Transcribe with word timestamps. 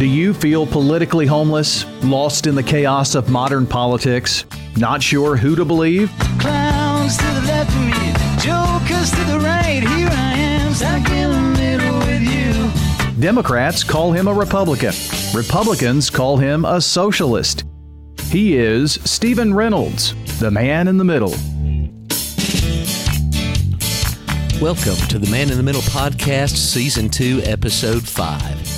Do 0.00 0.06
you 0.06 0.32
feel 0.32 0.66
politically 0.66 1.26
homeless, 1.26 1.84
lost 2.02 2.46
in 2.46 2.54
the 2.54 2.62
chaos 2.62 3.14
of 3.14 3.28
modern 3.28 3.66
politics, 3.66 4.46
not 4.78 5.02
sure 5.02 5.36
who 5.36 5.54
to 5.54 5.62
believe? 5.66 6.10
Clowns 6.38 7.18
to 7.18 7.24
the 7.26 7.42
left 7.42 7.70
of 7.70 7.84
me, 7.84 7.92
jokers 8.40 9.10
to 9.10 9.24
the 9.30 9.38
right. 9.40 9.82
Here 9.86 10.08
I 10.10 10.36
am, 10.38 10.72
stuck 10.72 11.06
in 11.10 11.30
the 11.30 11.60
middle 11.60 11.98
with 11.98 12.22
you. 12.22 13.20
Democrats 13.20 13.84
call 13.84 14.10
him 14.10 14.26
a 14.26 14.32
Republican. 14.32 14.94
Republicans 15.34 16.08
call 16.08 16.38
him 16.38 16.64
a 16.64 16.80
socialist. 16.80 17.64
He 18.30 18.56
is 18.56 18.94
Stephen 19.04 19.52
Reynolds, 19.52 20.14
the 20.38 20.50
man 20.50 20.88
in 20.88 20.96
the 20.96 21.04
middle. 21.04 21.34
Welcome 24.62 24.96
to 25.08 25.18
the 25.18 25.28
Man 25.30 25.50
in 25.50 25.58
the 25.58 25.62
Middle 25.62 25.82
podcast, 25.82 26.56
Season 26.56 27.10
2, 27.10 27.42
Episode 27.44 28.08
5. 28.08 28.69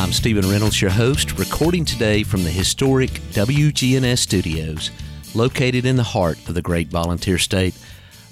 I'm 0.00 0.14
Stephen 0.14 0.48
Reynolds, 0.48 0.80
your 0.80 0.90
host, 0.90 1.38
recording 1.38 1.84
today 1.84 2.22
from 2.22 2.42
the 2.42 2.50
historic 2.50 3.10
WGNS 3.10 4.16
studios 4.16 4.90
located 5.34 5.84
in 5.84 5.96
the 5.96 6.02
heart 6.02 6.38
of 6.48 6.54
the 6.54 6.62
great 6.62 6.88
volunteer 6.88 7.36
state, 7.36 7.74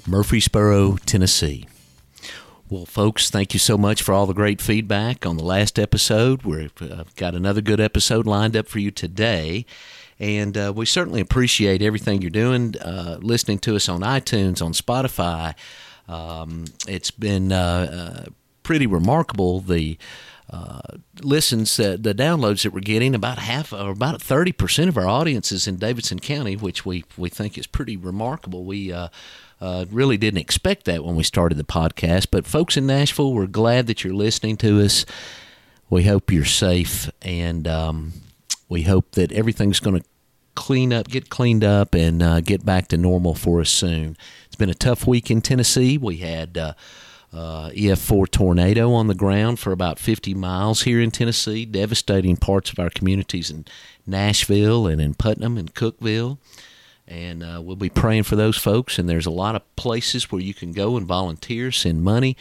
Murfreesboro, 0.06 0.96
Tennessee. 1.04 1.68
Well, 2.70 2.86
folks, 2.86 3.28
thank 3.28 3.52
you 3.52 3.60
so 3.60 3.76
much 3.76 4.02
for 4.02 4.14
all 4.14 4.24
the 4.24 4.32
great 4.32 4.62
feedback 4.62 5.26
on 5.26 5.36
the 5.36 5.44
last 5.44 5.78
episode. 5.78 6.42
We've 6.42 6.72
got 7.16 7.34
another 7.34 7.60
good 7.60 7.80
episode 7.80 8.26
lined 8.26 8.56
up 8.56 8.66
for 8.66 8.78
you 8.78 8.90
today. 8.90 9.66
And 10.18 10.56
uh, 10.56 10.72
we 10.74 10.86
certainly 10.86 11.20
appreciate 11.20 11.82
everything 11.82 12.22
you're 12.22 12.30
doing, 12.30 12.76
uh, 12.78 13.18
listening 13.20 13.58
to 13.58 13.76
us 13.76 13.90
on 13.90 14.00
iTunes, 14.00 14.64
on 14.64 14.72
Spotify. 14.72 15.54
Um, 16.08 16.64
it's 16.88 17.10
been 17.10 17.52
uh, 17.52 18.24
uh, 18.26 18.30
pretty 18.62 18.86
remarkable 18.86 19.60
the 19.60 19.98
uh, 20.50 20.80
listens, 21.22 21.78
uh, 21.78 21.96
the 22.00 22.14
downloads 22.14 22.62
that 22.62 22.72
we're 22.72 22.80
getting, 22.80 23.14
about 23.14 23.38
half 23.38 23.72
or 23.72 23.90
about 23.90 24.20
30% 24.20 24.88
of 24.88 24.96
our 24.96 25.06
audience 25.06 25.52
is 25.52 25.66
in 25.66 25.76
Davidson 25.76 26.20
County, 26.20 26.56
which 26.56 26.86
we, 26.86 27.04
we 27.16 27.28
think 27.28 27.58
is 27.58 27.66
pretty 27.66 27.96
remarkable. 27.96 28.64
We 28.64 28.90
uh, 28.90 29.08
uh, 29.60 29.84
really 29.90 30.16
didn't 30.16 30.40
expect 30.40 30.84
that 30.86 31.04
when 31.04 31.16
we 31.16 31.22
started 31.22 31.58
the 31.58 31.64
podcast. 31.64 32.28
But 32.30 32.46
folks 32.46 32.76
in 32.78 32.86
Nashville, 32.86 33.34
we're 33.34 33.46
glad 33.46 33.86
that 33.88 34.04
you're 34.04 34.14
listening 34.14 34.56
to 34.58 34.80
us. 34.80 35.04
We 35.90 36.04
hope 36.04 36.30
you're 36.30 36.44
safe, 36.44 37.10
and 37.22 37.66
um, 37.66 38.12
we 38.68 38.82
hope 38.82 39.12
that 39.12 39.32
everything's 39.32 39.80
going 39.80 40.00
to 40.00 40.06
clean 40.54 40.92
up, 40.92 41.08
get 41.08 41.30
cleaned 41.30 41.64
up, 41.64 41.94
and 41.94 42.22
uh, 42.22 42.40
get 42.40 42.64
back 42.64 42.88
to 42.88 42.96
normal 42.96 43.34
for 43.34 43.60
us 43.60 43.70
soon. 43.70 44.16
It's 44.46 44.56
been 44.56 44.70
a 44.70 44.74
tough 44.74 45.06
week 45.06 45.30
in 45.30 45.40
Tennessee. 45.40 45.96
We 45.96 46.18
had 46.18 46.58
uh, 47.32 47.58
uh, 47.68 47.70
EF4 47.72 48.30
tornado 48.30 48.92
on 48.92 49.08
the 49.08 49.14
ground 49.14 49.58
for 49.58 49.72
about 49.72 49.98
50 49.98 50.32
miles 50.34 50.82
here 50.82 51.00
in 51.00 51.10
Tennessee, 51.10 51.66
devastating 51.66 52.36
parts 52.36 52.70
of 52.70 52.78
our 52.78 52.88
communities 52.88 53.50
in 53.50 53.66
Nashville 54.06 54.86
and 54.86 55.00
in 55.00 55.14
Putnam 55.14 55.58
and 55.58 55.74
Cookeville. 55.74 56.38
And 57.06 57.42
uh, 57.42 57.60
we'll 57.62 57.76
be 57.76 57.90
praying 57.90 58.24
for 58.24 58.36
those 58.36 58.56
folks. 58.56 58.98
And 58.98 59.08
there's 59.08 59.26
a 59.26 59.30
lot 59.30 59.54
of 59.54 59.76
places 59.76 60.30
where 60.30 60.40
you 60.40 60.54
can 60.54 60.72
go 60.72 60.96
and 60.96 61.06
volunteer, 61.06 61.70
send 61.72 62.02
money. 62.02 62.36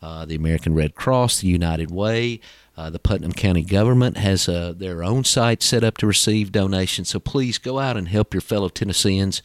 Uh, 0.00 0.24
the 0.24 0.34
American 0.34 0.74
Red 0.74 0.96
Cross, 0.96 1.40
the 1.40 1.48
United 1.48 1.92
Way, 1.92 2.40
uh, 2.76 2.90
the 2.90 2.98
Putnam 2.98 3.32
County 3.32 3.62
government 3.62 4.16
has 4.16 4.48
uh, 4.48 4.74
their 4.76 5.04
own 5.04 5.22
site 5.22 5.62
set 5.62 5.84
up 5.84 5.96
to 5.98 6.06
receive 6.08 6.50
donations. 6.50 7.10
So 7.10 7.20
please 7.20 7.58
go 7.58 7.78
out 7.78 7.96
and 7.96 8.08
help 8.08 8.34
your 8.34 8.40
fellow 8.40 8.68
Tennesseans 8.68 9.42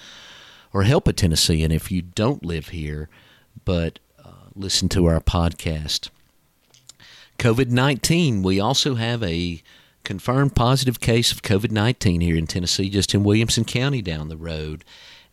or 0.74 0.84
help 0.84 1.08
a 1.08 1.14
Tennessean 1.14 1.72
if 1.72 1.92
you 1.92 2.02
don't 2.02 2.44
live 2.44 2.70
here. 2.70 3.08
But 3.66 4.00
listen 4.58 4.90
to 4.90 5.06
our 5.06 5.20
podcast. 5.20 6.10
COVID 7.38 7.70
19, 7.70 8.42
we 8.44 8.60
also 8.60 8.96
have 8.96 9.22
a 9.24 9.62
confirmed 10.04 10.56
positive 10.56 11.00
case 11.00 11.32
of 11.32 11.42
COVID 11.42 11.72
19 11.72 12.22
here 12.22 12.36
in 12.36 12.48
Tennessee, 12.48 12.90
just 12.90 13.14
in 13.14 13.24
Williamson 13.24 13.66
County 13.66 14.02
down 14.02 14.30
the 14.30 14.38
road. 14.38 14.84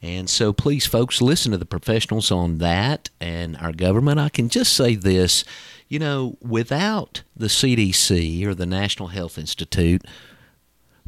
And 0.02 0.29
so, 0.29 0.52
please, 0.52 0.85
folks, 0.85 1.23
listen 1.23 1.52
to 1.52 1.58
the 1.58 1.64
professionals 1.64 2.30
on 2.30 2.58
that 2.58 3.08
and 3.20 3.57
our 3.57 3.73
government. 3.73 4.20
I 4.20 4.29
can 4.29 4.51
just 4.51 4.74
say 4.74 4.95
this 4.95 5.45
you 5.89 5.98
know, 5.98 6.36
without 6.42 7.23
the 7.36 7.46
CDC 7.46 8.45
or 8.45 8.55
the 8.55 8.67
National 8.67 9.08
Health 9.08 9.39
Institute, 9.39 10.02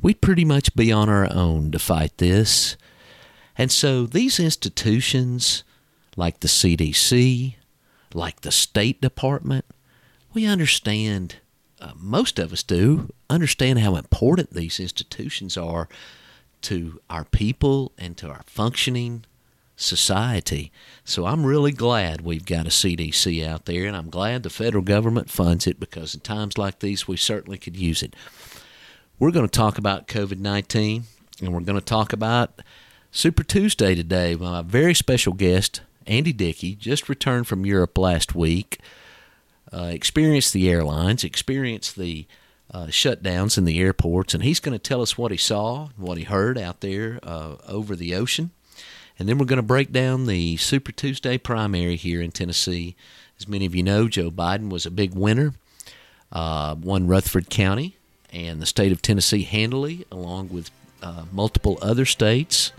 we'd 0.00 0.20
pretty 0.20 0.44
much 0.44 0.76
be 0.76 0.92
on 0.92 1.08
our 1.08 1.28
own 1.32 1.70
to 1.72 1.78
fight 1.78 2.16
this. 2.18 2.76
And 3.58 3.72
so, 3.72 4.06
these 4.06 4.38
institutions 4.38 5.64
like 6.16 6.40
the 6.40 6.48
CDC, 6.48 7.56
like 8.14 8.40
the 8.40 8.52
State 8.52 9.00
Department, 9.00 9.64
we 10.32 10.46
understand, 10.46 11.36
uh, 11.80 11.92
most 11.96 12.38
of 12.38 12.52
us 12.52 12.62
do, 12.62 13.12
understand 13.28 13.78
how 13.78 13.96
important 13.96 14.52
these 14.52 14.80
institutions 14.80 15.56
are 15.56 15.88
to 16.62 17.00
our 17.08 17.24
people 17.24 17.92
and 17.98 18.16
to 18.16 18.28
our 18.28 18.42
functioning 18.46 19.24
society. 19.76 20.72
So 21.04 21.26
I'm 21.26 21.44
really 21.44 21.72
glad 21.72 22.22
we've 22.22 22.46
got 22.46 22.66
a 22.66 22.70
CDC 22.70 23.46
out 23.46 23.66
there, 23.66 23.86
and 23.86 23.96
I'm 23.96 24.10
glad 24.10 24.42
the 24.42 24.50
federal 24.50 24.82
government 24.82 25.30
funds 25.30 25.66
it 25.66 25.78
because 25.78 26.14
in 26.14 26.20
times 26.20 26.58
like 26.58 26.80
these, 26.80 27.06
we 27.06 27.16
certainly 27.16 27.58
could 27.58 27.76
use 27.76 28.02
it. 28.02 28.16
We're 29.18 29.30
going 29.30 29.46
to 29.46 29.50
talk 29.50 29.78
about 29.78 30.08
COVID 30.08 30.38
19, 30.38 31.04
and 31.40 31.52
we're 31.52 31.60
going 31.60 31.78
to 31.78 31.84
talk 31.84 32.12
about 32.12 32.62
Super 33.10 33.44
Tuesday 33.44 33.94
today. 33.94 34.34
With 34.34 34.48
my 34.48 34.62
very 34.62 34.94
special 34.94 35.34
guest, 35.34 35.82
Andy 36.06 36.32
Dickey 36.32 36.74
just 36.74 37.08
returned 37.08 37.46
from 37.46 37.66
Europe 37.66 37.96
last 37.98 38.34
week, 38.34 38.78
uh, 39.72 39.90
experienced 39.92 40.52
the 40.52 40.68
airlines, 40.68 41.24
experienced 41.24 41.96
the 41.96 42.26
uh, 42.70 42.86
shutdowns 42.86 43.56
in 43.56 43.64
the 43.64 43.80
airports, 43.80 44.34
and 44.34 44.42
he's 44.42 44.60
going 44.60 44.72
to 44.72 44.78
tell 44.78 45.02
us 45.02 45.16
what 45.16 45.30
he 45.30 45.36
saw, 45.36 45.88
what 45.96 46.18
he 46.18 46.24
heard 46.24 46.58
out 46.58 46.80
there 46.80 47.18
uh, 47.22 47.56
over 47.68 47.94
the 47.94 48.14
ocean. 48.14 48.50
And 49.18 49.28
then 49.28 49.38
we're 49.38 49.46
going 49.46 49.56
to 49.56 49.62
break 49.62 49.92
down 49.92 50.26
the 50.26 50.56
Super 50.58 50.92
Tuesday 50.92 51.38
primary 51.38 51.96
here 51.96 52.20
in 52.20 52.32
Tennessee. 52.32 52.96
As 53.38 53.48
many 53.48 53.64
of 53.66 53.74
you 53.74 53.82
know, 53.82 54.08
Joe 54.08 54.30
Biden 54.30 54.68
was 54.70 54.84
a 54.84 54.90
big 54.90 55.14
winner, 55.14 55.54
uh, 56.30 56.74
won 56.78 57.06
Rutherford 57.06 57.48
County 57.48 57.96
and 58.30 58.60
the 58.60 58.66
state 58.66 58.92
of 58.92 59.00
Tennessee 59.00 59.44
handily, 59.44 60.04
along 60.10 60.50
with 60.50 60.70
uh, 61.02 61.24
multiple 61.32 61.78
other 61.80 62.04
states. 62.04 62.72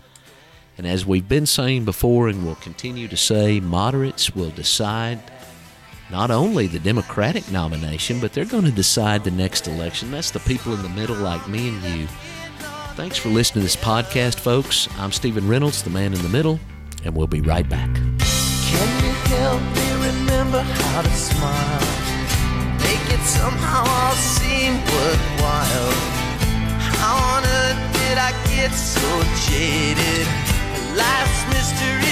And 0.78 0.86
as 0.86 1.04
we've 1.04 1.28
been 1.28 1.44
saying 1.44 1.84
before 1.84 2.28
and 2.28 2.46
will 2.46 2.54
continue 2.54 3.08
to 3.08 3.16
say, 3.16 3.58
moderates 3.58 4.36
will 4.36 4.50
decide 4.50 5.18
not 6.08 6.30
only 6.30 6.68
the 6.68 6.78
Democratic 6.78 7.50
nomination, 7.50 8.20
but 8.20 8.32
they're 8.32 8.44
going 8.44 8.64
to 8.64 8.70
decide 8.70 9.24
the 9.24 9.32
next 9.32 9.66
election. 9.66 10.12
That's 10.12 10.30
the 10.30 10.38
people 10.38 10.72
in 10.72 10.82
the 10.82 10.88
middle, 10.90 11.16
like 11.16 11.48
me 11.48 11.70
and 11.70 11.82
you. 11.82 12.06
Thanks 12.94 13.18
for 13.18 13.28
listening 13.28 13.62
to 13.62 13.66
this 13.66 13.74
podcast, 13.76 14.38
folks. 14.38 14.88
I'm 14.98 15.10
Stephen 15.10 15.48
Reynolds, 15.48 15.82
the 15.82 15.90
man 15.90 16.14
in 16.14 16.22
the 16.22 16.28
middle, 16.28 16.60
and 17.04 17.14
we'll 17.14 17.26
be 17.26 17.40
right 17.40 17.68
back. 17.68 17.92
Can 17.94 19.04
you 19.04 19.12
help 19.34 19.60
me 19.60 20.06
remember 20.06 20.60
how 20.60 21.02
to 21.02 21.10
smile? 21.10 21.80
Make 22.78 23.12
it 23.12 23.24
somehow 23.26 23.84
all 23.84 24.14
seem 24.14 24.74
worthwhile. 24.74 25.92
How 26.78 27.36
on 27.36 27.44
earth 27.44 27.92
did 27.94 28.16
I 28.16 28.30
get 28.46 28.70
so 28.70 29.22
jaded? 29.50 30.47
Life's 30.98 31.46
mystery 31.54 32.07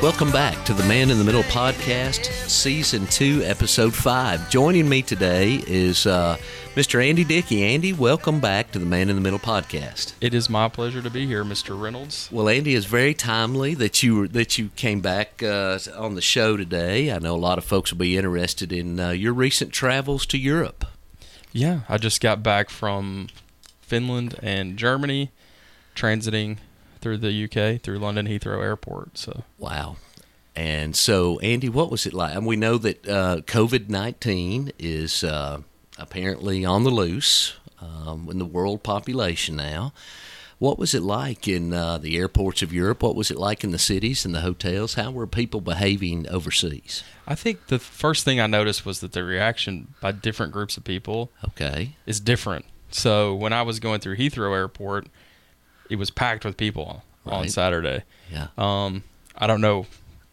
Welcome 0.00 0.30
back 0.30 0.64
to 0.66 0.74
the 0.74 0.84
Man 0.84 1.10
in 1.10 1.18
the 1.18 1.24
Middle 1.24 1.42
podcast, 1.42 2.26
season 2.48 3.04
two, 3.06 3.42
episode 3.42 3.92
five. 3.92 4.48
Joining 4.48 4.88
me 4.88 5.02
today 5.02 5.60
is 5.66 6.06
uh, 6.06 6.36
Mr. 6.76 7.04
Andy 7.04 7.24
Dickey. 7.24 7.64
Andy, 7.64 7.92
welcome 7.92 8.38
back 8.38 8.70
to 8.70 8.78
the 8.78 8.86
Man 8.86 9.08
in 9.08 9.16
the 9.16 9.20
Middle 9.20 9.40
podcast. 9.40 10.12
It 10.20 10.34
is 10.34 10.48
my 10.48 10.68
pleasure 10.68 11.02
to 11.02 11.10
be 11.10 11.26
here, 11.26 11.42
Mr. 11.42 11.78
Reynolds. 11.78 12.28
Well, 12.30 12.48
Andy, 12.48 12.76
it's 12.76 12.86
very 12.86 13.12
timely 13.12 13.74
that 13.74 14.00
you 14.04 14.28
that 14.28 14.56
you 14.56 14.68
came 14.76 15.00
back 15.00 15.42
uh, 15.42 15.80
on 15.96 16.14
the 16.14 16.22
show 16.22 16.56
today. 16.56 17.10
I 17.10 17.18
know 17.18 17.34
a 17.34 17.36
lot 17.36 17.58
of 17.58 17.64
folks 17.64 17.90
will 17.90 17.98
be 17.98 18.16
interested 18.16 18.72
in 18.72 19.00
uh, 19.00 19.10
your 19.10 19.32
recent 19.32 19.72
travels 19.72 20.26
to 20.26 20.38
Europe. 20.38 20.84
Yeah, 21.52 21.80
I 21.88 21.98
just 21.98 22.20
got 22.20 22.40
back 22.44 22.70
from 22.70 23.30
Finland 23.80 24.38
and 24.44 24.76
Germany, 24.76 25.32
transiting 25.96 26.58
through 27.00 27.18
the 27.18 27.44
UK 27.44 27.80
through 27.82 27.98
London 27.98 28.26
Heathrow 28.26 28.62
Airport. 28.62 29.18
So 29.18 29.44
wow. 29.58 29.96
And 30.56 30.96
so, 30.96 31.38
Andy, 31.38 31.68
what 31.68 31.88
was 31.90 32.04
it 32.04 32.12
like? 32.12 32.34
And 32.34 32.44
we 32.44 32.56
know 32.56 32.78
that 32.78 33.06
uh, 33.08 33.36
COVID 33.46 33.88
nineteen 33.88 34.72
is 34.78 35.22
uh, 35.22 35.60
apparently 35.98 36.64
on 36.64 36.84
the 36.84 36.90
loose 36.90 37.54
um, 37.80 38.28
in 38.30 38.38
the 38.38 38.44
world 38.44 38.82
population 38.82 39.56
now. 39.56 39.92
What 40.58 40.76
was 40.76 40.92
it 40.92 41.02
like 41.04 41.46
in 41.46 41.72
uh, 41.72 41.98
the 41.98 42.16
airports 42.18 42.62
of 42.62 42.72
Europe? 42.72 43.00
What 43.04 43.14
was 43.14 43.30
it 43.30 43.38
like 43.38 43.62
in 43.62 43.70
the 43.70 43.78
cities 43.78 44.24
and 44.24 44.34
the 44.34 44.40
hotels? 44.40 44.94
How 44.94 45.12
were 45.12 45.28
people 45.28 45.60
behaving 45.60 46.28
overseas? 46.28 47.04
I 47.28 47.36
think 47.36 47.68
the 47.68 47.78
first 47.78 48.24
thing 48.24 48.40
I 48.40 48.48
noticed 48.48 48.84
was 48.84 48.98
that 48.98 49.12
the 49.12 49.22
reaction 49.22 49.94
by 50.00 50.10
different 50.10 50.52
groups 50.52 50.76
of 50.76 50.82
people 50.82 51.30
Okay. 51.50 51.94
is 52.06 52.18
different. 52.18 52.64
So 52.90 53.36
when 53.36 53.52
I 53.52 53.62
was 53.62 53.78
going 53.78 54.00
through 54.00 54.16
Heathrow 54.16 54.52
Airport, 54.52 55.06
it 55.90 55.96
was 55.96 56.10
packed 56.10 56.44
with 56.44 56.56
people 56.56 57.02
on 57.26 57.48
Saturday. 57.48 58.02
Yeah. 58.32 58.48
Um, 58.56 59.04
I 59.36 59.46
don't 59.46 59.60
know 59.60 59.86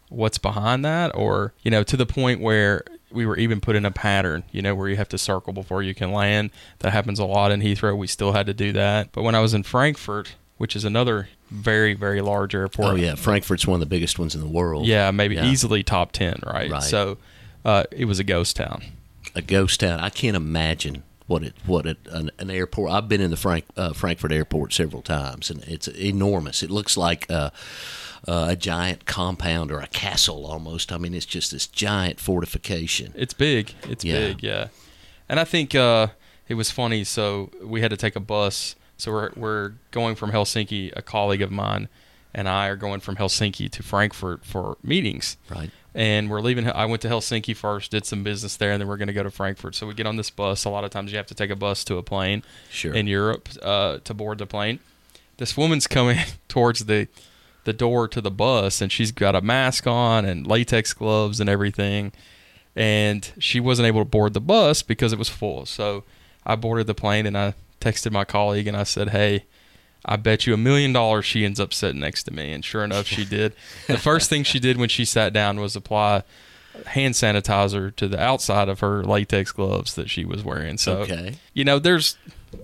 what's 0.10 0.38
behind 0.38 0.86
that, 0.86 1.16
or 1.16 1.54
you 1.63 1.72
know, 1.72 1.84
to 1.84 1.98
the 1.98 2.06
point 2.06 2.40
where 2.42 2.84
we 3.12 3.25
were 3.25 3.38
even 3.38 3.62
put 3.62 3.75
in 3.75 3.86
a 3.86 3.92
pattern, 3.92 4.44
you 4.52 4.62
know, 4.62 4.75
where 4.75 4.90
you 4.90 4.96
have 4.98 5.10
to 5.10 5.18
circle 5.18 5.54
before 5.54 5.81
you 5.84 5.94
can 5.94 6.12
land. 6.12 6.50
That 6.80 6.92
happens 6.92 7.19
a 7.19 7.25
lot 7.25 7.52
in 7.52 7.62
Heathrow. 7.62 7.98
We 7.98 8.07
still 8.07 8.34
had 8.34 8.46
to 8.48 8.54
do 8.54 8.74
that. 8.74 9.12
But 9.13 9.24
when 9.24 9.36
I 9.36 9.40
was 9.40 9.54
in 9.54 9.63
Frankfurt, 9.63 10.36
which 10.57 10.75
is 10.75 10.84
another 10.86 11.30
very 11.52 11.94
very 11.94 12.22
large 12.22 12.56
airport, 12.56 12.94
Oh 12.94 12.96
yeah, 12.96 13.16
Frankfurt's 13.16 13.68
one 13.68 13.75
of 13.75 13.80
the 13.80 13.86
biggest 13.86 14.18
ones 14.19 14.36
in 14.36 14.42
the 14.42 14.48
world. 14.48 14.86
yeah, 14.86 15.12
maybe 15.12 15.36
Yeah. 15.36 15.46
easily 15.46 15.84
top 15.84 16.12
ten, 16.12 16.40
right? 16.46 16.69
Right. 16.72 16.84
So 16.84 17.18
uh, 17.63 17.84
it 17.92 18.06
was 18.06 18.19
a 18.19 18.24
ghost 18.24 18.56
town. 18.56 18.84
a 19.36 19.42
ghost 19.42 19.80
town. 19.81 20.00
I 20.00 20.10
can't 20.10 20.36
imagine 20.36 21.04
what 21.27 21.44
it 21.44 21.54
what 21.66 21.86
it 21.86 21.98
an, 22.12 22.31
an 22.39 22.50
airport. 22.50 22.92
I've 22.92 23.07
been 23.10 23.22
in 23.22 23.31
the 23.31 23.38
Frank 23.38 23.66
uh, 23.77 23.94
Frankfurt 23.94 24.31
airport 24.31 24.74
several 24.74 25.01
times, 25.01 25.50
and 25.50 25.63
it's 25.63 25.88
enormous. 25.88 26.62
It 26.63 26.69
looks 26.72 26.95
like 26.98 27.25
uh, 27.30 27.50
uh, 28.27 28.48
a 28.50 28.56
giant 28.56 29.06
compound 29.06 29.72
or 29.72 29.80
a 29.80 29.88
castle 29.88 30.45
almost. 30.45 30.92
I 30.92 30.98
mean, 30.98 31.13
it's 31.13 31.25
just 31.25 31.51
this 31.51 31.68
giant 31.68 32.19
fortification. 32.19 33.13
It's 33.16 33.33
big. 33.33 33.74
It's 33.89 34.04
Yeah. 34.06 34.19
big, 34.19 34.44
yeah. 34.44 34.68
And 35.27 35.39
I 35.39 35.44
think 35.44 35.74
uh, 35.74 36.07
it 36.48 36.54
was 36.56 36.69
funny. 36.72 37.04
So 37.04 37.50
we 37.63 37.81
had 37.81 37.89
to 37.92 37.98
take 37.98 38.16
a 38.16 38.19
bus. 38.19 38.75
So 38.98 39.12
we're 39.12 39.31
we're 39.36 39.74
going 39.92 40.16
from 40.16 40.31
Helsinki. 40.31 40.92
A 40.95 41.01
colleague 41.01 41.42
of 41.42 41.51
mine 41.51 41.89
and 42.33 42.48
I 42.50 42.68
are 42.68 42.75
going 42.75 43.00
from 43.00 43.16
Helsinki 43.16 43.69
to 43.71 43.81
Frankfurt 43.81 44.45
for 44.45 44.78
meetings. 44.83 45.38
Right. 45.50 45.71
And 45.95 46.30
we're 46.30 46.42
leaving. 46.42 46.69
I 46.69 46.86
went 46.86 47.01
to 47.03 47.07
Helsinki 47.07 47.56
first, 47.56 47.89
did 47.89 48.06
some 48.06 48.21
business 48.21 48.57
there, 48.57 48.71
and 48.74 48.81
then 48.81 48.88
we're 48.89 48.97
going 48.97 49.07
to 49.07 49.13
go 49.13 49.24
to 49.24 49.31
Frankfurt. 49.31 49.75
So 49.75 49.88
we 49.88 49.94
get 49.94 50.06
on 50.06 50.18
this 50.18 50.30
bus. 50.30 50.65
A 50.65 50.69
lot 50.69 50.83
of 50.83 50.92
times 50.92 51.09
you 51.12 51.18
have 51.18 51.27
to 51.27 51.33
take 51.36 51.50
a 51.50 51.56
bus 51.56 51.86
to 51.86 51.95
a 51.95 52.03
plane 52.03 52.44
Sure. 52.69 52.94
in 52.94 53.07
Europe 53.07 53.47
uh, 53.63 54.00
to 54.03 54.13
board 54.13 54.38
the 54.39 54.45
plane. 54.45 54.80
This 55.38 55.56
woman's 55.56 55.88
coming 55.97 56.19
towards 56.50 56.86
the 56.86 57.07
the 57.63 57.71
door 57.74 58.07
to 58.09 58.19
the 58.21 58.30
bus, 58.30 58.81
and 58.81 58.92
she's 58.92 59.12
got 59.13 59.36
a 59.36 59.42
mask 59.42 59.88
on 59.88 60.25
and 60.25 60.45
latex 60.45 60.94
gloves 60.94 61.39
and 61.39 61.50
everything. 61.50 62.12
And 62.75 63.31
she 63.39 63.62
wasn't 63.62 63.88
able 63.88 64.01
to 64.01 64.06
board 64.06 64.33
the 64.33 64.42
bus 64.42 64.83
because 64.83 65.13
it 65.13 65.18
was 65.18 65.30
full. 65.30 65.65
So 65.65 66.03
I 66.45 66.56
boarded 66.57 66.88
the 66.88 66.94
plane, 66.94 67.25
and 67.25 67.38
I 67.38 67.53
texted 67.80 68.12
my 68.12 68.25
colleague, 68.25 68.68
and 68.68 68.75
I 68.75 68.83
said, 68.83 69.09
"Hey." 69.12 69.45
I 70.06 70.16
bet 70.18 70.46
you 70.46 70.54
a 70.54 70.57
million 70.57 70.94
dollars 70.94 71.25
she 71.25 71.44
ends 71.46 71.60
up 71.60 71.74
sitting 71.74 72.00
next 72.00 72.24
to 72.24 72.31
me. 72.34 72.52
And 72.54 72.63
sure 72.63 72.84
enough, 72.84 73.07
she 73.07 73.25
did. 73.25 73.54
The 73.88 73.98
first 73.98 74.30
thing 74.30 74.44
she 74.44 74.60
did 74.60 74.78
when 74.78 74.90
she 74.90 75.04
sat 75.06 75.34
down 75.34 75.60
was 75.60 75.75
apply 75.75 76.24
hand 76.88 77.13
sanitizer 77.13 77.96
to 77.96 78.07
the 78.07 78.19
outside 78.22 78.68
of 78.69 78.81
her 78.81 79.04
latex 79.04 79.52
gloves 79.52 79.96
that 79.96 80.10
she 80.10 80.25
was 80.25 80.44
wearing. 80.44 80.78
So, 80.78 80.98
Okay. 81.00 81.36
you 81.54 81.63
know, 81.63 81.80
there's 81.80 82.18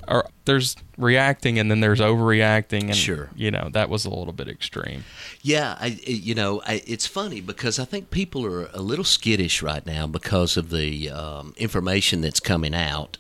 or 0.08 0.30
there's 0.46 0.76
reacting 0.98 1.60
and 1.60 1.70
then 1.70 1.80
there's 1.82 2.00
overreacting, 2.00 2.84
and 2.84 2.96
Sure. 2.96 3.30
you 3.36 3.52
know 3.52 3.70
that 3.74 3.90
was 3.90 4.06
a 4.06 4.10
little 4.10 4.32
bit 4.34 4.48
extreme. 4.48 5.04
Yeah, 5.42 5.76
I, 5.80 6.00
you 6.06 6.34
know, 6.36 6.62
I, 6.66 6.82
it's 6.88 7.08
funny 7.08 7.42
because 7.42 7.78
I 7.80 7.84
think 7.86 8.10
people 8.10 8.46
are 8.46 8.68
a 8.74 8.82
little 8.82 9.04
skittish 9.04 9.62
right 9.62 9.86
now 9.86 10.08
because 10.08 10.56
of 10.58 10.70
the 10.70 11.10
um, 11.10 11.54
information 11.58 12.22
that's 12.22 12.40
coming 12.40 12.74
out. 12.74 13.18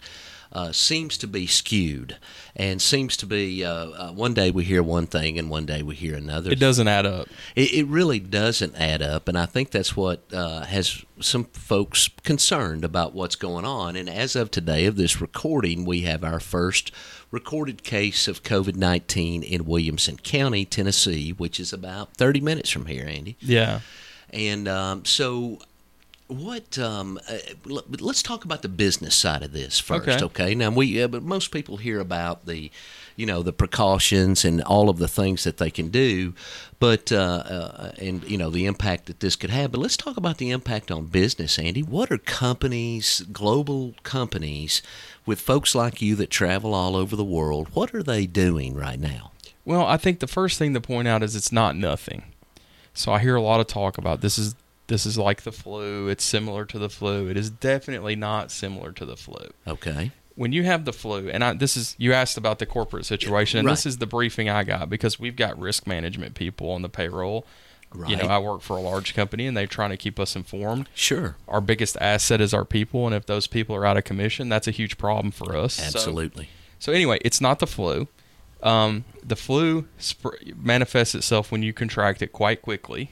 Uh, 0.53 0.69
seems 0.73 1.17
to 1.17 1.27
be 1.27 1.47
skewed, 1.47 2.17
and 2.57 2.81
seems 2.81 3.15
to 3.15 3.25
be 3.25 3.63
uh, 3.63 3.71
uh, 3.71 4.11
one 4.11 4.33
day 4.33 4.51
we 4.51 4.65
hear 4.65 4.83
one 4.83 5.07
thing 5.07 5.39
and 5.39 5.49
one 5.49 5.65
day 5.65 5.81
we 5.81 5.95
hear 5.95 6.13
another. 6.13 6.51
It 6.51 6.59
doesn't 6.59 6.89
add 6.89 7.05
up. 7.05 7.29
It, 7.55 7.73
it 7.73 7.87
really 7.87 8.19
doesn't 8.19 8.75
add 8.75 9.01
up, 9.01 9.29
and 9.29 9.37
I 9.37 9.45
think 9.45 9.71
that's 9.71 9.95
what 9.95 10.23
uh, 10.33 10.65
has 10.65 11.05
some 11.21 11.45
folks 11.45 12.09
concerned 12.23 12.83
about 12.83 13.13
what's 13.13 13.37
going 13.37 13.63
on. 13.63 13.95
And 13.95 14.09
as 14.09 14.35
of 14.35 14.51
today 14.51 14.85
of 14.87 14.97
this 14.97 15.21
recording, 15.21 15.85
we 15.85 16.01
have 16.01 16.21
our 16.21 16.41
first 16.41 16.91
recorded 17.31 17.83
case 17.83 18.27
of 18.27 18.43
COVID 18.43 18.75
nineteen 18.75 19.43
in 19.43 19.65
Williamson 19.65 20.17
County, 20.17 20.65
Tennessee, 20.65 21.31
which 21.31 21.61
is 21.61 21.71
about 21.71 22.17
thirty 22.17 22.41
minutes 22.41 22.69
from 22.69 22.87
here, 22.87 23.05
Andy. 23.07 23.37
Yeah. 23.39 23.79
And 24.33 24.67
um, 24.67 25.05
so, 25.05 25.59
what? 26.31 26.79
Um, 26.79 27.19
uh, 27.29 27.37
let's 27.65 28.23
talk 28.23 28.45
about 28.45 28.61
the 28.61 28.69
business 28.69 29.15
side 29.15 29.43
of 29.43 29.51
this 29.51 29.79
first, 29.79 30.07
okay? 30.07 30.25
Okay. 30.25 30.55
Now, 30.55 30.71
we 30.71 31.01
uh, 31.01 31.07
but 31.07 31.23
most 31.23 31.51
people 31.51 31.77
hear 31.77 31.99
about 31.99 32.45
the, 32.45 32.71
you 33.15 33.25
know, 33.25 33.43
the 33.43 33.53
precautions 33.53 34.45
and 34.45 34.61
all 34.61 34.89
of 34.89 34.97
the 34.97 35.07
things 35.07 35.43
that 35.43 35.57
they 35.57 35.69
can 35.69 35.89
do, 35.89 36.33
but 36.79 37.11
uh, 37.11 37.43
uh, 37.45 37.91
and 37.99 38.23
you 38.29 38.37
know 38.37 38.49
the 38.49 38.65
impact 38.65 39.07
that 39.07 39.19
this 39.19 39.35
could 39.35 39.49
have. 39.49 39.71
But 39.71 39.81
let's 39.81 39.97
talk 39.97 40.17
about 40.17 40.37
the 40.37 40.51
impact 40.51 40.89
on 40.89 41.07
business, 41.07 41.59
Andy. 41.59 41.83
What 41.83 42.11
are 42.11 42.17
companies, 42.17 43.21
global 43.31 43.95
companies, 44.03 44.81
with 45.25 45.41
folks 45.41 45.75
like 45.75 46.01
you 46.01 46.15
that 46.15 46.29
travel 46.29 46.73
all 46.73 46.95
over 46.95 47.15
the 47.15 47.23
world? 47.23 47.69
What 47.73 47.93
are 47.93 48.03
they 48.03 48.25
doing 48.25 48.75
right 48.75 48.99
now? 48.99 49.31
Well, 49.65 49.85
I 49.85 49.97
think 49.97 50.19
the 50.19 50.27
first 50.27 50.57
thing 50.57 50.73
to 50.73 50.81
point 50.81 51.07
out 51.07 51.23
is 51.23 51.35
it's 51.35 51.51
not 51.51 51.75
nothing. 51.75 52.23
So 52.93 53.11
I 53.13 53.19
hear 53.19 53.35
a 53.35 53.41
lot 53.41 53.59
of 53.59 53.67
talk 53.67 53.97
about 53.97 54.21
this 54.21 54.37
is 54.37 54.55
this 54.87 55.05
is 55.05 55.17
like 55.17 55.43
the 55.43 55.51
flu. 55.51 56.07
It's 56.07 56.23
similar 56.23 56.65
to 56.65 56.77
the 56.79 56.89
flu. 56.89 57.29
It 57.29 57.37
is 57.37 57.49
definitely 57.49 58.15
not 58.15 58.51
similar 58.51 58.91
to 58.93 59.05
the 59.05 59.15
flu. 59.17 59.49
Okay. 59.67 60.11
when 60.35 60.51
you 60.53 60.63
have 60.63 60.85
the 60.85 60.93
flu, 60.93 61.29
and 61.29 61.43
I, 61.43 61.53
this 61.53 61.77
is 61.77 61.95
you 61.97 62.13
asked 62.13 62.37
about 62.37 62.59
the 62.59 62.65
corporate 62.65 63.05
situation, 63.05 63.59
and 63.59 63.69
this 63.69 63.85
is 63.85 63.97
the 63.97 64.07
briefing 64.07 64.49
I 64.49 64.63
got 64.63 64.89
because 64.89 65.19
we've 65.19 65.35
got 65.35 65.57
risk 65.59 65.85
management 65.87 66.35
people 66.35 66.71
on 66.71 66.81
the 66.81 66.89
payroll. 66.89 67.45
Right. 67.93 68.09
You 68.09 68.15
know, 68.15 68.27
I 68.27 68.39
work 68.39 68.61
for 68.61 68.77
a 68.77 68.81
large 68.81 69.13
company, 69.13 69.45
and 69.47 69.55
they're 69.57 69.67
trying 69.67 69.89
to 69.89 69.97
keep 69.97 70.17
us 70.17 70.35
informed. 70.37 70.87
Sure. 70.95 71.35
Our 71.49 71.59
biggest 71.59 71.97
asset 71.99 72.39
is 72.39 72.53
our 72.53 72.63
people, 72.63 73.05
and 73.05 73.13
if 73.13 73.25
those 73.25 73.47
people 73.47 73.75
are 73.75 73.85
out 73.85 73.97
of 73.97 74.05
commission, 74.05 74.47
that's 74.47 74.65
a 74.67 74.71
huge 74.71 74.97
problem 74.97 75.31
for 75.31 75.55
us. 75.57 75.73
So- 75.73 75.83
Absolutely. 75.83 76.47
So, 76.79 76.93
anyway, 76.93 77.19
it's 77.23 77.41
not 77.41 77.59
the 77.59 77.67
flu. 77.67 78.07
Um, 78.63 79.03
the 79.21 79.35
flu 79.35 79.87
sp- 79.99 80.39
manifests 80.55 81.15
itself 81.15 81.51
when 81.51 81.63
you 81.63 81.73
contract 81.73 82.21
it 82.21 82.31
quite 82.31 82.61
quickly. 82.61 83.11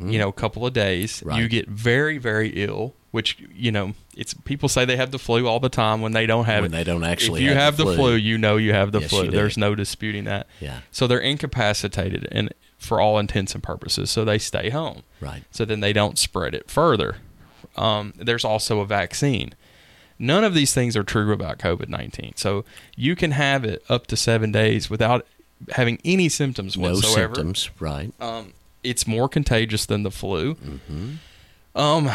You 0.00 0.18
know, 0.18 0.28
a 0.28 0.32
couple 0.32 0.66
of 0.66 0.72
days, 0.72 1.18
Mm-hmm. 1.20 1.28
Right. 1.28 1.40
you 1.40 1.48
get 1.48 1.68
very, 1.68 2.18
very 2.18 2.48
ill. 2.50 2.94
Which 3.10 3.36
you 3.54 3.70
know, 3.70 3.92
it's 4.16 4.32
people 4.32 4.70
say 4.70 4.86
they 4.86 4.96
have 4.96 5.10
the 5.10 5.18
flu 5.18 5.46
all 5.46 5.60
the 5.60 5.68
time 5.68 6.00
when 6.00 6.12
they 6.12 6.24
don't 6.24 6.46
have 6.46 6.60
it. 6.60 6.70
When 6.70 6.74
it. 6.74 6.76
they 6.78 6.84
don't 6.84 7.04
actually 7.04 7.42
If 7.44 7.50
you 7.50 7.54
have 7.54 7.76
the 7.76 7.84
flu. 7.84 7.94
flu. 7.96 8.14
you 8.14 8.38
know 8.38 8.56
you 8.56 8.72
have 8.72 8.90
the 8.92 9.00
Yes, 9.00 9.10
flu. 9.10 9.30
There's 9.30 9.58
no 9.58 9.74
disputing 9.74 10.24
that. 10.24 10.46
Yeah. 10.60 10.80
So 10.90 11.06
they're 11.06 11.18
incapacitated, 11.18 12.26
and 12.32 12.54
for 12.78 13.00
all 13.00 13.18
intents 13.18 13.52
and 13.54 13.62
purposes, 13.62 14.10
so 14.10 14.24
they 14.24 14.38
stay 14.38 14.70
home. 14.70 15.02
Right. 15.20 15.44
So 15.50 15.66
then 15.66 15.80
they 15.80 15.92
don't 15.92 16.18
spread 16.18 16.54
it 16.54 16.70
further. 16.70 17.16
Um, 17.76 18.14
there's 18.16 18.44
also 18.46 18.80
a 18.80 18.86
vaccine. 18.86 19.54
None 20.18 20.42
of 20.44 20.54
these 20.54 20.72
things 20.72 20.96
are 20.96 21.02
true 21.04 21.32
about 21.32 21.58
COVID 21.58 21.88
19. 21.90 22.32
So 22.36 22.64
you 22.96 23.14
can 23.14 23.32
have 23.32 23.62
it 23.64 23.84
up 23.90 24.06
to 24.06 24.16
seven 24.16 24.52
days 24.52 24.88
without 24.88 25.26
having 25.72 25.98
any 26.02 26.30
symptoms 26.30 26.78
No 26.78 26.92
whatsoever. 26.92 27.34
symptoms. 27.34 27.70
Right. 27.78 28.12
Um, 28.20 28.52
it's 28.82 29.06
more 29.06 29.28
contagious 29.28 29.86
than 29.86 30.02
the 30.02 30.10
flu. 30.10 30.54
Mm-hmm. 30.54 31.78
Um, 31.78 32.10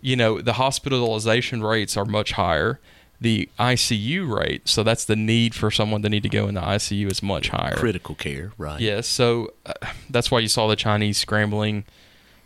you 0.00 0.16
know, 0.16 0.40
the 0.40 0.54
hospitalization 0.54 1.62
rates 1.62 1.96
are 1.96 2.04
much 2.04 2.32
higher. 2.32 2.80
The 3.20 3.50
ICU 3.58 4.34
rate, 4.34 4.66
so 4.66 4.82
that's 4.82 5.04
the 5.04 5.14
need 5.14 5.54
for 5.54 5.70
someone 5.70 6.00
to 6.02 6.08
need 6.08 6.22
to 6.22 6.30
go 6.30 6.48
in 6.48 6.54
the 6.54 6.62
ICU, 6.62 7.10
is 7.10 7.22
much 7.22 7.50
higher. 7.50 7.76
Critical 7.76 8.14
care. 8.14 8.52
Right. 8.56 8.80
Yes, 8.80 9.06
so 9.06 9.52
uh, 9.66 9.74
that's 10.08 10.30
why 10.30 10.38
you 10.38 10.48
saw 10.48 10.68
the 10.68 10.76
Chinese 10.76 11.18
scrambling 11.18 11.84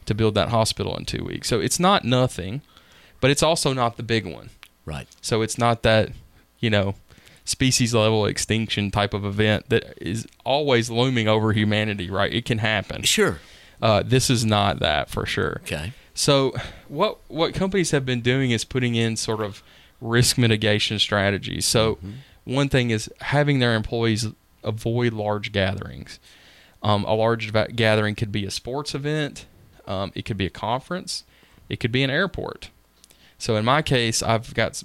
to 0.07 0.15
build 0.15 0.35
that 0.35 0.49
hospital 0.49 0.97
in 0.97 1.05
two 1.05 1.23
weeks. 1.23 1.47
So 1.47 1.61
it's 1.61 1.79
not 1.79 2.05
nothing, 2.05 2.61
but 3.21 3.31
it's 3.31 3.43
also 3.43 3.73
not 3.73 3.97
the 3.97 4.03
big 4.03 4.27
one. 4.27 4.51
Right. 4.85 5.07
So 5.21 5.43
it's 5.43 5.59
not 5.59 5.85
that, 5.85 6.11
you 6.59 6.71
know, 6.71 6.97
species 7.45 7.95
level 7.95 8.27
extinction 8.27 8.91
type 8.91 9.15
of 9.15 9.25
event 9.25 9.69
that 9.69 9.95
is 10.01 10.27
always 10.45 10.91
looming 10.91 11.29
over 11.29 11.53
humanity, 11.53 12.11
right? 12.11 12.33
It 12.33 12.45
can 12.45 12.59
happen. 12.59 13.03
Sure. 13.03 13.41
Uh, 13.83 14.03
this 14.05 14.31
is 14.31 14.45
not 14.45 14.79
that 14.81 15.11
for 15.11 15.27
sure. 15.27 15.61
Okay. 15.63 15.93
So 16.15 16.55
what 16.89 17.19
what 17.29 17.55
companies 17.55 17.91
have 17.91 18.07
been 18.07 18.21
doing 18.21 18.51
is 18.51 18.65
putting 18.65 18.95
in 18.95 19.17
sort 19.17 19.41
of 19.41 19.63
risk 20.01 20.39
mitigation 20.39 20.99
strategies. 20.99 21.67
So 21.67 21.99
one 22.45 22.69
thing 22.69 22.91
is 22.91 23.11
having 23.21 23.59
their 23.59 23.75
employees 23.75 24.29
avoid 24.63 25.13
large 25.13 25.53
gatherings. 25.53 26.19
Um, 26.83 27.05
a 27.05 27.15
large 27.15 27.51
va- 27.51 27.69
gathering 27.75 28.15
could 28.15 28.31
be 28.31 28.45
a 28.45 28.51
sports 28.51 28.95
event, 28.95 29.47
um, 29.87 30.13
it 30.15 30.25
could 30.25 30.37
be 30.37 30.47
a 30.47 30.51
conference, 30.51 31.25
it 31.69 31.81
could 31.81 31.93
be 31.93 32.03
an 32.03 32.11
airport. 32.11 32.71
So 33.39 33.57
in 33.57 33.65
my 33.65 33.83
case, 33.83 34.23
I've 34.23 34.53
got 34.55 34.83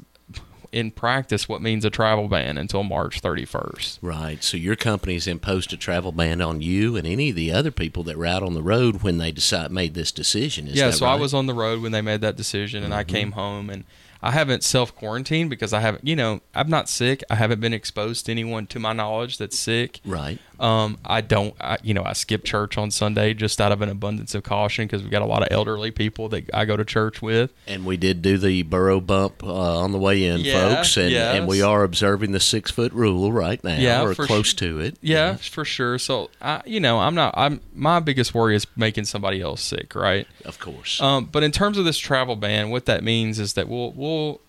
in 0.71 0.91
practice 0.91 1.49
what 1.49 1.61
means 1.61 1.85
a 1.85 1.89
travel 1.89 2.27
ban 2.27 2.57
until 2.57 2.83
March 2.83 3.21
31st. 3.21 3.99
Right. 4.01 4.43
So 4.43 4.57
your 4.57 4.75
company's 4.75 5.27
imposed 5.27 5.73
a 5.73 5.77
travel 5.77 6.11
ban 6.11 6.41
on 6.41 6.61
you 6.61 6.95
and 6.95 7.07
any 7.07 7.29
of 7.29 7.35
the 7.35 7.51
other 7.51 7.71
people 7.71 8.03
that 8.03 8.17
were 8.17 8.25
out 8.25 8.43
on 8.43 8.53
the 8.53 8.61
road 8.61 9.01
when 9.01 9.17
they 9.17 9.31
decide 9.31 9.71
made 9.71 9.93
this 9.93 10.11
decision. 10.11 10.67
Is 10.67 10.75
yeah, 10.75 10.91
so 10.91 11.05
I 11.05 11.09
right? 11.09 11.13
Mm-hmm. 11.15 11.21
was 11.21 11.33
on 11.33 11.45
the 11.47 11.53
road 11.53 11.81
when 11.81 11.91
they 11.91 12.01
made 12.01 12.21
that 12.21 12.35
decision, 12.35 12.83
and 12.83 12.93
I 12.93 13.03
came 13.03 13.33
home 13.33 13.69
and 13.69 13.83
I 14.21 14.31
haven't 14.31 14.63
self 14.63 14.93
quarantined 14.95 15.49
because 15.49 15.73
I 15.73 15.79
haven't, 15.79 16.05
you 16.05 16.15
know, 16.15 16.41
I'm 16.53 16.69
not 16.69 16.89
sick. 16.89 17.23
I 17.29 17.35
haven't 17.35 17.61
been 17.61 17.73
exposed 17.73 18.25
to 18.25 18.31
anyone, 18.31 18.67
to 18.67 18.79
my 18.79 18.93
knowledge, 18.93 19.37
that's 19.37 19.57
sick. 19.57 20.01
Right. 20.05 20.39
Um, 20.59 20.97
I 21.05 21.21
don't, 21.21 21.55
I, 21.61 21.77
you 21.83 21.93
know, 21.93 22.03
I 22.03 22.11
skip 22.11 22.43
church 22.43 22.77
on 22.77 22.91
Sunday 22.91 23.33
just 23.33 23.61
out 23.61 23.71
of 23.71 23.81
an 23.81 23.87
abundance 23.87 24.35
of 24.35 24.43
caution 24.43 24.85
because 24.87 25.01
we've 25.01 25.11
got 25.11 25.21
a 25.21 25.25
lot 25.25 25.41
of 25.41 25.47
elderly 25.51 25.89
people 25.91 26.27
that 26.29 26.49
I 26.53 26.65
go 26.65 26.75
to 26.75 26.83
church 26.83 27.21
with. 27.21 27.53
And 27.65 27.85
we 27.85 27.95
did 27.95 28.21
do 28.21 28.37
the 28.37 28.63
burrow 28.63 28.99
bump 28.99 29.41
uh, 29.41 29.79
on 29.79 29.93
the 29.93 29.97
way 29.97 30.25
in, 30.25 30.41
Yeah, 30.41 30.75
folks, 30.75 30.97
and, 30.97 31.11
yes. 31.11 31.35
and 31.37 31.47
we 31.47 31.61
are 31.61 31.83
observing 31.83 32.33
the 32.33 32.41
six 32.41 32.71
foot 32.71 32.91
rule 32.91 33.31
right 33.31 33.63
now, 33.63 33.77
Yeah, 33.77 34.03
or 34.03 34.13
close 34.15 34.53
to 34.55 34.79
it. 34.81 34.97
Yeah, 35.01 35.37
for 35.37 35.63
sure. 35.63 35.97
So, 35.97 36.29
I, 36.41 36.61
you 36.65 36.81
know, 36.81 36.99
I'm 36.99 37.15
not. 37.15 37.33
I'm 37.37 37.61
my 37.73 38.01
biggest 38.01 38.33
worry 38.33 38.55
is 38.55 38.67
making 38.75 39.05
somebody 39.05 39.41
else 39.41 39.61
sick, 39.63 39.95
right? 39.95 40.27
of 40.43 40.59
course. 40.59 40.99
Um, 40.99 41.25
but 41.31 41.41
in 41.43 41.51
terms 41.53 41.77
of 41.77 41.85
this 41.85 41.97
travel 41.97 42.35
ban, 42.35 42.69
what 42.69 42.85
that 42.85 43.03
means 43.03 43.39
is 43.39 43.53
that 43.53 43.69
we'll 43.69 43.91
we'll. 43.93 44.41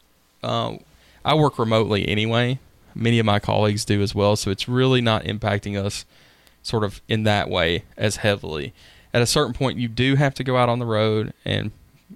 Uh, 0.43 0.76
I 1.25 1.35
work 1.35 1.59
remotely 1.59 2.09
anyway. 2.09 2.59
Many 2.95 3.19
of 3.19 3.27
my 3.27 3.39
colleagues 3.39 3.85
do 3.85 4.03
as 4.03 4.15
well, 4.15 4.37
so 4.37 4.51
it's 4.51 4.69
really 4.69 5.01
not 5.01 5.25
impacting 5.25 5.83
us, 5.83 6.05
sort 6.63 6.85
of 6.85 7.01
in 7.09 7.23
that 7.25 7.49
way 7.49 7.85
as 7.97 8.17
heavily. 8.17 8.73
At 9.13 9.23
a 9.23 9.27
certain 9.27 9.53
point, 9.55 9.79
you 9.79 9.89
do 9.89 10.15
have 10.17 10.35
to 10.35 10.45
go 10.45 10.57
out 10.57 10.69
on 10.69 10.79
the 10.79 10.87
road 10.87 11.33
and 11.45 11.71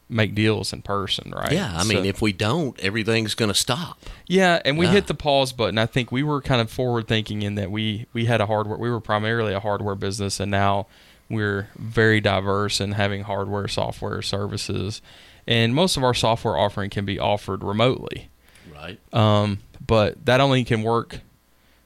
make 0.09 0.35
deals 0.35 0.73
in 0.73 0.83
person, 0.83 1.33
right? 1.35 1.53
yeah, 1.53 1.73
I 1.77 1.85
mean, 1.85 2.05
if 2.05 2.21
we 2.21 2.33
don't, 2.33 2.79
everything's 2.81 3.35
going 3.35 3.49
to 3.51 3.55
stop. 3.55 3.99
yeah, 4.27 4.61
and 4.65 4.77
we 4.77 4.87
Yeah. 4.87 4.93
hit 4.93 5.07
the 5.07 5.15
pause 5.15 5.53
button. 5.53 5.79
I 5.79 5.87
think 5.87 6.11
we 6.13 6.23
were 6.23 6.41
kind 6.41 6.61
of 6.61 6.71
forward 6.71 7.07
thinking 7.09 7.43
in 7.43 7.55
that 7.57 7.71
we 7.71 8.07
we 8.13 8.25
had 8.27 8.41
a 8.41 8.47
hardware. 8.47 8.77
We 8.77 8.91
were 8.91 9.01
primarily 9.01 9.55
a 9.55 9.61
hardware 9.61 9.95
business, 9.95 10.41
and 10.41 10.51
now 10.51 10.87
we're 11.31 11.69
very 11.77 12.21
diverse 12.21 12.81
in 12.81 12.93
having 12.93 13.23
hardware, 13.23 13.67
software, 13.69 14.21
services, 14.21 15.01
and 15.47 15.75
most 15.75 15.97
of 15.97 16.05
our 16.05 16.15
software 16.15 16.57
offering 16.57 16.91
can 16.91 17.05
be 17.05 17.19
offered 17.19 17.63
remotely. 17.65 18.29
Right. 18.75 18.99
Um, 19.13 19.61
but 19.87 20.25
that 20.25 20.41
only 20.41 20.65
can 20.65 20.83
work 20.83 21.21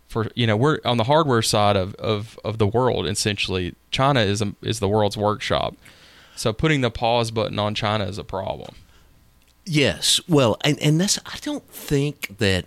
for 0.09 0.29
you 0.35 0.47
know 0.47 0.57
we're 0.57 0.81
on 0.85 0.97
the 0.97 1.05
hardware 1.05 1.43
side 1.43 1.77
of, 1.77 1.95
of, 1.97 2.39
of 2.45 2.59
the 2.59 2.67
world. 2.67 3.07
Essentially, 3.07 3.75
China 3.91 4.21
is 4.21 4.43
a, 4.43 4.55
is 4.63 4.81
the 4.81 4.89
world's 4.89 5.17
workshop. 5.17 5.75
So 6.35 6.53
putting 6.53 6.83
the 6.83 6.91
pause 6.91 7.31
button 7.33 7.59
on 7.59 7.75
China 7.75 8.05
is 8.05 8.17
a 8.17 8.25
problem. 8.25 8.77
Yes. 9.65 10.21
Well, 10.29 10.57
and, 10.65 10.79
and 10.81 11.01
that's, 11.01 11.19
I 11.27 11.37
don't 11.43 11.69
think 11.69 12.39
that 12.39 12.67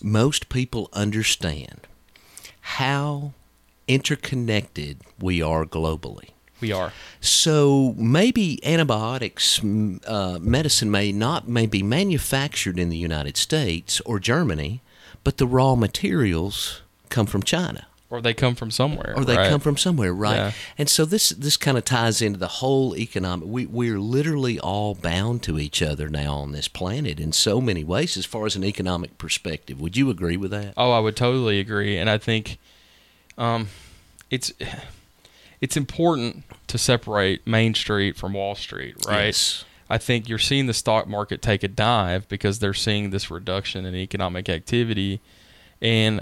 most 0.00 0.48
people 0.48 0.88
understand 0.92 1.86
how 2.60 3.32
interconnected 3.88 5.00
we 5.18 5.42
are 5.42 5.64
globally. 5.66 6.30
We 6.60 6.72
are. 6.72 6.92
So 7.20 7.94
maybe 7.96 8.58
antibiotics 8.64 9.60
uh, 9.62 10.38
medicine 10.40 10.90
may 10.90 11.12
not 11.12 11.48
may 11.48 11.66
be 11.66 11.82
manufactured 11.82 12.78
in 12.78 12.88
the 12.90 12.96
United 12.96 13.36
States 13.36 14.00
or 14.04 14.18
Germany, 14.18 14.80
but 15.24 15.36
the 15.36 15.46
raw 15.46 15.74
materials 15.74 16.82
come 17.10 17.26
from 17.26 17.42
China 17.42 17.86
Or 18.10 18.20
they 18.20 18.34
come 18.34 18.54
from 18.54 18.70
somewhere. 18.70 19.14
or 19.16 19.24
they 19.24 19.36
right? 19.36 19.50
come 19.50 19.60
from 19.60 19.76
somewhere, 19.76 20.12
right? 20.12 20.36
Yeah. 20.36 20.52
And 20.78 20.88
so 20.88 21.04
this 21.04 21.28
this 21.30 21.56
kind 21.56 21.76
of 21.78 21.84
ties 21.84 22.20
into 22.22 22.38
the 22.38 22.48
whole 22.60 22.96
economic. 22.96 23.48
We 23.48 23.66
we're 23.66 24.00
literally 24.00 24.58
all 24.58 24.94
bound 24.94 25.42
to 25.44 25.58
each 25.58 25.80
other 25.82 26.08
now 26.08 26.34
on 26.34 26.52
this 26.52 26.68
planet 26.68 27.20
in 27.20 27.32
so 27.32 27.60
many 27.60 27.84
ways, 27.84 28.16
as 28.16 28.26
far 28.26 28.46
as 28.46 28.56
an 28.56 28.64
economic 28.64 29.16
perspective. 29.18 29.80
Would 29.80 29.96
you 29.96 30.10
agree 30.10 30.36
with 30.36 30.50
that? 30.52 30.74
Oh, 30.76 30.90
I 30.92 30.98
would 31.00 31.16
totally 31.16 31.60
agree, 31.60 31.96
and 31.98 32.08
I 32.10 32.18
think, 32.18 32.58
um, 33.36 33.68
it's 34.30 34.52
it's 35.60 35.76
important 35.76 36.44
to 36.68 36.78
separate 36.78 37.46
Main 37.46 37.74
Street 37.74 38.16
from 38.16 38.32
Wall 38.34 38.54
Street, 38.54 38.94
right? 39.06 39.26
Yes. 39.26 39.64
I 39.90 39.96
think 39.98 40.28
you're 40.28 40.38
seeing 40.38 40.66
the 40.66 40.74
stock 40.74 41.08
market 41.08 41.40
take 41.40 41.62
a 41.62 41.68
dive 41.68 42.28
because 42.28 42.58
they're 42.58 42.74
seeing 42.74 43.10
this 43.10 43.30
reduction 43.30 43.86
in 43.86 43.94
economic 43.94 44.48
activity, 44.48 45.20
and 45.80 46.20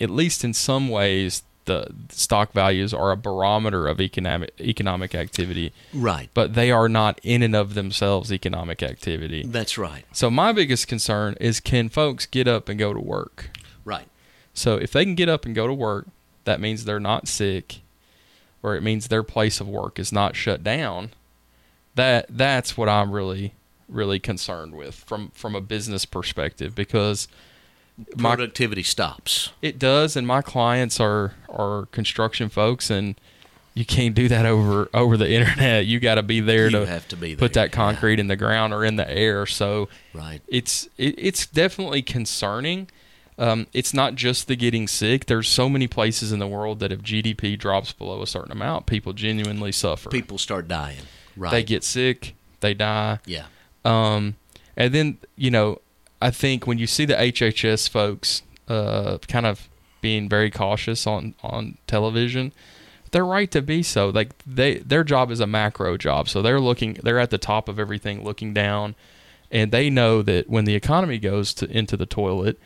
at 0.00 0.10
least 0.10 0.44
in 0.44 0.52
some 0.52 0.88
ways, 0.88 1.44
the 1.66 1.86
stock 2.10 2.52
values 2.52 2.92
are 2.92 3.10
a 3.12 3.16
barometer 3.16 3.86
of 3.86 3.98
economic 4.00 4.52
economic 4.60 5.14
activity, 5.14 5.72
Right. 5.94 6.28
but 6.34 6.52
they 6.54 6.70
are 6.70 6.88
not 6.90 7.18
in 7.22 7.42
and 7.42 7.54
of 7.56 7.72
themselves 7.74 8.30
economic 8.32 8.82
activity. 8.82 9.44
That's 9.46 9.78
right. 9.78 10.04
So 10.12 10.30
my 10.30 10.52
biggest 10.52 10.88
concern 10.88 11.36
is 11.40 11.60
can 11.60 11.88
folks 11.88 12.26
get 12.26 12.46
up 12.48 12.68
and 12.68 12.78
go 12.78 12.92
to 12.92 13.00
work? 13.00 13.48
Right. 13.84 14.08
So 14.52 14.74
if 14.76 14.92
they 14.92 15.04
can 15.04 15.14
get 15.14 15.28
up 15.30 15.46
and 15.46 15.54
go 15.54 15.66
to 15.66 15.72
work, 15.72 16.06
that 16.44 16.60
means 16.60 16.84
they're 16.84 17.00
not 17.00 17.28
sick, 17.28 17.80
or 18.64 18.74
it 18.74 18.82
means 18.82 19.06
their 19.08 19.22
place 19.22 19.60
of 19.60 19.68
work 19.68 19.98
is 20.00 20.10
not 20.10 20.34
shut 20.34 20.64
down. 20.64 21.10
That 21.94 22.26
that's 22.30 22.76
what 22.76 22.88
I'm 22.88 23.12
really 23.12 23.54
really 23.88 24.18
concerned 24.18 24.74
with 24.74 24.94
from 24.94 25.30
from 25.34 25.54
a 25.54 25.60
business 25.60 26.04
perspective 26.06 26.74
because 26.74 27.28
my 28.16 28.30
Productivity 28.30 28.82
stops. 28.82 29.50
it 29.62 29.78
does 29.78 30.16
and 30.16 30.26
my 30.26 30.42
clients 30.42 30.98
are 30.98 31.34
are 31.48 31.86
construction 31.92 32.48
folks 32.48 32.90
and 32.90 33.14
you 33.74 33.84
can't 33.84 34.14
do 34.14 34.26
that 34.28 34.46
over 34.46 34.88
over 34.94 35.16
the 35.16 35.30
internet. 35.30 35.84
You 35.86 36.00
got 36.00 36.14
to 36.16 36.22
be 36.22 36.40
there 36.40 36.64
You 36.64 36.70
to 36.80 36.86
have 36.86 37.06
to 37.08 37.16
be 37.16 37.36
put 37.36 37.52
that 37.52 37.70
concrete 37.70 38.18
in 38.18 38.26
the 38.28 38.36
ground 38.36 38.72
or 38.72 38.84
in 38.84 38.96
the 38.96 39.08
air. 39.08 39.46
So 39.46 39.88
Right. 40.14 40.40
it's 40.48 40.86
it, 40.96 41.14
it's 41.18 41.46
definitely 41.46 42.00
concerning. 42.02 42.88
Um, 43.36 43.66
it's 43.72 43.92
not 43.92 44.14
just 44.14 44.46
the 44.46 44.54
getting 44.54 44.86
sick. 44.86 45.26
There's 45.26 45.48
so 45.48 45.68
many 45.68 45.86
places 45.86 46.30
in 46.30 46.38
the 46.38 46.46
world 46.46 46.78
that 46.80 46.92
if 46.92 47.02
GDP 47.02 47.58
drops 47.58 47.92
below 47.92 48.22
a 48.22 48.26
certain 48.26 48.52
amount, 48.52 48.86
people 48.86 49.12
genuinely 49.12 49.72
suffer. 49.72 50.08
People 50.08 50.38
start 50.38 50.68
dying. 50.68 51.02
Right. 51.36 51.50
They 51.50 51.62
get 51.64 51.82
sick, 51.82 52.34
they 52.60 52.74
die. 52.74 53.18
Yeah. 53.26 53.46
Um, 53.84 54.36
and 54.76 54.94
then 54.94 55.18
you 55.36 55.50
know, 55.50 55.80
I 56.22 56.30
think 56.30 56.66
when 56.66 56.78
you 56.78 56.86
see 56.86 57.04
the 57.04 57.14
HHS 57.14 57.88
folks 57.88 58.42
uh, 58.68 59.18
kind 59.28 59.46
of 59.46 59.68
being 60.00 60.28
very 60.28 60.50
cautious 60.50 61.06
on 61.06 61.34
on 61.42 61.78
television, 61.86 62.52
they're 63.10 63.24
right 63.24 63.50
to 63.50 63.62
be 63.62 63.82
so. 63.82 64.10
Like 64.10 64.30
they 64.46 64.78
their 64.78 65.02
job 65.02 65.30
is 65.30 65.40
a 65.40 65.46
macro 65.46 65.96
job, 65.96 66.28
so 66.28 66.40
they're 66.40 66.60
looking 66.60 66.94
they're 67.02 67.18
at 67.18 67.30
the 67.30 67.38
top 67.38 67.68
of 67.68 67.78
everything, 67.78 68.22
looking 68.22 68.54
down, 68.54 68.94
and 69.50 69.72
they 69.72 69.90
know 69.90 70.22
that 70.22 70.48
when 70.48 70.66
the 70.66 70.74
economy 70.74 71.18
goes 71.18 71.52
to 71.54 71.70
into 71.70 71.96
the 71.96 72.06
toilet, 72.06 72.58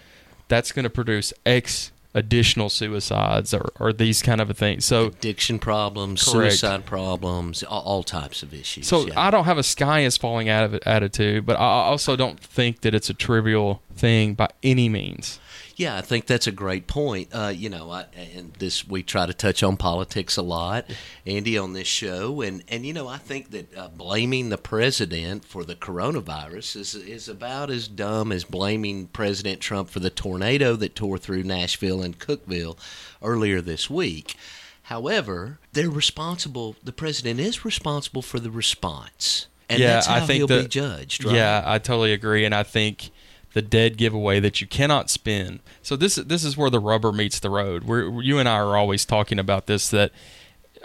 that's 0.48 0.72
going 0.72 0.84
to 0.84 0.90
produce 0.90 1.32
X 1.46 1.92
additional 2.14 2.68
suicides 2.68 3.52
or, 3.54 3.70
or 3.78 3.92
these 3.92 4.22
kind 4.22 4.40
of 4.40 4.50
a 4.50 4.54
thing. 4.54 4.80
So 4.80 5.06
Addiction 5.06 5.58
problems, 5.58 6.22
Correct. 6.24 6.54
suicide 6.54 6.86
problems, 6.86 7.62
all, 7.62 7.82
all 7.82 8.02
types 8.02 8.42
of 8.42 8.52
issues. 8.54 8.86
So 8.88 9.06
yeah. 9.06 9.20
I 9.20 9.30
don't 9.30 9.44
have 9.44 9.58
a 9.58 9.62
sky 9.62 10.00
is 10.00 10.16
falling 10.16 10.48
out 10.48 10.64
of 10.64 10.74
it 10.74 10.82
attitude, 10.86 11.46
but 11.46 11.56
I 11.56 11.64
also 11.64 12.16
don't 12.16 12.40
think 12.40 12.80
that 12.80 12.94
it's 12.94 13.10
a 13.10 13.14
trivial 13.14 13.82
thing 13.94 14.34
by 14.34 14.48
any 14.62 14.88
means. 14.88 15.38
Yeah, 15.78 15.96
I 15.96 16.00
think 16.00 16.26
that's 16.26 16.48
a 16.48 16.52
great 16.52 16.88
point. 16.88 17.28
Uh, 17.32 17.52
you 17.54 17.70
know, 17.70 17.92
I, 17.92 18.06
and 18.34 18.52
this 18.54 18.86
we 18.88 19.04
try 19.04 19.26
to 19.26 19.32
touch 19.32 19.62
on 19.62 19.76
politics 19.76 20.36
a 20.36 20.42
lot, 20.42 20.86
Andy, 21.24 21.56
on 21.56 21.72
this 21.72 21.86
show, 21.86 22.40
and 22.40 22.64
and 22.66 22.84
you 22.84 22.92
know, 22.92 23.06
I 23.06 23.18
think 23.18 23.52
that 23.52 23.78
uh, 23.78 23.86
blaming 23.86 24.48
the 24.48 24.58
president 24.58 25.44
for 25.44 25.62
the 25.64 25.76
coronavirus 25.76 26.74
is 26.74 26.94
is 26.96 27.28
about 27.28 27.70
as 27.70 27.86
dumb 27.86 28.32
as 28.32 28.42
blaming 28.42 29.06
President 29.06 29.60
Trump 29.60 29.88
for 29.88 30.00
the 30.00 30.10
tornado 30.10 30.74
that 30.74 30.96
tore 30.96 31.16
through 31.16 31.44
Nashville 31.44 32.02
and 32.02 32.18
Cookeville 32.18 32.76
earlier 33.22 33.60
this 33.60 33.88
week. 33.88 34.34
However, 34.82 35.60
they're 35.74 35.90
responsible. 35.90 36.74
The 36.82 36.92
president 36.92 37.38
is 37.38 37.64
responsible 37.64 38.22
for 38.22 38.40
the 38.40 38.50
response, 38.50 39.46
and 39.68 39.78
Yeah, 39.78 39.92
that's 39.92 40.06
how 40.08 40.16
I 40.16 40.20
think 40.26 40.38
he'll 40.38 40.46
that- 40.48 40.62
be 40.62 40.68
judged. 40.68 41.24
Right? 41.24 41.36
Yeah, 41.36 41.62
I 41.64 41.78
totally 41.78 42.12
agree, 42.14 42.44
and 42.44 42.52
I 42.54 42.64
think 42.64 43.10
the 43.52 43.62
dead 43.62 43.96
giveaway 43.96 44.40
that 44.40 44.60
you 44.60 44.66
cannot 44.66 45.10
spin. 45.10 45.60
So 45.82 45.96
this 45.96 46.16
this 46.16 46.44
is 46.44 46.56
where 46.56 46.70
the 46.70 46.80
rubber 46.80 47.12
meets 47.12 47.38
the 47.38 47.50
road. 47.50 47.84
We're, 47.84 48.22
you 48.22 48.38
and 48.38 48.48
I 48.48 48.58
are 48.58 48.76
always 48.76 49.04
talking 49.04 49.38
about 49.38 49.66
this 49.66 49.88
that 49.90 50.12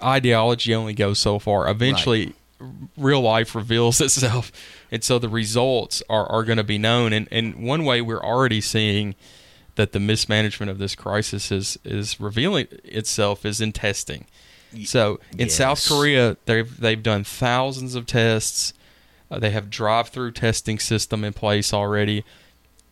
ideology 0.01 0.73
only 0.73 0.93
goes 0.93 1.19
so 1.19 1.39
far. 1.39 1.69
Eventually, 1.69 2.33
real 2.97 3.21
life 3.21 3.55
reveals 3.55 3.99
itself, 4.01 4.51
and 4.91 5.03
so 5.03 5.19
the 5.19 5.29
results 5.29 6.01
are, 6.09 6.25
are 6.27 6.43
going 6.43 6.57
to 6.57 6.63
be 6.63 6.77
known. 6.77 7.13
And 7.13 7.27
and 7.31 7.55
one 7.55 7.85
way 7.85 8.01
we're 8.01 8.23
already 8.23 8.61
seeing 8.61 9.15
that 9.75 9.91
the 9.91 9.99
mismanagement 9.99 10.69
of 10.69 10.77
this 10.77 10.95
crisis 10.95 11.51
is 11.51 11.77
is 11.83 12.19
revealing 12.19 12.67
itself 12.83 13.45
is 13.45 13.59
in 13.59 13.71
testing. 13.71 14.25
So 14.85 15.19
in 15.37 15.49
South. 15.49 15.85
Korea, 15.87 16.37
they've 16.45 16.79
they've 16.79 17.01
done 17.01 17.23
thousands 17.23 17.95
of 17.95 18.05
tests. 18.05 18.73
Uh, 19.29 19.39
they 19.39 19.49
have 19.51 19.69
drive-through 19.69 20.31
testing 20.31 20.79
system 20.79 21.23
in 21.23 21.33
place 21.33 21.73
already. 21.73 22.23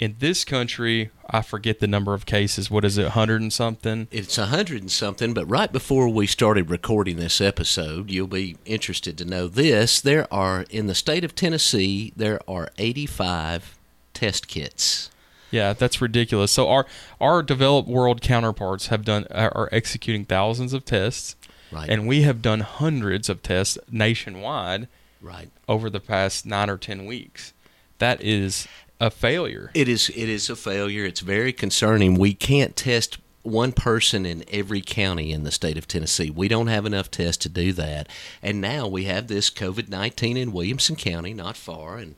In 0.02 0.16
this 0.18 0.44
country, 0.44 1.12
I 1.30 1.44
forget 1.44 1.80
the 1.80 1.86
number 1.86 2.16
of 2.16 2.26
cases. 2.26 2.72
What 2.72 2.84
is 2.84 2.98
it, 2.98 3.10
hundred 3.10 3.42
and 3.42 3.54
something? 3.54 4.08
It's 4.10 4.40
a 4.40 4.48
hundred 4.48 4.82
and 4.82 4.92
something, 4.92 5.32
but 5.36 5.46
right 5.46 5.72
before 5.72 6.10
we 6.10 6.26
started 6.26 6.72
recording 6.72 7.18
this 7.18 7.40
episode, 7.40 8.10
you'll 8.10 8.26
be 8.26 8.58
interested 8.66 9.16
to 9.20 9.26
know 9.26 9.48
this. 9.48 10.02
There 10.02 10.28
are, 10.34 10.66
in 10.72 10.88
the 10.88 10.96
state 10.96 11.24
of 11.24 11.36
Tennessee, 11.36 12.14
there 12.16 12.40
are 12.48 12.70
85 12.80 13.78
test 14.16 14.48
kits. 14.48 15.12
Yeah, 15.52 15.74
that's 15.74 16.02
ridiculous. 16.02 16.52
So 16.52 16.68
our 16.68 16.88
our 17.20 17.44
developed 17.44 17.88
world 17.88 18.22
counterparts 18.22 18.88
have 18.88 19.06
done 19.06 19.28
are 19.30 19.56
are 19.56 19.70
executing 19.72 20.26
thousands 20.26 20.74
of 20.74 20.84
tests, 20.84 21.36
Right. 21.72 21.88
and 21.90 22.08
we 22.08 22.24
have 22.24 22.42
done 22.42 22.62
hundreds 22.62 23.30
of 23.30 23.44
tests 23.44 23.78
nationwide 23.92 24.88
right. 25.22 25.50
over 25.70 25.92
the 25.92 26.00
past 26.00 26.48
nine 26.48 26.72
or 26.72 26.78
ten 26.78 27.06
weeks. 27.06 27.54
That 28.00 28.24
is 28.24 28.68
a 29.02 29.10
failure. 29.10 29.72
It 29.74 29.90
is. 29.90 30.10
It 30.10 30.30
is 30.30 30.50
a 30.50 30.56
failure. 30.56 31.04
It's 31.04 31.22
very 31.22 31.52
concerning. 31.52 32.20
We 32.20 32.36
can't 32.36 32.76
test 32.76 33.18
one 33.42 33.72
person 33.72 34.28
in 34.28 34.46
every 34.52 34.82
county 34.82 35.32
in 35.32 35.44
the 35.44 35.52
state 35.52 35.76
of 35.76 35.88
Tennessee. 35.88 36.30
We 36.30 36.48
don't 36.48 36.68
have 36.68 36.86
enough 36.86 37.10
tests 37.10 37.42
to 37.44 37.50
do 37.50 37.74
that. 37.74 38.08
And 38.44 38.62
now 38.62 38.88
we 38.88 39.06
have 39.06 39.28
this 39.28 39.50
COVID 39.50 39.90
nineteen 39.90 40.38
in 40.38 40.52
Williamson 40.52 40.96
County, 40.96 41.34
not 41.34 41.58
far, 41.58 41.98
and 41.98 42.16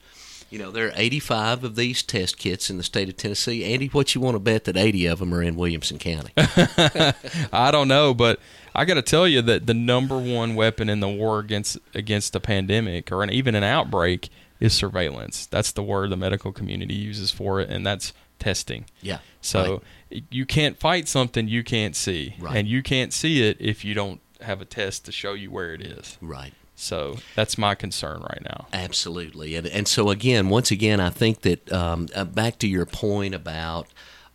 you 0.50 0.60
know 0.60 0.72
there 0.72 0.88
are 0.90 0.94
eighty 0.98 1.20
five 1.22 1.64
of 1.64 1.78
these 1.78 2.04
test 2.04 2.38
kits 2.38 2.70
in 2.70 2.76
the 2.76 2.84
state 2.84 3.08
of 3.08 3.16
Tennessee. 3.16 3.64
Andy, 3.64 3.88
what 3.88 4.14
you 4.14 4.20
want 4.20 4.36
to 4.36 4.40
bet 4.40 4.66
that 4.66 4.76
eighty 4.76 5.06
of 5.06 5.20
them 5.20 5.34
are 5.34 5.42
in 5.42 5.56
Williamson 5.56 6.00
County? 6.00 6.34
I 6.38 7.70
don't 7.72 7.88
know, 7.88 8.14
but 8.14 8.42
I 8.76 8.84
got 8.84 8.96
to 8.96 9.02
tell 9.02 9.26
you 9.26 9.42
that 9.44 9.68
the 9.68 9.74
number 9.74 10.18
one 10.18 10.54
weapon 10.56 10.90
in 10.90 11.00
the 11.00 11.08
war 11.08 11.40
against 11.40 11.78
against 11.96 12.36
a 12.36 12.42
pandemic 12.42 13.10
or 13.10 13.24
an, 13.24 13.30
even 13.30 13.56
an 13.56 13.64
outbreak 13.64 14.30
is 14.64 14.74
surveillance. 14.74 15.46
That's 15.46 15.72
the 15.72 15.84
word 15.84 16.10
the 16.10 16.18
medical 16.18 16.52
community 16.52 16.96
uses 16.96 17.32
for 17.32 17.60
it, 17.60 17.70
and 17.70 17.86
that's 17.86 18.14
testing. 18.40 18.86
yeah. 19.02 19.20
So 19.42 19.82
you 20.32 20.46
can't 20.46 20.78
fight 20.80 21.08
something 21.08 21.48
you 21.48 21.64
can't 21.64 21.96
see, 21.96 22.36
Right. 22.40 22.56
and 22.56 22.68
you 22.68 22.82
can't 22.82 23.12
see 23.14 23.44
it 23.48 23.58
if 23.60 23.84
you 23.84 23.94
don't 23.94 24.22
have 24.42 24.62
a 24.62 24.66
test 24.66 25.06
to 25.06 25.12
show 25.12 25.34
you 25.34 25.52
where 25.52 25.74
it 25.74 25.82
is. 25.82 26.18
right. 26.22 26.40
right. 26.44 26.54
So 26.76 27.18
that's 27.36 27.58
my 27.58 27.76
concern 27.76 28.22
right 28.22 28.42
now. 28.44 28.68
Absolutely, 28.74 29.56
and 29.56 29.68
and 29.68 29.88
so 29.88 30.10
again, 30.10 30.50
once 30.50 30.72
again, 30.72 31.00
I 31.00 31.10
think 31.12 31.42
that 31.42 31.72
um, 31.72 32.08
uh, 32.16 32.26
back 32.26 32.58
to 32.60 32.68
your 32.68 32.86
point 32.88 33.36
about 33.36 33.88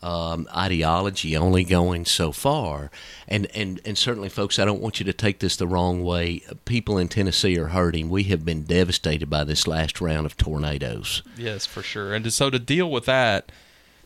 um, 0.02 0.46
ideology 0.54 1.36
only 1.36 1.64
going 1.64 2.04
so 2.04 2.30
far, 2.30 2.90
and, 3.26 3.46
and 3.54 3.80
and 3.84 3.98
certainly, 3.98 4.28
folks, 4.28 4.58
I 4.58 4.64
don't 4.64 4.80
want 4.80 5.00
you 5.00 5.04
to 5.06 5.12
take 5.12 5.40
this 5.40 5.56
the 5.56 5.66
wrong 5.66 6.04
way. 6.04 6.42
People 6.64 6.98
in 6.98 7.08
Tennessee 7.08 7.58
are 7.58 7.68
hurting. 7.68 8.08
We 8.08 8.22
have 8.24 8.44
been 8.44 8.62
devastated 8.62 9.28
by 9.28 9.42
this 9.44 9.66
last 9.66 10.00
round 10.00 10.24
of 10.26 10.36
tornadoes. 10.36 11.22
Yes, 11.36 11.66
for 11.66 11.82
sure. 11.82 12.14
And 12.14 12.24
to, 12.24 12.30
so 12.30 12.48
to 12.50 12.58
deal 12.60 12.88
with 12.90 13.06
that 13.06 13.50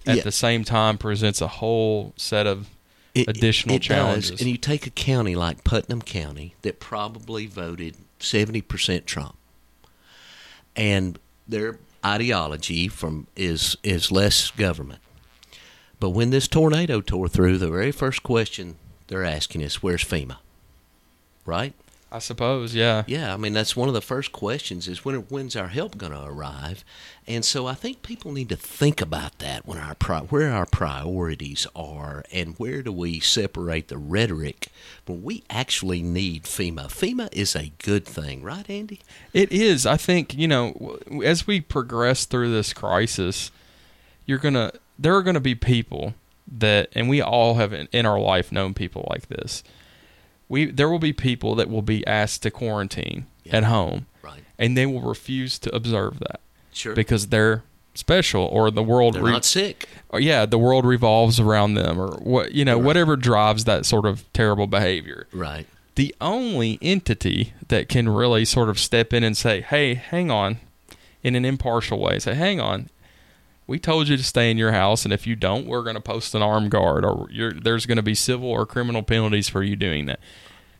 at 0.07 0.17
Yeah. 0.17 0.23
the 0.23 0.33
same 0.33 0.65
time 0.65 0.97
presents 0.99 1.41
a 1.43 1.49
whole 1.49 2.15
set 2.17 2.47
of 2.47 2.69
It- 3.15 3.29
additional 3.29 3.77
it 3.77 3.81
does. 3.81 3.87
challenges. 3.89 4.41
And 4.41 4.49
you 4.51 4.57
take 4.57 4.87
a 4.87 4.91
county 4.91 5.35
like 5.37 5.63
Putnam 5.63 6.01
County 6.01 6.55
that 6.63 6.81
probably 6.81 7.47
voted 7.47 7.97
70% 8.19 9.05
Trump. 9.05 9.37
And 10.75 11.19
their 11.47 11.79
ideology 12.05 12.89
from 12.89 13.27
is 13.37 13.77
is 13.83 14.11
less 14.11 14.51
government. 14.53 15.01
But 16.02 16.11
when 16.11 16.30
this 16.30 16.49
tornado 16.49 17.00
tore 17.00 17.28
through, 17.28 17.59
the 17.59 17.71
very 17.71 17.92
first 17.92 18.25
question 18.25 18.75
they're 19.06 19.23
asking 19.23 19.61
is 19.61 19.85
where's 19.85 20.02
FEMA? 20.02 20.38
Right? 21.47 21.75
I 22.11 22.18
suppose, 22.18 22.75
yeah. 22.75 23.04
Yeah, 23.06 23.32
I 23.32 23.37
mean 23.37 23.52
that's 23.52 23.76
one 23.76 23.87
of 23.87 23.94
the 23.94 24.00
first 24.00 24.32
questions 24.32 24.88
is 24.88 25.04
when 25.04 25.14
when's 25.14 25.54
our 25.54 25.68
help 25.68 25.97
going 25.97 26.11
to 26.11 26.25
arrive, 26.25 26.85
and 27.28 27.44
so 27.44 27.68
I 27.68 27.75
think 27.75 28.02
people 28.02 28.32
need 28.32 28.49
to 28.49 28.56
think 28.56 29.00
about 29.00 29.38
that 29.38 29.64
when 29.64 29.78
our 29.78 29.94
pri- 29.94 30.23
where 30.23 30.50
our 30.50 30.66
priorities 30.66 31.68
are 31.76 32.25
and 32.32 32.59
where 32.59 32.82
do 32.82 32.90
we 32.90 33.21
separate 33.21 33.87
the 33.87 33.97
rhetoric 33.97 34.71
when 35.06 35.23
we 35.23 35.44
actually 35.50 36.02
need 36.02 36.42
FEMA. 36.47 36.88
FEMA 36.88 37.28
is 37.32 37.54
a 37.54 37.71
good 37.78 38.06
thing, 38.06 38.42
right, 38.42 38.68
Andy? 38.68 38.99
It 39.32 39.52
is. 39.52 39.87
I 39.87 39.99
think, 39.99 40.35
you 40.35 40.49
know, 40.49 40.99
as 41.25 41.47
we 41.47 41.61
progress 41.61 42.25
through 42.25 42.50
this 42.50 42.73
crisis, 42.73 43.52
you're 44.26 44.38
going 44.38 44.55
to 44.55 44.73
there 44.99 45.14
are 45.17 45.23
going 45.23 45.35
to 45.35 45.41
be 45.41 45.55
people 45.55 46.14
that 46.47 46.88
and 46.95 47.09
we 47.09 47.21
all 47.21 47.55
have 47.55 47.73
in, 47.73 47.88
in 47.93 48.05
our 48.07 48.19
life 48.21 48.52
known 48.52 48.75
people 48.75 49.07
like 49.11 49.29
this. 49.29 49.62
We 50.49 50.67
there 50.67 50.88
will 50.88 50.99
be 50.99 51.12
people 51.12 51.55
that 51.57 51.71
will 51.71 51.83
be 51.83 52.07
asked 52.07 52.43
to 52.43 52.50
quarantine 52.50 53.26
Yeah. 53.45 53.57
at 53.59 53.64
home 53.64 54.07
Right. 54.23 54.43
and 54.59 54.76
they 54.76 54.87
will 54.87 55.00
refuse 55.02 55.59
to 55.61 55.75
observe 55.75 56.19
that 56.21 56.41
Sure. 56.73 56.95
because 56.95 57.29
they're 57.29 57.62
special 57.95 58.45
or 58.47 58.71
the 58.71 58.83
world 58.83 59.14
They're 59.14 59.23
re- 59.23 59.33
not 59.33 59.45
sick. 59.45 59.88
or 60.09 60.19
yeah, 60.21 60.47
the 60.47 60.59
world 60.59 60.85
revolves 60.87 61.38
around 61.38 61.75
them 61.75 62.00
or 62.00 62.17
what 62.23 62.52
you 62.52 62.64
know, 62.64 62.76
Right. 62.76 62.85
whatever 62.85 63.17
drives 63.17 63.64
that 63.64 63.85
sort 63.87 64.07
of 64.07 64.31
terrible 64.33 64.67
behavior. 64.67 65.26
Right. 65.33 65.67
The 65.95 66.14
only 66.23 66.79
entity 66.81 67.52
that 67.69 67.88
can 67.91 68.09
really 68.09 68.45
sort 68.47 68.71
of 68.71 68.79
step 68.79 69.12
in 69.12 69.23
and 69.23 69.37
say, 69.37 69.61
"Hey, 69.61 69.95
hang 69.95 70.31
on," 70.31 70.57
in 71.23 71.35
an 71.35 71.45
impartial 71.45 71.99
way, 71.99 72.19
say, 72.19 72.33
"Hang 72.35 72.61
on, 72.61 72.88
we 73.66 73.78
told 73.78 74.09
you 74.09 74.16
to 74.16 74.25
stay 74.25 74.50
in 74.50 74.59
your 74.59 74.73
house, 74.73 75.04
and 75.04 75.12
if 75.12 75.26
you 75.26 75.37
don't, 75.37 75.66
we're 75.66 75.83
going 75.83 75.95
to 75.95 76.00
post 76.00 76.35
an 76.35 76.42
armed 76.42 76.71
guard, 76.71 77.04
or 77.04 77.28
you're, 77.31 77.52
there's 77.52 77.87
going 77.87 77.97
to 77.97 78.02
be 78.02 78.15
civil 78.15 78.49
or 78.49 78.67
criminal 78.67 79.02
penalties 79.02 79.49
for 79.49 79.63
you 79.63 79.76
doing 79.76 80.06
that." 80.06 80.21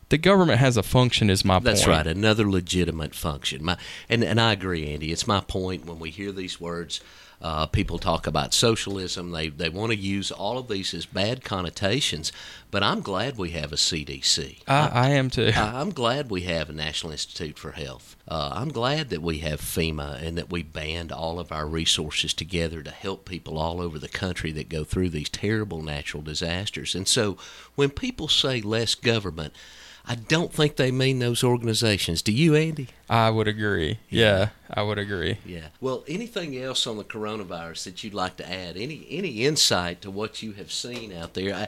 The 0.09 0.17
government 0.19 0.59
has 0.59 0.77
a 0.77 0.83
function, 0.83 1.29
is 1.29 1.43
my 1.43 1.57
That's 1.59 1.85
point. 1.85 1.97
right, 1.97 2.07
another 2.07 2.47
legitimate 2.47 3.15
function. 3.15 3.63
My, 3.63 3.77
and 4.09 4.23
and 4.23 4.39
I 4.39 4.51
agree, 4.53 4.93
Andy. 4.93 5.11
It's 5.11 5.25
my 5.25 5.39
point 5.39 5.85
when 5.85 5.97
we 5.97 6.11
hear 6.11 6.31
these 6.31 6.61
words. 6.61 7.01
Uh, 7.43 7.65
people 7.65 7.99
talk 7.99 8.25
about 8.25 8.53
socialism. 8.53 9.31
They 9.31 9.49
they 9.49 9.67
want 9.69 9.91
to 9.91 9.97
use 9.97 10.31
all 10.31 10.57
of 10.57 10.69
these 10.69 10.93
as 10.93 11.05
bad 11.05 11.43
connotations. 11.43 12.31
But 12.71 12.81
I'm 12.83 13.01
glad 13.01 13.37
we 13.37 13.51
have 13.51 13.71
a 13.73 13.75
CDC. 13.75 14.61
I, 14.67 14.87
I 14.87 15.09
am 15.09 15.29
too. 15.29 15.51
I- 15.55 15.79
I'm 15.81 15.89
glad 15.91 16.31
we 16.31 16.41
have 16.43 16.69
a 16.69 16.73
National 16.73 17.11
Institute 17.11 17.59
for 17.59 17.71
Health. 17.71 18.15
Uh, 18.27 18.51
I'm 18.53 18.69
glad 18.69 19.09
that 19.09 19.21
we 19.21 19.39
have 19.39 19.59
FEMA 19.59 20.23
and 20.23 20.37
that 20.37 20.49
we 20.49 20.63
band 20.63 21.11
all 21.11 21.37
of 21.39 21.51
our 21.51 21.67
resources 21.67 22.33
together 22.33 22.81
to 22.81 22.89
help 22.91 23.25
people 23.25 23.57
all 23.59 23.81
over 23.81 23.99
the 23.99 24.07
country 24.07 24.51
that 24.53 24.69
go 24.69 24.83
through 24.85 25.09
these 25.09 25.29
terrible 25.29 25.81
natural 25.83 26.23
disasters. 26.23 26.95
And 26.95 27.07
so 27.07 27.37
when 27.75 27.89
people 27.89 28.27
say 28.29 28.61
less 28.61 28.95
government, 28.95 29.53
I 30.05 30.15
don't 30.15 30.51
think 30.53 30.75
they 30.75 30.91
mean 30.91 31.19
those 31.19 31.45
organizations. 31.45 32.21
Do 32.21 32.33
you, 32.33 32.55
Andy? 32.55 32.89
I 33.09 33.29
would 33.29 33.47
agree. 33.47 33.99
Yeah, 34.09 34.49
I 34.69 34.83
would 34.83 34.97
agree. 34.97 35.37
Yeah. 35.45 35.67
Well, 35.79 36.03
anything 36.09 36.57
else 36.57 36.85
on 36.85 36.97
the 36.97 37.05
coronavirus 37.05 37.85
that 37.85 38.03
you'd 38.03 38.13
like 38.13 38.35
to 38.37 38.51
add? 38.51 38.75
Any 38.75 39.07
any 39.09 39.45
insight 39.45 40.01
to 40.01 40.11
what 40.11 40.41
you 40.43 40.51
have 40.53 40.73
seen 40.73 41.13
out 41.13 41.35
there? 41.35 41.55
I, 41.55 41.67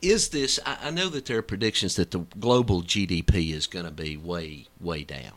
is 0.00 0.30
this? 0.30 0.58
I, 0.64 0.78
I 0.84 0.90
know 0.90 1.10
that 1.10 1.26
there 1.26 1.36
are 1.36 1.42
predictions 1.42 1.96
that 1.96 2.12
the 2.12 2.20
global 2.40 2.82
GDP 2.82 3.52
is 3.52 3.66
going 3.66 3.84
to 3.84 3.90
be 3.90 4.16
way 4.16 4.68
way 4.80 5.04
down 5.04 5.32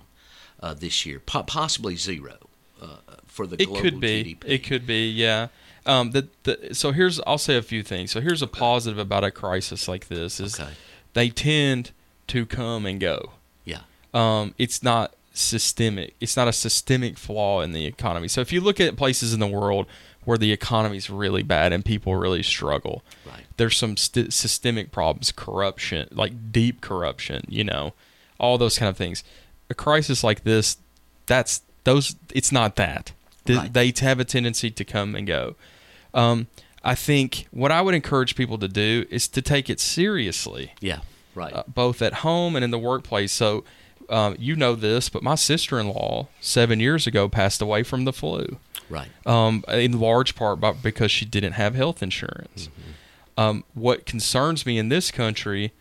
uh, 0.61 0.73
this 0.73 1.05
year, 1.05 1.19
po- 1.19 1.43
possibly 1.43 1.97
zero 1.97 2.37
uh, 2.81 2.95
for 3.25 3.47
the 3.47 3.61
It 3.61 3.65
global 3.65 3.81
could 3.81 3.99
be. 3.99 4.23
GDP. 4.37 4.43
It 4.49 4.63
could 4.63 4.87
be. 4.87 5.09
Yeah. 5.09 5.47
Um. 5.85 6.11
The, 6.11 6.29
the 6.43 6.69
so 6.73 6.93
here's 6.93 7.19
I'll 7.27 7.37
say 7.37 7.57
a 7.57 7.61
few 7.61 7.83
things. 7.83 8.11
So 8.11 8.21
here's 8.21 8.41
a 8.41 8.47
positive 8.47 8.97
about 8.97 9.25
a 9.25 9.31
crisis 9.31 9.89
like 9.89 10.07
this 10.07 10.39
is 10.39 10.57
Okay. 10.57 10.71
they 11.13 11.29
tend 11.29 11.91
to 12.29 12.45
come 12.45 12.85
and 12.85 12.99
go. 12.99 13.31
Yeah. 13.65 13.81
Um. 14.13 14.53
It's 14.57 14.81
not 14.83 15.13
systemic. 15.33 16.15
It's 16.19 16.35
not 16.35 16.47
a 16.47 16.53
systemic 16.53 17.17
flaw 17.17 17.61
in 17.61 17.71
the 17.71 17.85
economy. 17.85 18.27
So 18.27 18.41
if 18.41 18.51
you 18.51 18.61
look 18.61 18.79
at 18.79 18.95
places 18.97 19.33
in 19.33 19.39
the 19.39 19.47
world 19.47 19.85
where 20.25 20.37
the 20.37 20.51
economy's 20.51 21.09
really 21.09 21.43
bad 21.43 21.71
and 21.73 21.83
people 21.85 22.15
really 22.15 22.43
struggle, 22.43 23.03
Right. 23.25 23.45
there's 23.57 23.77
some 23.77 23.95
st- 23.97 24.33
systemic 24.33 24.91
problems, 24.91 25.31
corruption, 25.31 26.07
like 26.11 26.51
deep 26.51 26.81
corruption, 26.81 27.45
you 27.47 27.63
know, 27.63 27.93
all 28.39 28.57
those 28.57 28.77
kind 28.77 28.89
of 28.89 28.97
things. 28.97 29.23
A 29.69 29.73
crisis 29.73 30.23
like 30.23 30.43
this, 30.43 30.77
that's 31.25 31.61
those. 31.83 32.15
It's 32.33 32.51
not 32.51 32.75
that. 32.75 33.13
Th- 33.45 33.57
Right. 33.59 33.73
They 33.73 33.93
have 34.01 34.19
a 34.19 34.25
tendency 34.25 34.69
to 34.71 34.83
come 34.83 35.15
and 35.15 35.25
go. 35.25 35.55
Um, 36.13 36.47
I 36.83 36.95
think 36.95 37.47
what 37.51 37.71
I 37.71 37.81
would 37.81 37.95
encourage 37.95 38.35
people 38.35 38.57
to 38.57 38.67
do 38.67 39.05
is 39.09 39.27
to 39.29 39.41
take 39.41 39.69
it 39.69 39.79
seriously, 39.79 40.73
Yeah. 40.81 40.99
Right. 41.39 41.53
uh, 41.53 41.63
both 41.67 42.01
at 42.01 42.15
home 42.15 42.55
and 42.55 42.63
in 42.63 42.71
the 42.71 42.79
workplace. 42.79 43.31
So, 43.31 43.63
um, 44.09 44.35
you 44.37 44.55
know 44.55 44.75
this, 44.75 45.07
but 45.07 45.23
my 45.23 45.35
sister-in-law 45.35 46.27
seven 46.41 46.79
years 46.79 47.07
ago 47.07 47.29
passed 47.29 47.61
away 47.61 47.83
from 47.83 48.05
the 48.05 48.13
flu 48.13 48.57
right. 48.89 49.09
um, 49.25 49.63
in 49.67 49.99
large 49.99 50.35
part 50.35 50.59
by, 50.59 50.71
because 50.71 51.11
she 51.11 51.25
didn't 51.25 51.53
have 51.53 51.75
health 51.75 52.01
insurance. 52.03 52.69
Um, 53.37 53.63
what 53.73 54.05
concerns 54.05 54.65
me 54.65 54.77
in 54.77 54.89
this 54.89 55.11
country 55.11 55.71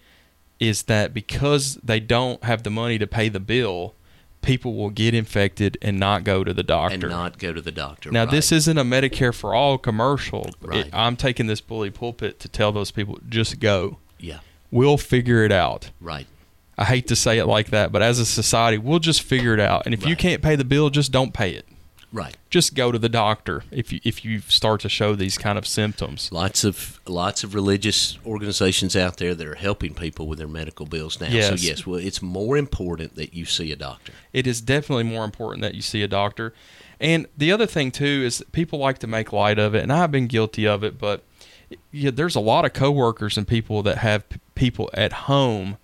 is 0.60 0.84
that 0.84 1.12
because 1.14 1.76
they 1.82 2.00
don't 2.00 2.44
have 2.44 2.62
the 2.62 2.70
money 2.70 2.98
to 2.98 3.06
pay 3.06 3.28
the 3.28 3.40
bill, 3.40 3.94
people 4.42 4.74
will 4.74 4.90
get 4.90 5.14
infected 5.14 5.76
and 5.82 5.98
not 5.98 6.24
go 6.24 6.44
to 6.44 6.52
the 6.52 6.62
doctor. 6.62 6.94
And 6.94 7.08
not 7.08 7.38
go 7.38 7.52
to 7.52 7.60
the 7.60 7.72
doctor. 7.72 8.10
now, 8.10 8.24
right. 8.24 8.30
this 8.30 8.52
isn't 8.52 8.78
a 8.78 8.84
Medicare 8.84 9.34
for 9.34 9.54
all 9.54 9.78
commercial. 9.78 10.50
Right. 10.60 10.86
It- 10.86 10.94
I'm 10.94 11.16
taking 11.16 11.46
this 11.46 11.60
bully 11.60 11.90
pulpit 11.90 12.38
to 12.40 12.48
tell 12.48 12.72
those 12.72 12.90
people 12.90 13.18
just 13.28 13.58
go. 13.58 13.98
Yeah. 14.18 14.38
We'll 14.70 14.98
figure 14.98 15.44
it 15.44 15.52
out. 15.52 15.90
Right. 16.00 16.26
I 16.76 16.85
hate 16.85 17.09
to 17.09 17.16
say 17.16 17.38
it 17.38 17.46
like 17.46 17.70
that, 17.70 17.90
but 17.90 18.02
as 18.02 18.18
a 18.20 18.26
society, 18.26 18.78
we'll 18.78 19.00
just 19.00 19.22
figure 19.22 19.52
it 19.54 19.61
out. 19.61 19.83
And 19.85 19.94
if 19.94 20.07
you 20.07 20.14
can't 20.14 20.42
pay 20.42 20.54
the 20.57 20.64
bill, 20.64 20.90
just 20.90 21.11
don't 21.11 21.35
pay 21.35 21.52
it 21.52 21.66
Right. 22.12 22.37
just 22.50 22.74
go 22.74 22.90
to 22.92 22.98
the 22.98 23.09
doctor 23.09 23.64
if 23.70 23.92
you 23.92 24.00
if 24.04 24.24
you 24.24 24.40
start 24.40 24.81
to 24.83 24.88
show 24.88 25.14
these 25.14 25.37
kind 25.37 25.59
of 25.59 25.66
symptoms. 25.66 26.31
Lots 26.33 26.62
of 26.64 27.00
lots 27.07 27.42
of 27.44 27.54
religious 27.54 28.16
organizations 28.24 28.94
out 28.96 29.16
there 29.18 29.35
that 29.35 29.46
are 29.46 29.57
helping 29.57 29.92
people 29.92 30.26
with 30.28 30.38
their 30.38 30.48
medical 30.48 30.87
bills 30.87 31.20
now. 31.20 31.26
Yes. 31.28 31.46
So 31.48 31.52
Yes. 31.54 31.64
yes, 31.64 31.87
well, 31.87 31.98
it's 31.98 32.22
more 32.22 32.57
important 32.57 33.16
that 33.16 33.35
you 33.35 33.44
see 33.44 33.72
a 33.72 33.76
doctor. 33.76 34.12
It 34.33 34.46
is 34.46 34.61
definitely 34.61 35.04
more 35.04 35.24
important 35.24 35.62
that 35.62 35.74
you 35.74 35.83
see 35.83 36.02
a 36.02 36.09
doctor. 36.09 36.54
And 37.00 37.26
the 37.37 37.52
other 37.52 37.66
thing 37.66 37.90
too 37.90 38.22
is 38.24 38.42
people 38.52 38.78
like 38.78 38.98
to 39.00 39.07
make 39.07 39.33
light 39.33 39.59
of 39.59 39.74
it, 39.74 39.83
and 39.83 39.92
I've 39.92 40.11
been 40.12 40.28
guilty 40.28 40.66
of 40.66 40.83
it. 40.85 40.96
But 40.98 41.24
yeah, 41.92 42.11
there's 42.11 42.35
a 42.37 42.40
lot 42.40 42.64
of 42.64 42.72
coworkers 42.72 43.37
and 43.37 43.46
people 43.46 43.83
that 43.83 43.98
have 43.98 44.28
p- 44.28 44.38
people 44.54 44.90
at 44.94 45.12
home 45.12 45.76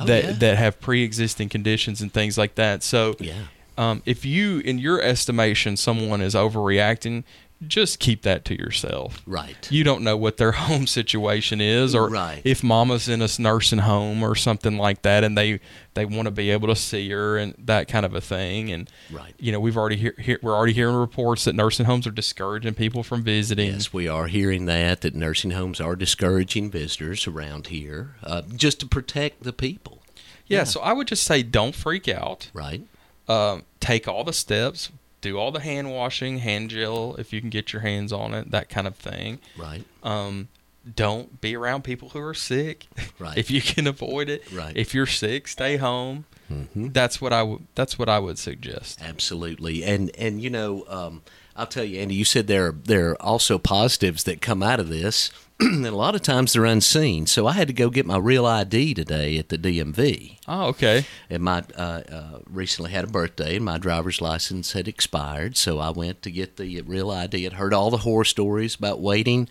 Oh, 0.00 0.04
that 0.04 0.24
yeah. 0.24 0.32
that 0.32 0.58
have 0.58 0.80
pre-existing 0.80 1.48
conditions 1.48 2.00
and 2.00 2.12
things 2.12 2.38
like 2.38 2.54
that. 2.54 2.82
So 2.84 3.16
Yeah. 3.18 3.34
um, 3.76 4.02
if 4.06 4.24
you, 4.24 4.60
in 4.60 4.78
your 4.78 5.02
estimation, 5.02 5.76
someone 5.76 6.20
is 6.20 6.34
overreacting, 6.34 7.24
just 7.66 7.98
keep 7.98 8.22
that 8.22 8.44
to 8.46 8.56
yourself. 8.56 9.20
Right. 9.26 9.70
You 9.70 9.82
don't 9.82 10.02
know 10.02 10.16
what 10.16 10.36
their 10.36 10.52
home 10.66 10.86
situation 10.86 11.60
is, 11.60 11.94
or 11.94 12.08
Right. 12.08 12.40
if 12.44 12.62
mama's 12.62 13.08
in 13.08 13.20
a 13.20 13.28
nursing 13.38 13.80
home 13.80 14.22
or 14.22 14.34
something 14.36 14.76
like 14.78 15.02
that, 15.02 15.24
and 15.24 15.36
they 15.36 15.60
they 15.94 16.04
want 16.04 16.26
to 16.26 16.30
be 16.30 16.50
able 16.50 16.68
to 16.68 16.76
see 16.76 17.10
her 17.10 17.36
and 17.36 17.54
that 17.58 17.88
kind 17.88 18.06
of 18.06 18.14
a 18.14 18.20
thing. 18.20 18.70
And 18.70 18.88
Right. 19.10 19.34
you 19.38 19.50
know, 19.50 19.58
we've 19.58 19.76
already 19.76 19.96
hear, 19.96 20.14
hear, 20.18 20.38
we're 20.42 20.54
already 20.54 20.72
hearing 20.74 20.94
reports 20.94 21.44
that 21.44 21.54
nursing 21.56 21.86
homes 21.86 22.06
are 22.06 22.12
discouraging 22.12 22.74
people 22.74 23.02
from 23.02 23.24
visiting. 23.24 23.72
Yes, 23.72 23.92
we 23.92 24.06
are 24.06 24.28
hearing 24.28 24.66
that 24.66 25.00
that 25.00 25.14
nursing 25.16 25.50
homes 25.50 25.80
are 25.80 25.96
discouraging 25.96 26.70
visitors 26.70 27.26
around 27.26 27.66
here, 27.68 28.14
uh, 28.22 28.42
just 28.54 28.78
to 28.80 28.86
protect 28.86 29.42
the 29.42 29.52
people. 29.52 30.02
Yeah, 30.46 30.64
so 30.64 30.80
I 30.80 30.92
would 30.92 31.08
just 31.08 31.24
say 31.24 31.42
don't 31.42 31.74
freak 31.74 32.08
out. 32.08 32.50
Right. 32.54 32.82
Um, 33.28 33.64
take 33.80 34.08
all 34.08 34.24
the 34.24 34.32
steps, 34.32 34.90
do 35.20 35.38
all 35.38 35.50
the 35.50 35.60
hand 35.60 35.90
washing, 35.92 36.38
hand 36.38 36.70
gel 36.70 37.14
if 37.16 37.32
you 37.32 37.40
can 37.40 37.50
get 37.50 37.72
your 37.72 37.82
hands 37.82 38.12
on 38.12 38.34
it, 38.34 38.50
that 38.50 38.68
kind 38.68 38.86
of 38.86 38.96
thing. 38.96 39.38
Right. 39.56 39.84
Um, 40.02 40.48
don't 40.94 41.40
be 41.40 41.54
around 41.54 41.82
people 41.84 42.10
who 42.10 42.20
are 42.20 42.32
sick 42.34 42.86
Right. 43.18 43.36
if 43.42 43.50
you 43.50 43.60
can 43.60 43.86
avoid 43.86 44.28
it. 44.30 44.50
Right. 44.52 44.74
If 44.76 44.94
you're 44.94 45.06
sick, 45.06 45.46
stay 45.48 45.76
home. 45.76 46.24
Mhm. 46.50 46.94
That's 46.94 47.20
what 47.20 47.32
I 47.32 47.42
would. 47.42 47.66
That's 47.74 47.98
what 47.98 48.08
I 48.08 48.18
would 48.18 48.38
suggest. 48.38 49.00
Absolutely, 49.02 49.84
and 49.84 50.10
and 50.16 50.40
you 50.40 50.48
know, 50.48 50.84
um, 50.88 51.20
I'll 51.54 51.66
tell 51.66 51.84
you, 51.84 52.00
Andy. 52.00 52.14
You 52.14 52.24
said 52.24 52.46
there 52.46 52.68
are 52.68 52.72
there 52.72 53.10
are 53.10 53.22
also 53.22 53.58
positives 53.58 54.22
that 54.24 54.40
come 54.40 54.62
out 54.62 54.80
of 54.80 54.88
this, 54.88 55.30
and 55.60 55.86
a 55.86 55.90
lot 55.90 56.14
of 56.14 56.22
times 56.22 56.52
they're 56.52 56.64
unseen. 56.64 57.26
So 57.26 57.46
I 57.46 57.52
had 57.52 57.66
to 57.68 57.74
go 57.74 57.90
get 57.90 58.06
my 58.06 58.18
real 58.18 58.46
ID 58.46 58.94
today 58.94 59.38
at 59.38 59.48
the 59.48 59.58
DMV. 59.58 60.38
Oh, 60.46 60.66
okay. 60.68 61.04
And 61.28 61.42
my 61.42 61.64
uh, 61.76 62.02
uh, 62.10 62.38
recently 62.48 62.92
had 62.92 63.04
a 63.04 63.08
birthday, 63.08 63.56
and 63.56 63.64
my 63.64 63.78
driver's 63.78 64.20
license 64.20 64.72
had 64.72 64.86
expired. 64.86 65.56
So 65.56 65.78
I 65.80 65.90
went 65.90 66.22
to 66.22 66.30
get 66.30 66.56
the 66.56 66.80
real 66.82 67.10
ID. 67.10 67.44
I'd 67.44 67.54
heard 67.54 67.74
all 67.74 67.90
the 67.90 67.98
horror 67.98 68.24
stories 68.24 68.76
about 68.76 69.00
waiting 69.00 69.48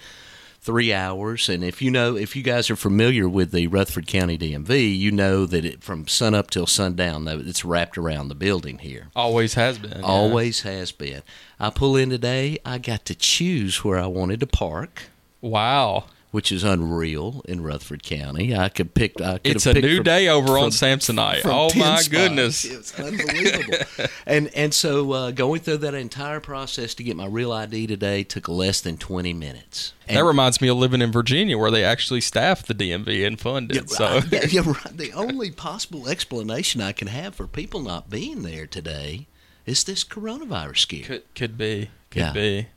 three 0.61 0.93
hours. 0.93 1.49
And 1.49 1.63
if 1.63 1.81
you 1.81 1.91
know, 1.91 2.15
if 2.15 2.35
you 2.35 2.43
guys 2.43 2.69
are 2.69 2.75
familiar 2.75 3.27
with 3.29 3.51
the 3.51 3.67
Rutherford 3.67 4.07
County 4.07 4.37
DMV, 4.37 4.97
you 4.97 5.11
know 5.11 5.45
that 5.45 5.63
it 5.63 5.83
from 5.83 6.07
sun 6.07 6.33
up 6.35 6.49
till 6.49 6.67
sundown, 6.67 7.25
that 7.25 7.39
it's 7.39 7.63
wrapped 7.63 7.97
around 7.97 8.27
the 8.27 8.35
building 8.35 8.79
here. 8.79 9.07
Always 9.15 9.53
has 9.53 9.77
been. 9.77 9.91
yeah. 9.91 10.01
Always 10.05 10.61
has 10.61 10.91
been. 10.91 11.21
I 11.59 11.69
pull 11.69 11.95
in 11.95 12.09
today. 12.09 12.59
I 12.65 12.77
got 12.77 13.05
to 13.05 13.15
choose 13.15 13.83
where 13.83 13.97
I 13.99 14.07
wanted 14.07 14.39
to 14.41 14.47
park, 14.47 15.03
Wow. 15.49 16.05
which 16.31 16.51
is 16.51 16.63
unreal 16.63 17.41
in 17.47 17.61
Rutherford 17.63 18.03
County. 18.03 18.53
I 18.55 18.67
could 18.69 18.93
pick. 18.93 19.19
I 19.21 19.37
could 19.39 19.55
It's 19.55 19.65
a 19.65 19.73
new 19.73 19.95
from- 19.97 20.03
day 20.03 20.27
over 20.27 20.57
on 20.57 20.71
from- 20.71 20.99
Samsonite. 20.99 21.41
Oh 21.45 21.67
my 21.75 21.95
spots. 21.95 22.07
goodness. 22.09 22.65
It's 22.65 22.99
unbelievable. 22.99 23.77
and 24.27 24.49
and 24.53 24.73
so 24.73 25.11
uh, 25.13 25.31
going 25.31 25.61
through 25.61 25.77
that 25.77 25.93
entire 25.93 26.39
process 26.41 26.93
to 26.95 27.03
get 27.03 27.15
my 27.15 27.25
real 27.25 27.51
ID 27.53 27.87
today 27.87 28.23
took 28.23 28.47
less 28.49 28.81
than 28.81 28.97
twenty 28.97 29.33
minutes. 29.33 29.93
that 30.07 30.23
reminds 30.23 30.59
me 30.61 30.67
of 30.67 30.77
living 30.77 31.01
in 31.01 31.11
Virginia, 31.13 31.57
where 31.57 31.71
they 31.71 31.83
actually 31.83 32.21
staff 32.21 32.61
the 32.63 32.75
DMV 32.75 33.25
and 33.25 33.39
fund 33.39 33.71
it. 33.75 33.89
so 33.89 34.19
yeah, 34.31 34.45
you're 34.47 34.63
right. 34.65 34.97
The 34.97 35.13
only 35.13 35.49
possible 35.49 36.07
explanation 36.09 36.81
I 36.81 36.91
can 36.91 37.07
have 37.07 37.35
for 37.35 37.47
people 37.47 37.81
not 37.81 38.09
being 38.09 38.43
there 38.43 38.67
today 38.67 39.27
is 39.65 39.85
this 39.85 40.03
coronavirus 40.03 40.77
scare. 40.79 41.03
could 41.05 41.23
could 41.35 41.57
be 41.57 41.89
could 42.11 42.19
Yeah. 42.19 42.33
be. 42.33 42.67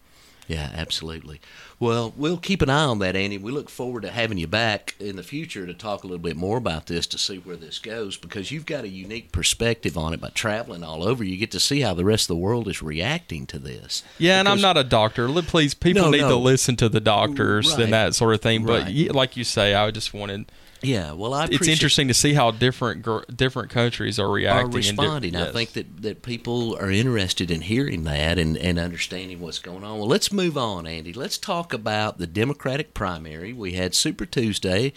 Yeah, 0.51 0.69
absolutely. 0.75 1.41
Well, 1.79 2.13
we'll 2.17 2.37
keep 2.37 2.61
an 2.61 2.69
eye 2.71 2.83
on 2.83 2.99
that, 2.99 3.15
Andy. 3.15 3.39
We 3.39 3.53
look 3.53 3.71
forward 3.71 4.03
to 4.03 4.11
having 4.11 4.37
you 4.37 4.49
back 4.49 4.97
in 4.99 5.15
the 5.15 5.23
future 5.23 5.65
to 5.65 5.73
talk 5.73 6.03
a 6.03 6.09
little 6.09 6.19
bit 6.19 6.37
more 6.37 6.57
about 6.57 6.87
this 6.87 7.07
to 7.07 7.19
see 7.19 7.37
where 7.39 7.55
this 7.55 7.79
goes 7.79 8.17
because 8.17 8.51
you've 8.51 8.67
got 8.67 8.83
a 8.83 8.89
unique 8.89 9.31
perspective 9.31 9.97
on 9.97 10.13
it 10.13 10.21
by 10.21 10.31
traveling 10.31 10.83
all 10.83 11.05
over. 11.05 11.23
You 11.23 11.37
get 11.37 11.53
to 11.53 11.61
see 11.61 11.83
how 11.83 11.95
the 11.95 12.05
rest 12.05 12.25
of 12.25 12.35
the 12.37 12.43
world 12.43 12.67
is 12.67 12.83
reacting 12.83 13.47
to 13.47 13.61
this. 13.61 14.03
Yeah, 14.19 14.41
and 14.41 14.49
I'm 14.49 14.61
not 14.61 14.77
a 14.77 14.83
doctor. 14.83 15.29
Please, 15.43 15.73
people 15.73 16.03
No, 16.03 16.11
need 16.11 16.23
no. 16.23 16.31
to 16.31 16.37
listen 16.37 16.75
to 16.77 16.89
the 16.89 17.01
doctors 17.01 17.71
Right. 17.75 17.85
and 17.85 17.93
that 17.93 18.17
sort 18.17 18.35
of 18.35 18.41
thing. 18.41 18.65
But 18.67 18.87
Right. 18.87 19.15
like 19.15 19.37
you 19.37 19.45
say, 19.45 19.75
I 19.75 19.89
just 19.93 20.13
wanted. 20.13 20.51
Yeah, 20.83 21.13
well, 21.13 21.35
I 21.35 21.45
It's 21.51 21.69
interesting 21.69 22.09
to 22.09 22.15
see 22.15 22.33
how 22.33 22.51
different 22.51 23.03
gr- 23.03 23.25
different 23.35 23.71
countries 23.71 24.19
are 24.19 24.31
reacting. 24.31 24.61
are 24.61 24.65
and 24.65 24.73
di- 24.73 24.77
responding. 24.79 25.37
I 25.37 25.53
think 25.53 25.73
that, 25.73 26.03
that 26.03 26.23
people 26.23 26.77
are 26.81 26.91
interested 26.91 27.51
in 27.51 27.61
hearing 27.61 28.05
that 28.05 28.39
and, 28.39 28.57
and 28.57 28.79
understanding 28.79 29.41
what's 29.41 29.59
going 29.59 29.85
on. 29.85 29.99
Well, 29.99 30.09
let's 30.09 30.33
move 30.33 30.57
on, 30.57 30.87
Andy. 30.87 31.13
Let's 31.13 31.39
talk 31.39 31.73
about 31.73 32.19
the 32.19 32.27
Democratic 32.27 32.95
primary. 32.95 33.53
We 33.53 33.73
had 33.73 33.95
Super 33.95 34.25
Tuesday, 34.25 34.93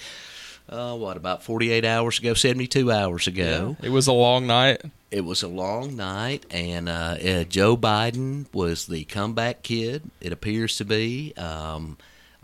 uh, 0.69 0.95
what, 0.95 1.17
about 1.17 1.43
48 1.43 1.83
hours 1.83 2.19
ago, 2.19 2.33
72 2.33 2.91
hours 2.91 3.27
ago. 3.27 3.75
it 3.81 3.89
was 3.89 4.07
a 4.07 4.13
long 4.13 4.47
night. 4.47 4.81
It 5.11 5.25
was 5.25 5.43
a 5.43 5.47
long 5.47 5.95
night, 5.95 6.45
and 6.49 6.89
uh, 6.89 7.17
uh, 7.23 7.43
Joe 7.43 7.77
Biden 7.77 8.45
was 8.51 8.87
the 8.87 9.03
comeback 9.03 9.61
kid, 9.61 10.09
it 10.19 10.31
appears 10.31 10.77
to 10.77 10.85
be. 10.85 11.33
Um, 11.37 11.97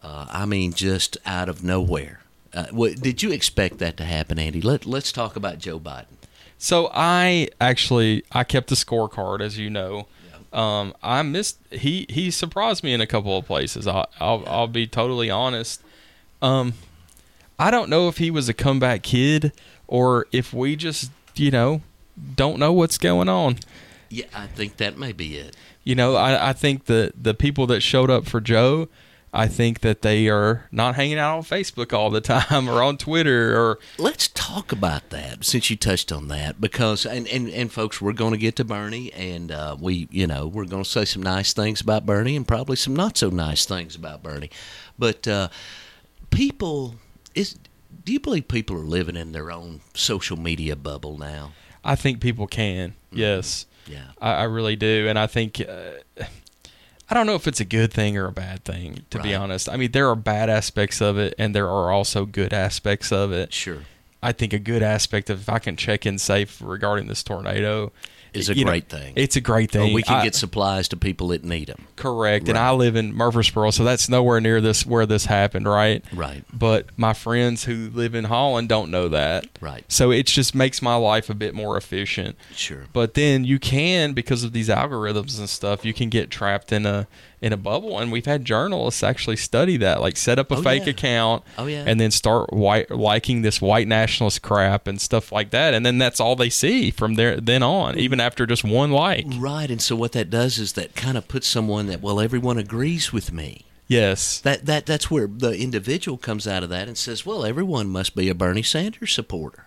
uh, 0.04 0.28
I 0.30 0.46
mean, 0.46 0.74
just 0.74 1.18
out 1.26 1.50
of 1.50 1.64
nowhere. 1.64 2.20
Uh, 2.54 2.66
what, 2.72 2.96
did 3.02 3.22
you 3.22 3.32
expect 3.32 3.78
that 3.80 3.98
to 3.98 4.06
happen, 4.06 4.40
Andy? 4.40 4.62
Let, 4.62 4.86
let's 4.86 5.12
talk 5.12 5.36
about 5.36 5.60
Joe 5.60 5.80
Biden. 5.80 6.06
So 6.58 6.90
I 6.94 7.48
actually 7.62 8.24
I 8.34 8.44
kept 8.44 8.68
the 8.68 8.76
scorecard, 8.76 9.40
as 9.40 9.58
you 9.58 9.70
know. 9.70 10.08
Um, 10.52 10.94
I 11.02 11.22
missed 11.22 11.58
he 11.72 12.06
he 12.10 12.30
surprised 12.32 12.84
me 12.84 12.92
in 12.92 13.00
a 13.00 13.08
couple 13.08 13.38
of 13.38 13.46
places. 13.46 13.88
I'll 13.88 14.10
I'll, 14.20 14.44
I'll 14.46 14.68
be 14.68 14.86
totally 14.86 15.30
honest. 15.30 15.82
Um, 16.42 16.74
I 17.58 17.72
don't 17.72 17.90
know 17.90 18.10
if 18.10 18.18
he 18.18 18.30
was 18.30 18.50
a 18.50 18.54
comeback 18.54 19.04
kid 19.04 19.54
or 19.88 20.28
if 20.34 20.54
we 20.54 20.76
just 20.76 21.12
you 21.36 21.50
know 21.50 21.82
don't 22.36 22.60
know 22.60 22.74
what's 22.74 22.98
going 22.98 23.30
on. 23.30 23.60
Yeah, 24.10 24.26
I 24.36 24.48
think 24.48 24.78
that 24.78 24.98
may 24.98 25.14
be 25.14 25.38
it. 25.38 25.56
You 25.84 25.96
know, 25.96 26.16
I, 26.16 26.50
I 26.50 26.54
think 26.54 26.86
the 26.86 27.14
the 27.20 27.34
people 27.34 27.68
that 27.68 27.82
showed 27.82 28.10
up 28.10 28.26
for 28.26 28.42
Joe, 28.42 28.90
I 29.34 29.48
think 29.48 29.82
that 29.82 30.02
they 30.02 30.28
are 30.28 30.66
not 30.72 30.96
hanging 30.96 31.20
out 31.20 31.38
on 31.38 31.44
Facebook 31.44 31.94
all 31.94 32.10
the 32.10 32.22
time 32.22 32.70
or 32.70 32.82
on 32.82 32.98
Twitter 32.98 33.56
or 33.60 33.80
Let's 33.98 34.28
talk 34.30 34.72
about 34.72 35.10
that 35.12 35.46
since 35.46 35.70
you 35.70 35.76
touched 35.76 36.12
on 36.12 36.28
that 36.30 36.60
because 36.60 37.06
and 37.06 37.28
and, 37.28 37.50
and 37.50 37.72
folks, 37.72 38.02
we're 38.02 38.14
going 38.14 38.32
to 38.32 38.38
get 38.38 38.56
to 38.58 38.66
Bernie 38.66 39.14
and 39.14 39.52
uh, 39.52 39.78
we 39.80 40.08
you 40.12 40.28
know 40.28 40.48
we're 40.48 40.66
going 40.66 40.84
to 40.84 40.90
say 40.90 41.06
some 41.06 41.24
nice 41.24 41.54
things 41.54 41.82
about 41.82 42.06
Bernie 42.06 42.36
and 42.36 42.48
probably 42.48 42.76
some 42.76 42.96
not 42.96 43.18
so 43.18 43.30
nice 43.30 43.66
things 43.66 43.96
about 43.96 44.24
Bernie, 44.24 44.50
but 44.98 45.28
uh, 45.28 45.50
people 46.30 46.96
is 47.36 47.58
do 48.04 48.14
you 48.14 48.20
believe 48.20 48.48
people 48.48 48.76
are 48.76 48.80
living 48.80 49.16
in 49.16 49.32
their 49.34 49.52
own 49.52 49.82
social 49.94 50.38
media 50.38 50.76
bubble 50.76 51.18
now? 51.18 51.54
I 51.84 51.96
think 51.96 52.22
people 52.22 52.48
can. 52.48 52.96
Yes. 53.12 53.66
Yeah. 53.88 54.08
I, 54.22 54.32
I 54.34 54.44
really 54.44 54.76
do, 54.76 55.08
and 55.08 55.18
I 55.18 55.28
think 55.28 55.62
uh, 55.62 56.24
I 57.10 57.16
don't 57.16 57.26
know 57.26 57.36
if 57.36 57.48
it's 57.48 57.60
a 57.60 57.66
good 57.66 57.92
thing 57.92 58.18
or 58.18 58.28
a 58.28 58.32
bad 58.32 58.64
thing. 58.64 59.06
To 59.10 59.22
be 59.22 59.34
honest, 59.34 59.68
I 59.68 59.78
mean 59.78 59.92
there 59.92 60.08
are 60.10 60.16
bad 60.16 60.50
aspects 60.50 61.02
of 61.02 61.18
it, 61.18 61.34
and 61.40 61.56
there 61.56 61.68
are 61.68 61.92
also 61.92 62.26
good 62.26 62.54
aspects 62.54 63.12
of 63.12 63.32
it. 63.32 63.52
Sure. 63.52 63.80
I 64.22 64.32
think 64.32 64.54
a 64.54 64.60
good 64.60 64.84
aspect 64.84 65.30
of 65.30 65.42
if 65.42 65.50
I 65.50 65.60
can 65.60 65.76
check 65.76 66.06
in 66.06 66.20
safe 66.20 66.62
regarding 66.64 67.08
this 67.08 67.24
tornado 67.24 67.92
Is 68.34 68.50
a 68.50 68.56
you 68.56 68.66
know, 68.66 68.72
great 68.72 68.90
thing. 68.90 69.14
It's 69.16 69.36
a 69.36 69.42
great 69.42 69.76
Or 69.76 69.80
thing. 69.80 69.94
we 69.94 70.04
can 70.04 70.18
I- 70.18 70.24
get 70.24 70.36
supplies 70.36 70.88
to 70.90 70.98
people 70.98 71.30
that 71.30 71.44
need 71.44 71.68
them. 71.68 71.88
correct, 71.96 72.48
and 72.50 72.58
I 72.58 72.72
live 72.72 72.96
in 72.96 73.14
Murfreesboro, 73.14 73.72
so 73.72 73.84
that's 73.84 74.08
nowhere 74.10 74.40
near 74.40 74.62
this 74.62 74.86
where 74.86 75.06
this 75.06 75.26
happened, 75.26 75.68
right? 75.68 76.04
Right. 76.14 76.44
But 76.54 76.88
my 76.98 77.14
friends 77.14 77.66
who 77.66 77.90
live 77.94 78.16
in 78.16 78.26
Holland 78.26 78.70
don't 78.70 78.92
know 78.92 79.08
that, 79.10 79.46
Right. 79.62 79.84
So 79.88 80.12
it 80.12 80.26
just 80.28 80.54
makes 80.56 80.82
my 80.82 80.96
life 80.96 81.30
a 81.30 81.34
bit 81.34 81.54
more 81.54 81.76
efficient. 81.78 82.38
Sure. 82.56 82.86
But 82.94 83.14
then 83.16 83.44
you 83.44 83.60
can, 83.60 84.14
because 84.14 84.44
of 84.44 84.54
these 84.54 84.70
algorithms 84.70 85.38
and 85.40 85.50
stuff, 85.50 85.84
you 85.84 85.94
can 85.94 86.10
get 86.10 86.30
trapped 86.30 86.72
in 86.72 86.86
a 86.86 87.08
in 87.42 87.54
a 87.54 87.58
bubble. 87.58 87.98
And 88.00 88.12
we've 88.12 88.26
had 88.26 88.44
journalists 88.46 89.02
actually 89.04 89.38
study 89.38 89.78
that, 89.78 90.02
like 90.02 90.18
set 90.18 90.40
up 90.40 90.52
a 90.52 90.56
Oh, 90.56 90.62
fake 90.62 90.86
yeah. 90.86 90.92
account, 90.92 91.44
Oh, 91.58 91.66
yeah. 91.68 91.84
and 91.88 92.00
then 92.00 92.12
start 92.12 92.52
white, 92.52 92.92
liking 92.92 93.42
this 93.42 93.62
white 93.62 93.88
nationalist 93.88 94.42
crap 94.42 94.88
and 94.88 95.00
stuff 95.00 95.32
like 95.32 95.52
that. 95.52 95.74
And 95.74 95.86
then 95.86 95.98
that's 95.98 96.20
all 96.20 96.36
they 96.36 96.50
see 96.50 96.92
from 96.92 97.16
there 97.16 97.40
then 97.40 97.64
on, 97.64 97.96
mm. 97.96 98.00
even 98.00 98.20
after 98.20 98.46
just 98.46 98.64
one 98.64 98.92
like. 98.92 99.26
Right, 99.38 99.70
and 99.72 99.82
so 99.82 99.96
what 99.96 100.12
that 100.14 100.30
does 100.30 100.58
is 100.60 100.74
that 100.74 100.96
kind 100.96 101.18
of 101.18 101.28
puts 101.28 101.48
someone 101.48 101.88
that 101.88 102.02
well 102.02 102.20
everyone 102.20 102.58
agrees 102.58 103.12
with 103.14 103.32
me. 103.32 103.66
Yes, 103.88 104.40
That 104.42 104.68
that 104.68 104.86
that's 104.86 105.10
where 105.10 105.26
the 105.26 105.58
individual 105.58 106.18
comes 106.20 106.46
out 106.46 106.62
of 106.62 106.70
that 106.70 106.88
and 106.88 106.96
says, 106.96 107.26
"Well, 107.26 107.44
everyone 107.44 107.88
must 107.90 108.16
be 108.16 108.30
a 108.30 108.36
Bernie 108.36 108.62
Sanders 108.62 109.12
supporter." 109.12 109.66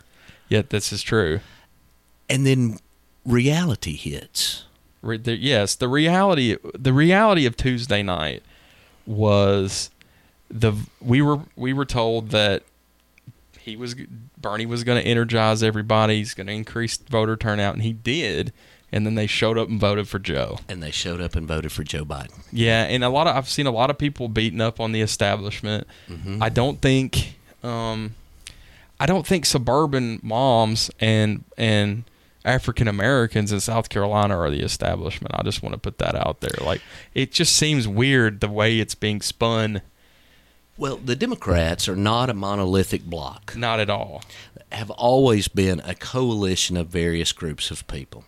yeah, 0.48 0.62
this 0.68 0.92
is 0.92 1.02
true. 1.02 1.40
And 2.28 2.46
then 2.46 2.78
reality 3.24 3.96
hits. 3.96 4.64
Re- 5.02 5.18
the, 5.18 5.36
yes, 5.36 5.74
the 5.74 5.88
reality 5.88 6.56
the 6.74 6.92
reality 6.92 7.44
of 7.46 7.56
Tuesday 7.56 8.02
night 8.02 8.42
was 9.04 9.90
the 10.48 10.72
we 11.00 11.20
were 11.20 11.40
we 11.56 11.72
were 11.72 11.84
told 11.84 12.30
that 12.30 12.62
he 13.58 13.76
was 13.76 13.94
Bernie 14.40 14.66
was 14.66 14.84
going 14.84 15.02
to 15.02 15.08
energize 15.08 15.62
everybody. 15.62 16.18
He's 16.18 16.34
going 16.34 16.46
to 16.48 16.52
increase 16.52 16.96
voter 16.96 17.36
turnout, 17.36 17.74
and 17.74 17.82
he 17.82 17.92
did. 17.92 18.52
And 18.94 19.06
then 19.06 19.14
they 19.14 19.26
showed 19.26 19.56
up 19.56 19.68
and 19.68 19.80
voted 19.80 20.06
for 20.06 20.18
Joe. 20.18 20.58
And 20.68 20.82
they 20.82 20.90
showed 20.90 21.22
up 21.22 21.34
and 21.34 21.48
voted 21.48 21.72
for 21.72 21.82
Joe 21.82 22.04
Biden. 22.04 22.44
Yeah, 22.52 22.82
and 22.82 23.02
a 23.02 23.08
lot 23.08 23.26
of 23.26 23.34
I've 23.34 23.48
seen 23.48 23.66
a 23.66 23.70
lot 23.70 23.88
of 23.88 23.96
people 23.96 24.28
beating 24.28 24.60
up 24.60 24.80
on 24.80 24.92
the 24.92 25.00
establishment. 25.00 25.86
I 26.42 26.50
don't 26.50 26.80
think 26.82 27.36
um, 27.62 28.14
I 29.00 29.06
don't 29.06 29.26
think 29.26 29.46
suburban 29.46 30.20
moms 30.22 30.90
and 31.00 31.44
and 31.56 32.04
African 32.44 32.88
Americans 32.88 33.52
in 33.52 33.60
South 33.60 33.88
Carolina 33.88 34.38
are 34.38 34.50
the 34.50 34.62
establishment. 34.62 35.34
I 35.34 35.42
just 35.42 35.62
want 35.62 35.74
to 35.74 35.78
put 35.78 35.98
that 35.98 36.14
out 36.14 36.40
there. 36.40 36.64
Like 36.64 36.82
it 37.14 37.32
just 37.32 37.54
seems 37.54 37.86
weird 37.86 38.40
the 38.40 38.48
way 38.48 38.78
it's 38.78 38.94
being 38.94 39.20
spun. 39.20 39.82
Well, 40.76 40.96
the 40.96 41.14
Democrats 41.16 41.88
are 41.88 41.96
not 41.96 42.30
a 42.30 42.34
monolithic 42.34 43.04
bloc. 43.04 43.54
Not 43.56 43.78
at 43.78 43.90
all. 43.90 44.22
Have 44.72 44.90
always 44.90 45.46
been 45.46 45.80
a 45.80 45.94
coalition 45.94 46.76
of 46.76 46.88
various 46.88 47.32
groups 47.32 47.70
of 47.70 47.86
people. 47.86 48.24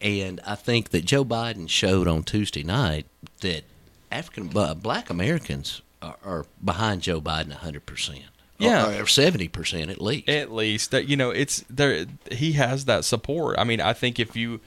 And 0.00 0.40
I 0.46 0.54
think 0.54 0.90
that 0.90 1.04
Joe 1.04 1.24
Biden 1.24 1.68
showed 1.68 2.08
on 2.08 2.22
Tuesday 2.22 2.62
night 2.62 3.06
that 3.40 3.64
African 4.10 4.56
uh, 4.56 4.74
black 4.74 5.10
Americans 5.10 5.82
are, 6.00 6.16
are 6.24 6.46
behind 6.64 7.02
Joe 7.02 7.20
Biden 7.20 7.54
100%. 7.54 8.22
Yeah. 8.60 8.86
Or, 8.98 9.02
or 9.02 9.04
70% 9.06 9.90
at 9.90 10.00
least. 10.00 10.28
At 10.28 10.52
least 10.52 10.90
that 10.90 11.08
you 11.08 11.16
know 11.16 11.30
it's 11.30 11.64
there. 11.70 12.06
He 12.30 12.52
has 12.52 12.84
that 12.84 13.04
support. 13.04 13.58
I 13.58 13.64
mean, 13.64 13.80
I 13.80 13.92
think 13.92 14.18
if 14.20 14.36
you, 14.36 14.60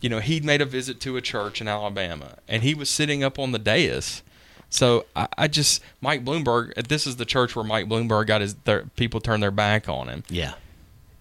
you 0.00 0.08
know, 0.08 0.20
he 0.20 0.40
made 0.40 0.60
a 0.60 0.64
visit 0.66 1.00
to 1.00 1.16
a 1.16 1.20
church 1.20 1.60
in 1.60 1.68
Alabama, 1.68 2.36
and 2.48 2.62
he 2.62 2.74
was 2.74 2.88
sitting 2.88 3.22
up 3.24 3.38
on 3.38 3.52
the 3.52 3.58
dais. 3.58 4.22
So 4.70 5.04
I, 5.14 5.28
I 5.36 5.48
just 5.48 5.82
Mike 6.00 6.24
Bloomberg. 6.24 6.72
Uh, 6.76 6.82
this 6.88 7.06
is 7.06 7.16
the 7.16 7.24
church 7.26 7.54
where 7.54 7.64
Mike 7.64 7.86
Bloomberg 7.88 8.26
got 8.26 8.40
his. 8.40 8.54
Their, 8.64 8.84
people 8.96 9.20
turned 9.20 9.42
their 9.42 9.50
back 9.50 9.88
on 9.88 10.08
him. 10.08 10.24
yeah. 10.28 10.54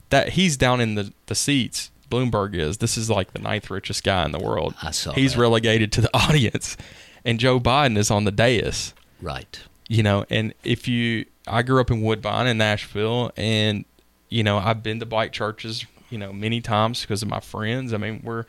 That 0.10 0.30
he's 0.30 0.58
down 0.58 0.82
in 0.82 0.96
the 0.96 1.14
the 1.28 1.36
seats. 1.36 1.90
Bloomberg 2.10 2.54
is. 2.56 2.80
This 2.80 2.98
is 2.98 3.10
like 3.10 3.32
the 3.32 3.40
ninth 3.40 3.70
richest 3.72 4.04
guy 4.04 4.26
in 4.26 4.32
the 4.34 4.40
world. 4.40 4.74
I 4.84 4.92
saw 4.92 5.14
He's 5.14 5.34
that. 5.36 5.40
relegated 5.40 5.94
to 5.94 6.02
the 6.02 6.10
audience, 6.14 6.76
and 7.24 7.40
Joe 7.40 7.58
Biden 7.60 7.98
is 7.98 8.12
on 8.12 8.26
the 8.26 8.32
dais 8.32 8.94
Right. 9.22 9.62
you 9.88 10.04
know 10.04 10.26
and 10.30 10.54
if 10.66 10.88
you 10.90 11.26
i 11.52 11.62
grew 11.62 11.80
up 11.82 11.92
in 11.92 12.02
woodbine 12.02 12.48
in 12.48 12.58
nashville 12.58 13.32
and 13.38 13.86
you 14.30 14.44
know 14.44 14.58
i've 14.58 14.82
been 14.82 15.00
to 15.00 15.06
black 15.06 15.32
churches 15.32 15.86
you 16.10 16.18
know 16.18 16.32
many 16.34 16.62
times 16.62 17.02
because 17.02 17.22
of 17.22 17.30
my 17.30 17.40
friends 17.40 17.94
i 17.94 17.98
mean 17.98 18.22
we're 18.24 18.46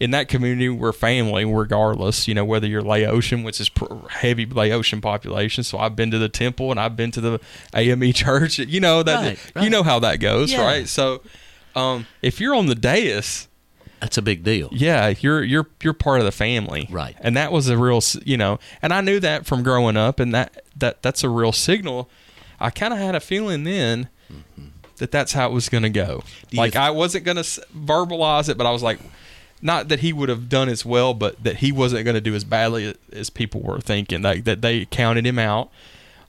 in 0.00 0.10
that 0.10 0.26
community 0.28 0.68
we're 0.68 0.92
family 0.92 1.44
regardless 1.44 2.26
you 2.26 2.34
know 2.34 2.44
whether 2.44 2.66
you're 2.66 2.82
laotian 2.82 3.42
which 3.44 3.60
is 3.60 3.68
pr- 3.68 3.94
heavy 4.10 4.44
laotian 4.44 5.00
population 5.00 5.62
so 5.62 5.78
i've 5.78 5.94
been 5.94 6.10
to 6.10 6.18
the 6.18 6.28
temple 6.28 6.70
and 6.70 6.80
i've 6.80 6.96
been 6.96 7.10
to 7.12 7.20
the 7.20 7.38
ame 7.74 8.12
church 8.12 8.58
you 8.58 8.80
know 8.80 9.02
that 9.02 9.38
Right, 9.54 9.64
you 9.64 9.70
know 9.70 9.82
how 9.82 9.98
that 10.00 10.16
goes 10.16 10.52
Yeah. 10.52 10.64
right 10.64 10.88
so 10.88 11.22
um, 11.74 12.06
if 12.20 12.38
you're 12.40 12.54
on 12.54 12.66
the 12.66 12.74
dais 12.74 13.48
That's 14.00 14.18
a 14.18 14.22
big 14.22 14.42
deal. 14.44 14.68
yeah, 14.72 15.14
you're 15.20 15.42
you're 15.42 15.66
you're 15.82 15.94
part 15.94 16.18
of 16.20 16.26
the 16.26 16.32
family, 16.32 16.86
Right. 16.90 17.16
And 17.20 17.34
that 17.38 17.50
was 17.50 17.68
a 17.70 17.78
real, 17.78 18.02
you 18.26 18.36
know, 18.36 18.58
and 18.82 18.92
I 18.92 19.00
knew 19.00 19.18
that 19.20 19.46
from 19.46 19.62
growing 19.62 19.96
up, 19.96 20.20
and 20.20 20.34
that 20.34 20.64
that 20.76 21.00
that's 21.02 21.24
a 21.24 21.30
real 21.30 21.52
signal. 21.52 22.10
I 22.62 22.70
kind 22.70 22.92
of 22.92 22.98
had 22.98 23.14
a 23.14 23.20
feeling 23.20 23.64
then 23.64 24.08
that 24.98 25.10
that's 25.10 25.32
how 25.32 25.50
it 25.50 25.52
was 25.52 25.68
going 25.68 25.82
to 25.82 25.90
go. 25.90 26.18
Mm-hmm. 26.18 26.56
Like 26.56 26.72
th- 26.72 26.82
I 26.82 26.90
wasn't 26.90 27.24
going 27.24 27.36
to 27.36 27.42
verbalize 27.42 28.48
it, 28.48 28.56
but 28.56 28.66
I 28.66 28.70
was 28.70 28.82
like, 28.82 29.00
not 29.60 29.88
that 29.88 30.00
he 30.00 30.12
would 30.12 30.28
have 30.28 30.48
done 30.48 30.68
as 30.68 30.84
well, 30.84 31.12
but 31.12 31.42
that 31.42 31.56
he 31.56 31.72
wasn't 31.72 32.04
going 32.04 32.14
to 32.14 32.20
do 32.20 32.34
as 32.34 32.44
badly 32.44 32.94
as 33.12 33.30
people 33.30 33.62
were 33.62 33.80
thinking. 33.80 34.22
Like 34.22 34.44
that 34.44 34.62
they 34.62 34.84
counted 34.86 35.26
him 35.26 35.38
out. 35.38 35.70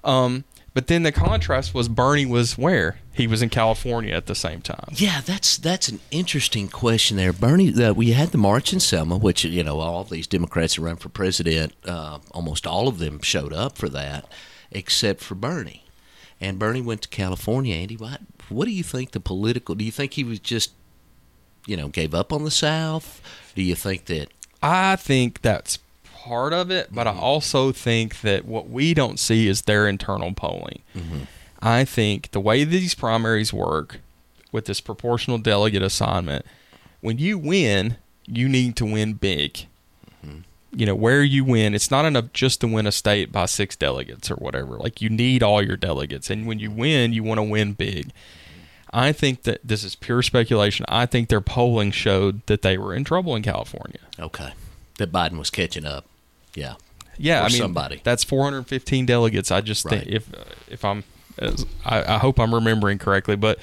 Um, 0.04 0.44
but 0.74 0.88
then 0.88 1.04
the 1.04 1.12
contrast 1.12 1.74
was 1.74 1.88
Bernie 1.88 2.26
was 2.26 2.58
where 2.58 2.98
he 3.14 3.28
was 3.28 3.44
in 3.44 3.50
California 3.50 4.14
at 4.14 4.26
the 4.26 4.34
same 4.34 4.62
time. 4.62 4.90
Yeah, 4.92 5.22
that's 5.22 5.58
that's 5.58 5.88
an 5.88 6.00
interesting 6.10 6.68
question 6.68 7.18
there, 7.18 7.32
Bernie. 7.32 7.74
Uh, 7.74 7.94
we 7.94 8.12
had 8.12 8.30
the 8.30 8.40
march 8.40 8.74
in 8.74 8.80
Selma, 8.80 9.18
which 9.18 9.44
you 9.44 9.64
know 9.64 9.80
all 9.80 10.04
these 10.04 10.26
Democrats 10.26 10.76
that 10.76 10.82
run 10.82 10.96
for 10.96 11.10
president, 11.10 11.74
uh, 11.86 12.20
almost 12.32 12.66
all 12.66 12.88
of 12.88 12.98
them 12.98 13.22
showed 13.22 13.54
up 13.54 13.78
for 13.78 13.88
that, 13.90 14.26
except 14.72 15.22
for 15.22 15.36
Bernie. 15.36 15.83
And 16.42 16.60
Bernie 16.60 16.82
went 16.82 17.02
to 17.04 17.10
California. 17.10 17.76
Andy, 17.76 17.96
what 17.96 18.22
what 18.50 18.66
do 18.66 18.72
you 18.72 18.84
think 18.84 19.12
the 19.12 19.20
political? 19.20 19.76
Do 19.76 19.86
you 19.86 19.92
think 19.92 20.14
he 20.14 20.24
was 20.24 20.40
just, 20.40 20.72
you 21.66 21.78
know, 21.78 21.88
gave 21.88 22.14
up 22.14 22.34
on 22.34 22.44
the 22.44 22.52
South? 22.52 23.22
Do 23.56 23.64
you 23.64 23.76
think 23.76 24.06
that? 24.06 24.28
I 24.62 24.96
think 24.96 25.42
that's 25.42 25.80
part 26.24 26.54
of 26.54 26.72
it, 26.72 26.90
but 26.92 27.08
I 27.08 27.12
mm-hmm. 27.12 27.20
also 27.20 27.72
think 27.72 28.22
that 28.22 28.46
what 28.46 28.70
we 28.70 28.94
don't 28.94 29.20
see 29.20 29.48
is 29.48 29.64
their 29.64 29.88
internal 29.88 30.34
polling. 30.34 30.82
Mm-hmm. 30.96 31.24
I 31.62 31.86
think 31.86 32.32
the 32.32 32.40
way 32.40 32.64
these 32.64 32.96
primaries 32.96 33.54
work 33.54 34.00
with 34.52 34.66
this 34.66 34.82
proportional 34.82 35.38
delegate 35.38 35.82
assignment, 35.82 36.46
when 37.02 37.18
you 37.18 37.38
win, 37.38 37.98
you 38.26 38.48
need 38.48 38.76
to 38.78 38.86
win 38.86 39.14
big. 39.14 39.66
You 40.76 40.86
know, 40.88 40.96
where 40.96 41.22
you 41.24 41.44
win, 41.44 41.76
it's 41.76 41.92
not 41.92 42.06
enough 42.06 42.34
just 42.34 42.62
to 42.62 42.68
win 42.68 42.88
a 42.88 42.92
state 42.92 43.32
by 43.32 43.46
six 43.46 43.76
delegates 43.76 44.32
or 44.32 44.36
whatever. 44.36 44.78
Like, 44.78 45.02
you 45.02 45.10
need 45.10 45.44
all 45.44 45.62
your 45.62 45.78
delegates. 45.78 46.30
And 46.30 46.48
when 46.48 46.58
you 46.60 46.72
win, 46.72 47.14
you 47.14 47.24
want 47.24 47.38
to 47.38 47.44
win 47.44 47.74
big. 47.74 48.12
I 48.92 49.12
think 49.12 49.44
that 49.44 49.60
this 49.64 49.84
is 49.84 49.96
pure 49.96 50.22
speculation. 50.22 50.86
I 50.90 51.06
think 51.06 51.30
their 51.30 51.42
polling 51.42 51.92
showed 51.92 52.46
that 52.46 52.62
they 52.62 52.78
were 52.78 52.94
in 52.94 53.04
trouble 53.04 53.36
in 53.36 53.42
California. 53.44 54.00
Okay, 54.20 54.54
that 54.98 55.12
Biden 55.12 55.38
was 55.40 55.50
catching 55.50 55.86
up. 55.86 56.06
Yeah, 56.54 56.76
Yeah, 57.18 57.42
or 57.42 57.46
I 57.46 57.48
mean 57.50 57.58
somebody. 57.58 58.02
That's 58.04 58.24
415 58.24 59.06
delegates. 59.08 59.50
I 59.52 59.62
just 59.62 59.88
think 59.88 60.06
Right. 60.06 60.14
if 60.14 60.30
if 60.70 60.86
I'm, 60.86 61.04
as, 61.40 61.66
I, 61.84 62.16
I 62.16 62.18
hope 62.20 62.40
I'm 62.40 62.54
remembering 62.54 63.00
correctly, 63.00 63.36
but 63.36 63.58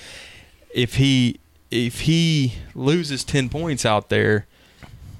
if 0.75 0.96
he 0.96 1.38
if 1.70 2.01
he 2.01 2.55
loses 2.75 3.23
10 3.23 3.49
points 3.49 3.87
out 3.87 4.09
there, 4.09 4.46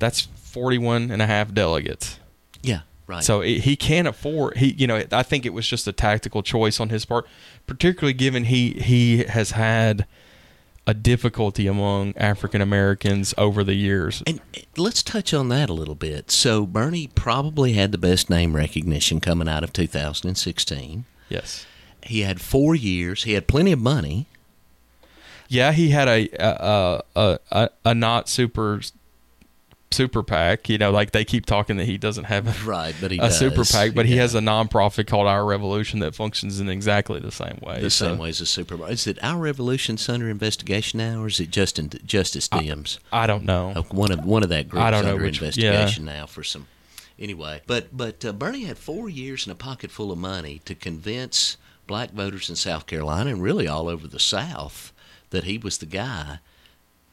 that's 0.00 0.26
41 0.50 1.10
and 1.10 1.22
a 1.22 1.26
half 1.26 1.54
delegates. 1.54 2.18
yeah, 2.62 2.80
right. 3.06 3.22
So 3.24 3.40
it, 3.40 3.60
he 3.60 3.76
can't 3.76 4.08
afford. 4.08 4.56
He, 4.56 4.72
you 4.72 4.86
know, 4.86 5.04
I 5.12 5.22
think 5.22 5.46
it 5.46 5.52
was 5.52 5.66
just 5.66 5.86
a 5.86 5.92
tactical 5.92 6.42
choice 6.42 6.80
on 6.80 6.88
his 6.90 7.04
part, 7.04 7.26
particularly 7.66 8.14
given 8.14 8.44
he 8.44 8.72
he 8.72 9.24
has 9.24 9.52
had 9.52 10.06
a 10.86 10.94
difficulty 10.94 11.66
among 11.66 12.16
African 12.16 12.60
Americans 12.60 13.32
over 13.38 13.62
the 13.62 13.74
years. 13.74 14.22
And 14.26 14.40
uh, 14.56 14.60
let's 14.76 15.02
touch 15.02 15.32
on 15.32 15.48
that 15.50 15.70
a 15.70 15.72
little 15.72 15.94
bit. 15.94 16.30
So 16.30 16.66
Bernie 16.66 17.08
probably 17.14 17.74
had 17.74 17.92
the 17.92 17.98
best 17.98 18.28
name 18.28 18.56
recognition 18.56 19.20
coming 19.20 19.48
out 19.48 19.62
of 19.62 19.72
2016. 19.72 21.04
Yes. 21.28 21.66
He 22.02 22.22
had 22.22 22.40
four 22.40 22.74
years. 22.74 23.24
He 23.24 23.34
had 23.34 23.46
plenty 23.46 23.72
of 23.72 23.78
money. 23.78 24.26
Yeah, 25.48 25.72
he 25.72 25.90
had 25.90 26.08
a 26.08 26.28
a 26.38 27.02
a, 27.14 27.38
a, 27.50 27.70
a 27.84 27.94
not 27.94 28.28
super 28.28 28.80
super 29.92 30.22
PAC. 30.22 30.68
You 30.68 30.79
know, 30.79 30.90
like 30.90 31.11
they 31.12 31.24
keep 31.24 31.46
talking 31.46 31.76
that 31.79 31.85
he 31.87 31.98
doesn't 31.98 32.24
have 32.24 32.46
a, 32.46 32.68
Right, 32.68 32.94
but 33.00 33.11
he 33.11 33.18
a 33.18 33.31
super 33.31 33.57
does. 33.57 33.72
PAC, 33.72 33.94
but 33.94 34.07
he 34.07 34.16
has 34.18 34.35
a 34.35 34.40
nonprofit 34.40 35.07
called 35.07 35.26
Our 35.26 35.44
Revolution 35.44 36.00
that 36.00 36.14
functions 36.14 36.61
in 36.61 36.68
exactly 36.68 37.20
the 37.20 37.33
same 37.33 37.59
way. 37.62 37.81
The 37.81 37.90
So- 37.90 38.09
same 38.09 38.18
way 38.18 38.29
as 38.31 38.40
a 38.40 38.46
super. 38.46 38.88
Is 38.88 39.07
it 39.07 39.18
our 39.22 39.38
revolution's 39.38 40.09
under 40.09 40.29
investigation 40.29 40.98
now, 40.98 41.22
or 41.22 41.26
is 41.26 41.40
it 41.40 41.50
just 41.50 41.79
in, 41.79 41.90
Justice 42.07 42.48
Dems? 42.48 42.98
I 43.12 43.26
don't 43.26 43.44
know. 43.44 43.72
Uh, 43.74 43.83
one 43.90 44.11
of 44.12 44.24
one 44.24 44.42
of 44.42 44.48
that 44.50 44.68
group 44.68 44.83
I 44.83 44.90
don't 44.90 45.05
know 45.05 45.12
under 45.12 45.24
which- 45.24 45.38
investigation 45.38 46.05
now 46.05 46.26
for 46.26 46.42
some. 46.44 46.66
Anyway, 47.18 47.61
but 47.66 47.94
but 47.94 48.24
uh, 48.24 48.33
Bernie 48.33 48.64
had 48.64 48.79
four 48.79 49.09
years 49.09 49.44
and 49.46 49.53
a 49.53 49.57
pocket 49.57 49.90
full 49.90 50.11
of 50.11 50.18
money 50.18 50.62
to 50.64 50.74
convince 50.74 51.57
black 51.87 52.12
voters 52.12 52.48
in 52.48 52.57
South 52.57 52.87
Carolina 52.87 53.31
and 53.31 53.42
really 53.42 53.66
all 53.68 53.88
over 53.88 54.07
the 54.07 54.18
South 54.20 54.92
that 55.31 55.44
he 55.44 55.59
was 55.59 55.79
the 55.79 55.87
guy, 55.87 56.38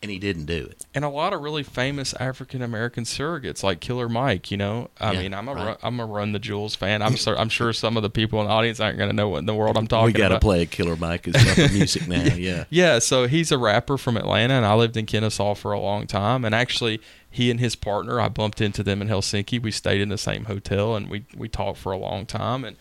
and 0.03 0.11
he 0.11 0.19
didn't 0.19 0.45
do 0.45 0.63
it. 0.69 0.85
and 0.93 1.03
a 1.03 1.09
lot 1.09 1.33
of 1.33 1.41
really 1.41 1.63
famous 1.63 2.13
African 2.19 2.61
American 2.61 3.03
surrogates 3.03 3.63
like 3.63 3.79
Killer 3.79 4.07
Mike. 4.07 4.51
You 4.51 4.57
know, 4.57 4.89
I 4.99 5.13
Yeah, 5.13 5.21
mean, 5.21 5.33
I'm 5.33 5.47
a 5.47 5.53
right. 5.55 5.65
run, 5.65 5.77
I'm 5.81 5.99
a 5.99 6.05
Run 6.05 6.31
the 6.33 6.39
Jewels 6.39 6.75
fan. 6.75 7.01
I'm 7.01 7.17
sur- 7.17 7.35
I'm 7.37 7.49
sure 7.49 7.73
some 7.73 7.97
of 7.97 8.03
the 8.03 8.09
people 8.09 8.39
in 8.41 8.47
the 8.47 8.53
audience 8.53 8.79
aren't 8.79 8.97
going 8.97 9.09
to 9.09 9.15
know 9.15 9.29
what 9.29 9.39
in 9.39 9.45
the 9.47 9.55
world 9.55 9.75
I'm 9.77 9.87
talking 9.87 10.09
about. 10.09 10.15
we 10.15 10.19
got 10.21 10.29
to 10.29 10.39
play 10.39 10.65
Killer 10.67 10.95
Mike 10.95 11.27
as 11.27 11.71
music 11.73 12.07
now. 12.07 12.23
Yeah. 12.35 12.65
Yeah, 12.69 12.99
so 12.99 13.27
he's 13.27 13.51
a 13.51 13.57
rapper 13.57 13.97
from 13.97 14.17
Atlanta, 14.17 14.53
and 14.53 14.65
I 14.65 14.75
lived 14.75 14.97
in 14.97 15.05
Kennesaw 15.07 15.55
for 15.55 15.71
a 15.71 15.79
long 15.79 16.05
time. 16.05 16.45
And 16.45 16.53
actually, 16.53 17.01
he 17.29 17.49
and 17.51 17.59
his 17.59 17.75
partner, 17.75 18.19
I 18.21 18.29
bumped 18.29 18.61
into 18.61 18.83
them 18.83 19.01
in 19.01 19.07
Helsinki. 19.07 19.61
We 19.61 19.71
stayed 19.71 20.01
in 20.01 20.09
the 20.09 20.17
same 20.17 20.45
hotel, 20.45 20.95
and 20.95 21.09
we 21.09 21.25
we 21.35 21.49
talked 21.49 21.79
for 21.79 21.91
a 21.91 21.97
long 21.97 22.25
time. 22.25 22.63
And 22.63 22.77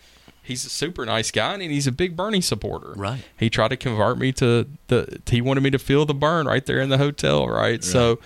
he's 0.47 0.65
a 0.65 0.69
super 0.69 1.05
nice 1.05 1.29
guy, 1.31 1.53
and 1.53 1.61
he's 1.61 1.85
a 1.87 1.91
big 1.91 2.15
Bernie 2.15 2.41
supporter. 2.41 2.93
Right. 2.95 3.23
He 3.37 3.49
tried 3.49 3.67
to 3.69 3.77
convert 3.77 4.17
me 4.17 4.31
to 4.33 4.67
the. 4.87 5.19
He 5.29 5.41
wanted 5.41 5.61
me 5.61 5.69
to 5.71 5.79
feel 5.79 6.05
the 6.05 6.13
Bern 6.15 6.47
right 6.47 6.65
there 6.65 6.79
in 6.79 6.89
the 6.89 6.97
hotel, 6.97 7.47
right? 7.47 7.83
So, 7.83 8.19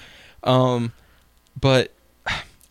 um, 0.43 0.93
but 1.59 1.91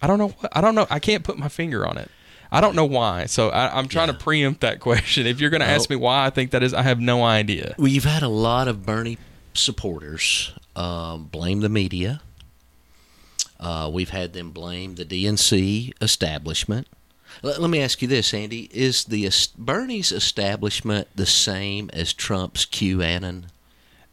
I 0.01 0.07
don't 0.07 0.19
know. 0.19 0.29
what- 0.29 0.57
I 0.57 0.61
don't 0.61 0.75
know. 0.75 0.87
I 0.89 0.99
can't 0.99 1.25
put 1.25 1.37
my 1.39 1.49
finger 1.49 1.87
on 1.87 1.99
it. 1.99 2.11
I 2.53 2.61
don't 2.61 2.75
know 2.75 2.85
why. 2.87 3.27
So 3.27 3.51
I, 3.51 3.79
I'm 3.79 3.87
trying 3.87 4.09
to 4.09 4.15
preempt 4.15 4.63
that 4.63 4.81
question. 4.81 5.27
If 5.27 5.41
you're 5.41 5.51
going 5.51 5.61
to 5.61 5.69
ask 5.69 5.89
me 5.89 5.95
why 5.97 6.27
I 6.27 6.31
think 6.31 6.51
that 6.51 6.63
is, 6.65 6.75
I 6.75 6.83
have 6.83 6.99
no 6.99 7.23
idea. 7.23 7.75
Well, 7.79 7.87
you've 7.89 8.03
had 8.05 8.23
a 8.25 8.29
lot 8.29 8.67
of 8.67 8.85
Bernie 8.85 9.19
supporters 9.55 10.53
um, 10.75 11.27
blame 11.27 11.61
the 11.61 11.69
media. 11.69 12.23
Uh, 13.61 13.89
we've 13.93 14.11
had 14.11 14.33
them 14.33 14.51
blame 14.51 14.95
the 14.97 15.05
DNC 15.05 15.93
establishment. 16.01 16.89
Let, 17.43 17.61
let 17.61 17.71
me 17.71 17.81
ask 17.81 18.03
you 18.03 18.09
this, 18.09 18.33
Andy: 18.35 18.69
Is 18.73 19.05
the 19.05 19.29
Bernie's 19.57 20.13
establishment 20.13 21.09
the 21.15 21.27
same 21.27 21.91
as 21.93 22.13
Trump's 22.13 22.67
QAnon? 22.67 23.45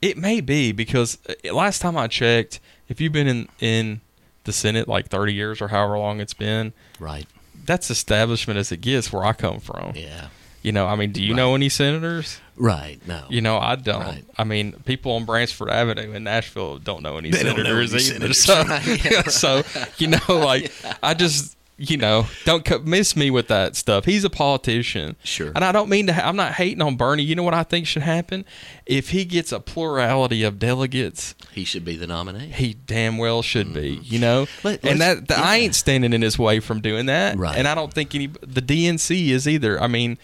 It 0.01 0.17
may 0.17 0.41
be 0.41 0.71
because 0.71 1.17
uh, 1.27 1.53
last 1.53 1.79
time 1.81 1.97
I 1.97 2.07
checked, 2.07 2.59
if 2.87 3.01
you've 3.01 3.13
been 3.13 3.27
in 3.27 3.49
in 3.59 4.01
the 4.43 4.53
Senate 4.53 4.87
like 4.87 5.07
30 5.09 5.33
years 5.33 5.61
or 5.61 5.67
however 5.69 5.97
long 5.97 6.21
it's 6.21 6.33
been, 6.33 6.71
Right. 6.99 7.25
that's 7.65 7.89
establishment 7.89 8.57
as 8.57 8.71
it 8.71 8.77
gets 8.81 9.11
where 9.11 9.25
I 9.25 9.33
come 9.33 9.59
from. 9.59 9.91
Yeah. 9.95 10.27
You 10.63 10.71
know, 10.71 10.85
I 10.87 10.95
mean, 10.95 11.11
do 11.11 11.21
you 11.23 11.33
know 11.33 11.53
any 11.55 11.69
senators? 11.69 12.39
Right. 12.55 12.99
No. 13.07 13.25
You 13.29 13.41
know, 13.41 13.57
I 13.57 13.75
don't. 13.75 14.01
Right. 14.01 14.25
I 14.37 14.43
mean, 14.43 14.73
people 14.85 15.11
on 15.13 15.25
Bransford 15.25 15.69
Avenue 15.69 16.11
in 16.13 16.23
Nashville 16.23 16.77
don't 16.79 17.03
know 17.03 17.17
any 17.17 17.29
They 17.29 17.43
don't 17.43 17.57
know 17.57 17.63
senators 17.63 17.93
any 17.93 18.03
either. 18.25 18.33
senators. 18.33 19.33
So, 19.33 19.61
so 19.63 19.89
you 19.97 20.07
know, 20.07 20.19
like 20.29 20.71
I 21.03 21.13
just. 21.13 21.56
You 21.79 21.97
know, 21.97 22.25
don't 22.43 22.85
miss 22.85 23.15
me 23.15 23.29
with 23.29 23.49
that 23.49 23.75
stuff. 23.75 24.05
He's 24.05 24.23
a 24.23 24.31
politician, 24.31 25.15
Sure. 25.23 25.51
and 25.55 25.63
I 25.63 25.71
don't 25.71 25.89
mean 25.89 26.07
to. 26.07 26.13
Ha- 26.13 26.27
I'm 26.27 26.35
not 26.35 26.53
hating 26.53 26.81
on 26.81 26.95
Bernie. 26.95 27.21
You 27.21 27.35
know 27.35 27.43
what 27.43 27.53
I 27.53 27.61
think 27.61 27.85
should 27.85 28.01
happen? 28.01 28.45
If 28.87 29.09
he 29.11 29.25
gets 29.25 29.51
a 29.51 29.59
plurality 29.59 30.41
of 30.43 30.57
delegates, 30.57 31.35
he 31.53 31.63
should 31.63 31.85
be 31.85 31.95
the 31.95 32.07
nominee. 32.07 32.47
he 32.47 32.73
damn 32.73 33.19
well 33.19 33.43
should 33.43 33.73
be, 33.75 33.99
you 34.03 34.17
know. 34.17 34.47
Let- 34.63 34.83
and 34.83 34.99
that, 35.01 35.27
that 35.27 35.37
I 35.37 35.57
ain't 35.57 35.75
standing 35.75 36.13
in 36.13 36.23
his 36.23 36.39
way 36.39 36.59
from 36.59 36.81
doing 36.81 37.05
that. 37.05 37.37
Right. 37.37 37.55
And 37.55 37.67
I 37.67 37.75
don't 37.75 37.93
think 37.93 38.15
any 38.15 38.25
the 38.27 38.61
DNC 38.61 39.27
is 39.29 39.47
either. 39.47 39.79
I 39.79 39.85
mean, 39.85 40.17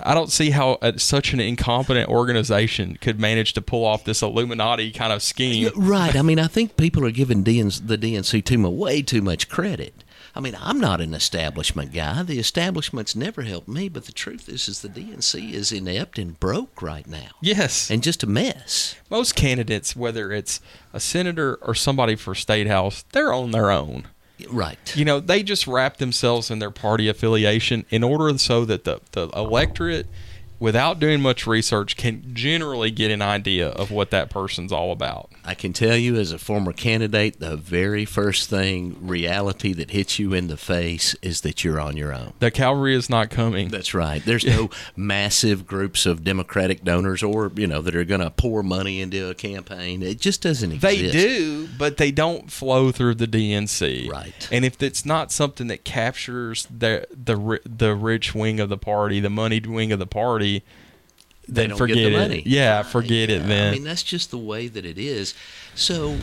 I 0.00 0.12
don't 0.12 0.30
see 0.30 0.50
how 0.50 0.72
uh, 0.82 0.92
such 0.98 1.32
an 1.32 1.40
incompetent 1.40 2.08
organization 2.10 2.98
could 3.00 3.18
manage 3.18 3.54
to 3.54 3.62
pull 3.62 3.84
off 3.84 4.04
this 4.04 4.20
Illuminati 4.22 4.90
kind 4.92 5.12
of 5.12 5.22
scheme. 5.22 5.70
Right. 5.74 6.14
I 6.14 6.20
mean, 6.22 6.38
I 6.38 6.48
think 6.48 6.76
people 6.76 7.04
are 7.06 7.10
giving 7.10 7.42
DNC, 7.42 7.86
the 7.86 7.96
DNC 7.96 8.44
too 8.44 8.58
much, 8.58 8.72
way 8.72 9.00
too 9.02 9.22
much 9.22 9.48
credit. 9.48 10.04
I 10.34 10.40
mean, 10.40 10.56
I'm 10.60 10.78
not 10.80 11.00
an 11.00 11.14
establishment 11.14 11.92
guy. 11.92 12.22
The 12.22 12.38
establishment's 12.38 13.16
never 13.16 13.42
helped 13.42 13.68
me, 13.68 13.88
but 13.88 14.04
the 14.06 14.12
truth 14.12 14.48
is, 14.48 14.68
is 14.68 14.82
the 14.82 14.88
DNC 14.88 15.52
is 15.52 15.72
inept 15.72 16.18
and 16.18 16.38
broke 16.38 16.80
right 16.82 17.06
now, 17.06 17.30
Yes. 17.40 17.90
and 17.90 18.02
just 18.02 18.22
a 18.22 18.26
mess. 18.26 18.94
Most 19.10 19.34
candidates, 19.34 19.96
whether 19.96 20.32
it's 20.32 20.60
a 20.92 21.00
senator 21.00 21.56
or 21.62 21.74
somebody 21.74 22.14
for 22.16 22.34
state 22.34 22.66
house, 22.66 23.04
they're 23.12 23.32
on 23.32 23.50
their 23.50 23.70
own. 23.70 24.08
Right. 24.48 24.94
You 24.96 25.04
know, 25.04 25.18
they 25.18 25.42
just 25.42 25.66
wrap 25.66 25.96
themselves 25.96 26.50
in 26.50 26.60
their 26.60 26.70
party 26.70 27.08
affiliation 27.08 27.84
in 27.90 28.04
order 28.04 28.36
so 28.38 28.64
that 28.66 28.84
the, 28.84 29.00
the 29.12 29.28
electorate, 29.30 30.06
without 30.58 30.98
doing 30.98 31.20
much 31.20 31.46
research, 31.46 31.96
can 31.96 32.34
generally 32.34 32.90
get 32.90 33.10
an 33.10 33.22
idea 33.22 33.68
of 33.68 33.90
what 33.90 34.10
that 34.10 34.30
person's 34.30 34.72
all 34.72 34.92
about. 34.92 35.30
I 35.44 35.54
can 35.54 35.72
tell 35.72 35.96
you, 35.96 36.16
as 36.16 36.32
a 36.32 36.38
former 36.38 36.72
candidate, 36.72 37.40
the 37.40 37.56
very 37.56 38.04
first 38.04 38.50
thing, 38.50 38.96
reality 39.00 39.72
that 39.74 39.90
hits 39.90 40.18
you 40.18 40.32
in 40.32 40.48
the 40.48 40.56
face 40.56 41.14
is 41.22 41.42
that 41.42 41.64
you're 41.64 41.80
on 41.80 41.96
your 41.96 42.12
own. 42.12 42.32
The 42.38 42.50
cavalry 42.50 42.94
is 42.94 43.08
not 43.08 43.30
coming. 43.30 43.68
That's 43.68 43.94
right. 43.94 44.24
There's 44.24 44.44
no 44.44 44.70
massive 44.96 45.66
groups 45.66 46.06
of 46.06 46.24
Democratic 46.24 46.84
donors 46.84 47.22
or, 47.22 47.52
you 47.54 47.66
know, 47.66 47.80
that 47.82 47.94
are 47.94 48.04
going 48.04 48.20
to 48.20 48.30
pour 48.30 48.62
money 48.62 49.00
into 49.00 49.28
a 49.30 49.34
campaign. 49.34 50.02
It 50.02 50.20
just 50.20 50.42
doesn't 50.42 50.72
exist. 50.72 51.02
They 51.02 51.10
do, 51.10 51.68
but 51.78 51.96
they 51.96 52.10
don't 52.10 52.50
flow 52.50 52.90
through 52.90 53.14
the 53.14 53.26
DNC. 53.26 54.10
Right. 54.10 54.48
And 54.50 54.64
if 54.64 54.82
it's 54.82 55.06
not 55.06 55.32
something 55.32 55.68
that 55.68 55.84
captures 55.84 56.66
the 56.66 57.06
the 57.10 57.60
the 57.64 57.94
rich 57.94 58.34
wing 58.34 58.60
of 58.60 58.68
the 58.68 58.78
party, 58.78 59.20
the 59.20 59.30
moneyed 59.30 59.66
wing 59.66 59.92
of 59.92 59.98
the 59.98 60.06
party, 60.06 60.47
They 60.56 61.66
then 61.66 61.76
forget 61.76 61.96
it. 61.98 62.46
Yeah, 62.46 62.82
forget 62.82 63.30
it. 63.30 63.46
Then 63.46 63.68
I 63.68 63.72
mean, 63.72 63.84
that's 63.84 64.02
just 64.02 64.30
the 64.30 64.38
way 64.38 64.68
that 64.68 64.84
it 64.84 64.98
is. 64.98 65.34
So, 65.74 66.18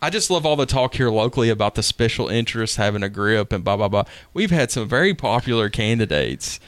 I 0.00 0.10
just 0.10 0.30
love 0.30 0.46
all 0.46 0.56
the 0.56 0.66
talk 0.66 0.94
here 0.94 1.10
locally 1.10 1.50
about 1.50 1.74
the 1.74 1.82
special 1.82 2.28
interests 2.28 2.76
having 2.76 3.02
a 3.02 3.08
grip 3.08 3.52
and 3.52 3.64
blah 3.64 3.76
blah 3.76 3.88
blah. 3.88 4.04
We've 4.32 4.50
had 4.50 4.70
some 4.70 4.88
very 4.88 5.14
popular 5.14 5.68
candidates 5.68 6.60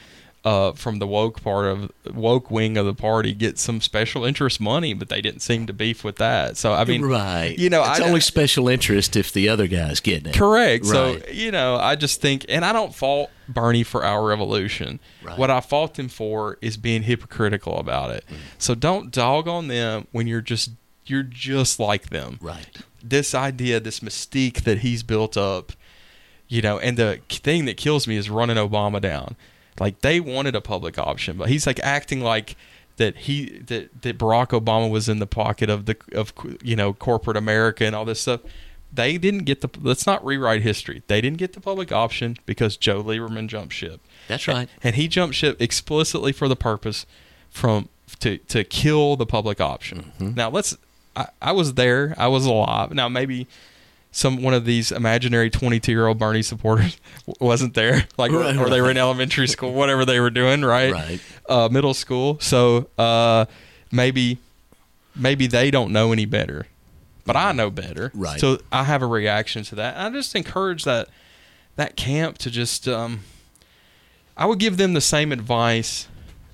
uh, 0.43 0.73
from 0.73 0.99
the 0.99 1.07
woke 1.07 1.41
part 1.41 1.65
of 1.65 1.91
woke 2.13 2.51
wing 2.51 2.75
of 2.77 2.85
the 2.85 2.93
party 2.93 3.33
get 3.33 3.57
some 3.57 3.79
special 3.79 4.25
interest 4.25 4.59
money, 4.59 4.93
but 4.93 5.07
they 5.07 5.21
didn't 5.21 5.39
seem 5.39 5.65
to 5.67 5.73
beef 5.73 6.03
with 6.03 6.17
that. 6.17 6.57
So 6.57 6.73
I 6.73 6.83
mean, 6.83 7.03
right. 7.03 7.57
You 7.57 7.69
know, 7.69 7.81
it's 7.81 8.01
I 8.01 8.05
only 8.05 8.19
special 8.19 8.67
interest 8.67 9.15
if 9.15 9.31
the 9.31 9.47
other 9.47 9.67
guy's 9.67 9.99
getting 10.01 10.31
it. 10.31 10.35
Correct. 10.35 10.85
So 10.85 11.17
you 11.31 11.51
know, 11.51 11.77
I 11.77 11.95
just 11.95 12.21
think, 12.21 12.45
and 12.49 12.65
I 12.65 12.73
don't 12.73 12.93
fault 12.93 13.29
Bernie 13.47 13.83
for 13.83 14.03
our 14.03 14.25
revolution. 14.25 14.99
Right. 15.23 15.37
What 15.37 15.49
I 15.49 15.61
fault 15.61 15.97
him 15.97 16.09
for 16.09 16.57
is 16.61 16.75
being 16.75 17.03
hypocritical 17.03 17.77
about 17.77 18.11
it. 18.11 18.25
Mm. 18.29 18.35
So 18.57 18.75
don't 18.75 19.11
dog 19.11 19.47
on 19.47 19.69
them 19.69 20.07
when 20.11 20.27
you're 20.27 20.41
just 20.41 20.71
you're 21.05 21.23
just 21.23 21.79
like 21.79 22.09
them. 22.09 22.37
Right. 22.41 22.77
This 23.01 23.33
idea, 23.33 23.79
this 23.79 24.01
mystique 24.01 24.63
that 24.63 24.79
he's 24.79 25.03
built 25.03 25.37
up, 25.37 25.73
you 26.47 26.61
know, 26.61 26.79
and 26.79 26.97
the 26.97 27.19
thing 27.29 27.65
that 27.65 27.77
kills 27.77 28.07
me 28.07 28.17
is 28.17 28.29
running 28.29 28.57
Obama 28.57 29.01
down. 29.01 29.35
Like 29.79 30.01
they 30.01 30.19
wanted 30.19 30.55
a 30.55 30.61
public 30.61 30.97
option, 30.97 31.37
but 31.37 31.49
he's 31.49 31.65
like 31.65 31.79
acting 31.81 32.21
like 32.21 32.55
that 32.97 33.15
he 33.17 33.59
that, 33.67 34.01
that 34.03 34.17
Barack 34.17 34.49
Obama 34.49 34.89
was 34.89 35.09
in 35.09 35.19
the 35.19 35.27
pocket 35.27 35.69
of 35.69 35.85
the 35.85 35.97
of 36.13 36.33
you 36.61 36.75
know 36.75 36.93
corporate 36.93 37.37
America 37.37 37.85
and 37.85 37.95
all 37.95 38.05
this 38.05 38.21
stuff. 38.21 38.41
They 38.91 39.17
didn't 39.17 39.45
get 39.45 39.61
the. 39.61 39.69
Let's 39.81 40.05
not 40.05 40.23
rewrite 40.23 40.61
history. 40.61 41.01
They 41.07 41.19
didn't 41.19 41.39
get 41.39 41.53
the 41.53 41.59
public 41.59 41.91
option 41.91 42.37
because 42.45 42.77
Joe 42.77 43.03
Lieberman 43.03 43.47
jumped 43.47 43.73
ship. 43.73 43.99
That's 44.27 44.47
right. 44.47 44.69
and 44.83 44.95
he 44.95 45.07
jumped 45.07 45.35
ship 45.35 45.59
explicitly 45.59 46.31
for 46.31 46.47
the 46.47 46.55
purpose 46.55 47.07
from 47.49 47.89
to 48.19 48.37
to 48.37 48.63
kill 48.63 49.15
the 49.15 49.25
public 49.25 49.59
option. 49.59 50.11
Mm-hmm. 50.19 50.35
Now 50.35 50.49
let's. 50.49 50.77
I, 51.15 51.27
I 51.41 51.51
was 51.51 51.73
there. 51.73 52.13
I 52.17 52.27
was 52.27 52.45
alive. 52.45 52.91
Now 52.91 53.09
maybe 53.09 53.47
some 54.13 54.41
one 54.43 54.53
of 54.53 54.63
these 54.63 54.91
imaginary 54.91 55.49
22 55.49 55.91
year 55.91 56.07
old 56.07 56.19
Bernie 56.19 56.43
supporters 56.43 56.97
wasn't 57.41 57.73
there, 57.73 58.07
like 58.17 58.31
Right, 58.31 58.55
or 58.55 58.69
they 58.69 58.79
were 58.79 58.91
in 58.91 58.97
elementary 58.97 59.47
school, 59.47 59.73
whatever 59.73 60.05
they 60.05 60.19
were 60.19 60.29
doing, 60.29 60.61
right? 60.63 60.93
Right. 60.93 61.19
Uh, 61.49 61.67
middle 61.69 61.93
school. 61.93 62.39
So 62.39 62.87
uh, 62.97 63.45
maybe 63.91 64.37
maybe 65.15 65.47
they 65.47 65.71
don't 65.71 65.91
know 65.91 66.13
any 66.13 66.25
better, 66.25 66.67
but 67.25 67.35
I 67.35 67.51
know 67.51 67.69
better. 67.69 68.11
Right. 68.13 68.39
So 68.39 68.59
I 68.71 68.83
have 68.83 69.01
a 69.01 69.07
reaction 69.07 69.63
to 69.63 69.75
that. 69.75 69.97
I 69.97 70.09
just 70.11 70.35
encourage 70.35 70.83
that 70.85 71.09
that 71.75 71.97
camp 71.97 72.37
to 72.39 72.51
just. 72.51 72.87
Um, 72.87 73.21
I 74.35 74.45
would 74.47 74.57
give 74.59 74.77
them 74.77 74.93
the 74.93 75.01
same 75.01 75.31
advice 75.31 76.07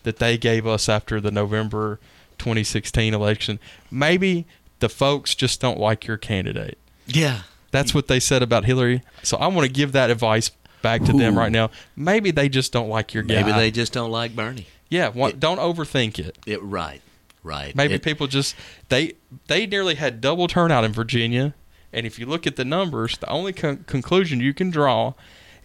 that 0.03 0.17
they 0.17 0.37
gave 0.37 0.65
us 0.67 0.89
after 0.89 1.21
the 1.21 1.31
November 1.31 1.99
2016 2.37 3.13
election. 3.13 3.59
Maybe 3.91 4.45
the 4.79 4.89
folks 4.89 5.35
just 5.35 5.61
don't 5.61 5.79
like 5.79 6.05
your 6.07 6.17
candidate. 6.17 6.77
Yeah. 7.07 7.41
That's 7.71 7.93
what 7.93 8.07
they 8.07 8.19
said 8.19 8.41
about 8.43 8.65
Hillary. 8.65 9.01
So 9.23 9.37
I 9.37 9.47
want 9.47 9.67
to 9.67 9.71
give 9.73 9.91
that 9.93 10.09
advice 10.09 10.51
back 10.81 11.03
to 11.03 11.13
them 11.13 11.37
right 11.37 11.51
now. 11.51 11.69
Maybe 11.95 12.31
they 12.31 12.49
just 12.49 12.71
don't 12.71 12.89
like 12.89 13.13
your 13.13 13.23
guy. 13.23 13.35
Maybe 13.43 13.51
they 13.51 13.69
just 13.71 13.93
don't 13.93 14.11
like 14.11 14.35
Bernie. 14.35 14.67
Yeah, 14.89 15.09
wa- 15.09 15.31
don't 15.31 15.59
overthink 15.59 16.17
it. 16.19 16.37
It 16.45 16.61
right. 16.63 17.01
Right. 17.43 17.75
Maybe 17.75 17.95
It- 17.95 18.03
people 18.03 18.27
just 18.27 18.55
they 18.89 19.13
they 19.47 19.65
nearly 19.67 19.95
had 19.95 20.19
double 20.21 20.47
turnout 20.47 20.83
in 20.83 20.91
Virginia, 20.93 21.53
and 21.93 22.05
if 22.05 22.17
you 22.19 22.25
look 22.25 22.47
at 22.47 22.55
the 22.55 22.65
numbers, 22.65 23.17
the 23.17 23.29
only 23.29 23.53
con- 23.53 23.83
conclusion 23.87 24.39
you 24.39 24.53
can 24.53 24.69
draw 24.71 25.13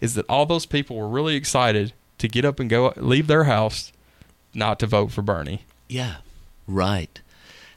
is 0.01 0.13
that 0.15 0.25
all 0.29 0.45
those 0.45 0.65
people 0.65 0.95
were 0.95 1.07
really 1.07 1.35
excited 1.35 1.93
to 2.17 2.27
get 2.27 2.45
up 2.45 2.59
and 2.59 2.69
go 2.69 2.93
leave 2.97 3.27
their 3.27 3.45
house, 3.45 3.91
not 4.53 4.79
to 4.79 4.87
vote 4.87 5.11
for 5.11 5.21
Bernie. 5.21 5.65
Yeah, 5.89 6.17
right. 6.67 7.19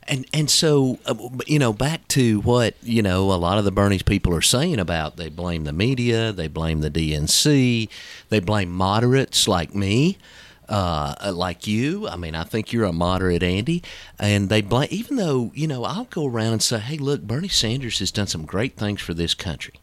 And 0.08 0.26
and 0.32 0.50
so 0.50 0.98
uh, 1.06 1.14
you 1.46 1.58
know 1.58 1.72
back 1.72 2.08
to 2.08 2.40
what 2.40 2.74
you 2.82 3.02
know 3.02 3.32
a 3.32 3.36
lot 3.36 3.58
of 3.58 3.64
the 3.64 3.70
Bernie's 3.70 4.02
people 4.02 4.34
are 4.34 4.42
saying 4.42 4.78
about 4.78 5.16
they 5.16 5.28
blame 5.28 5.64
the 5.64 5.72
media, 5.72 6.32
they 6.32 6.48
blame 6.48 6.80
the 6.80 6.90
DNC, 6.90 7.88
they 8.30 8.40
blame 8.40 8.70
moderates 8.70 9.46
like 9.46 9.74
me, 9.74 10.16
uh, 10.68 11.32
like 11.34 11.66
you. 11.66 12.08
I 12.08 12.16
mean, 12.16 12.34
I 12.34 12.44
think 12.44 12.72
you're 12.72 12.84
a 12.84 12.92
moderate, 12.92 13.42
Andy, 13.42 13.82
and 14.18 14.48
they 14.48 14.62
blame 14.62 14.88
even 14.90 15.16
though 15.16 15.50
you 15.54 15.66
know 15.66 15.84
I'll 15.84 16.04
go 16.04 16.26
around 16.26 16.54
and 16.54 16.62
say, 16.62 16.78
hey, 16.78 16.96
look, 16.96 17.22
Bernie 17.22 17.48
Sanders 17.48 17.98
has 17.98 18.10
done 18.10 18.26
some 18.26 18.46
great 18.46 18.76
things 18.76 19.00
for 19.00 19.14
this 19.14 19.34
country. 19.34 19.74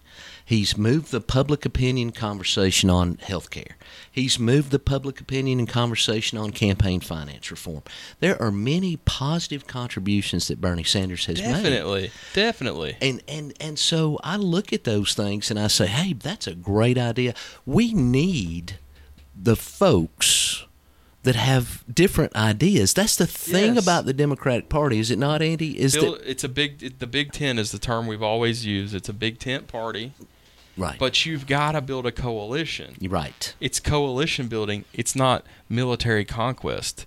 He's 0.48 0.78
moved 0.78 1.12
the 1.12 1.22
public 1.22 1.66
opinion 1.66 2.12
conversation 2.12 2.88
on 2.90 3.18
health 3.22 3.50
care. 3.50 3.78
He's 4.12 4.38
moved 4.38 4.70
the 4.70 4.78
public 4.80 5.20
opinion 5.20 5.58
and 5.58 5.68
conversation 5.68 6.38
on 6.38 6.52
campaign 6.52 7.00
finance 7.00 7.50
reform. 7.50 7.82
There 8.20 8.40
are 8.40 8.52
many 8.52 8.98
positive 8.98 9.66
contributions 9.66 10.48
that 10.48 10.62
Bernie 10.62 10.84
Sanders 10.84 11.26
has 11.26 11.42
made. 11.42 11.48
Definitely, 11.48 12.12
definitely. 12.34 12.96
And 13.02 13.24
and 13.28 13.54
and 13.60 13.80
so 13.80 14.20
I 14.24 14.36
look 14.38 14.72
at 14.72 14.84
those 14.84 15.16
things 15.16 15.50
and 15.50 15.60
I 15.60 15.66
say, 15.68 15.88
"Hey, 15.88 16.14
that's 16.14 16.46
a 16.46 16.54
great 16.54 16.98
idea. 17.00 17.34
We 17.66 17.94
need 17.94 18.78
the 19.36 19.56
folks 19.56 20.64
that 21.24 21.36
have 21.36 21.84
different 21.92 22.36
ideas. 22.36 22.94
That's 22.94 23.16
the 23.16 23.26
thing 23.26 23.74
Yes. 23.74 23.84
about 23.84 24.06
the 24.06 24.14
Democratic 24.14 24.70
Party, 24.70 25.00
is 25.00 25.10
it 25.10 25.18
not, 25.18 25.42
Andy? 25.42 25.80
Is 25.80 25.96
Bill, 25.96 26.12
that 26.14 26.30
it's 26.30 26.44
a 26.44 26.48
big. 26.50 26.84
it- 26.84 27.00
The 27.00 27.08
big 27.08 27.32
tent 27.32 27.58
is 27.58 27.72
the 27.72 27.80
term 27.80 28.06
we've 28.06 28.22
always 28.22 28.64
used. 28.64 28.94
It's 28.94 29.10
a 29.10 29.14
big 29.14 29.40
tent 29.40 29.68
party, 29.68 30.12
right? 30.78 30.98
but 31.00 31.26
you've 31.26 31.48
got 31.48 31.74
to 31.74 31.82
build 31.82 32.06
a 32.06 32.12
coalition. 32.12 32.96
Right. 33.02 33.54
it's 33.60 33.80
coalition 33.80 34.48
building. 34.48 34.86
It's 34.94 35.16
not 35.16 35.46
military 35.70 36.26
conquest. 36.26 37.06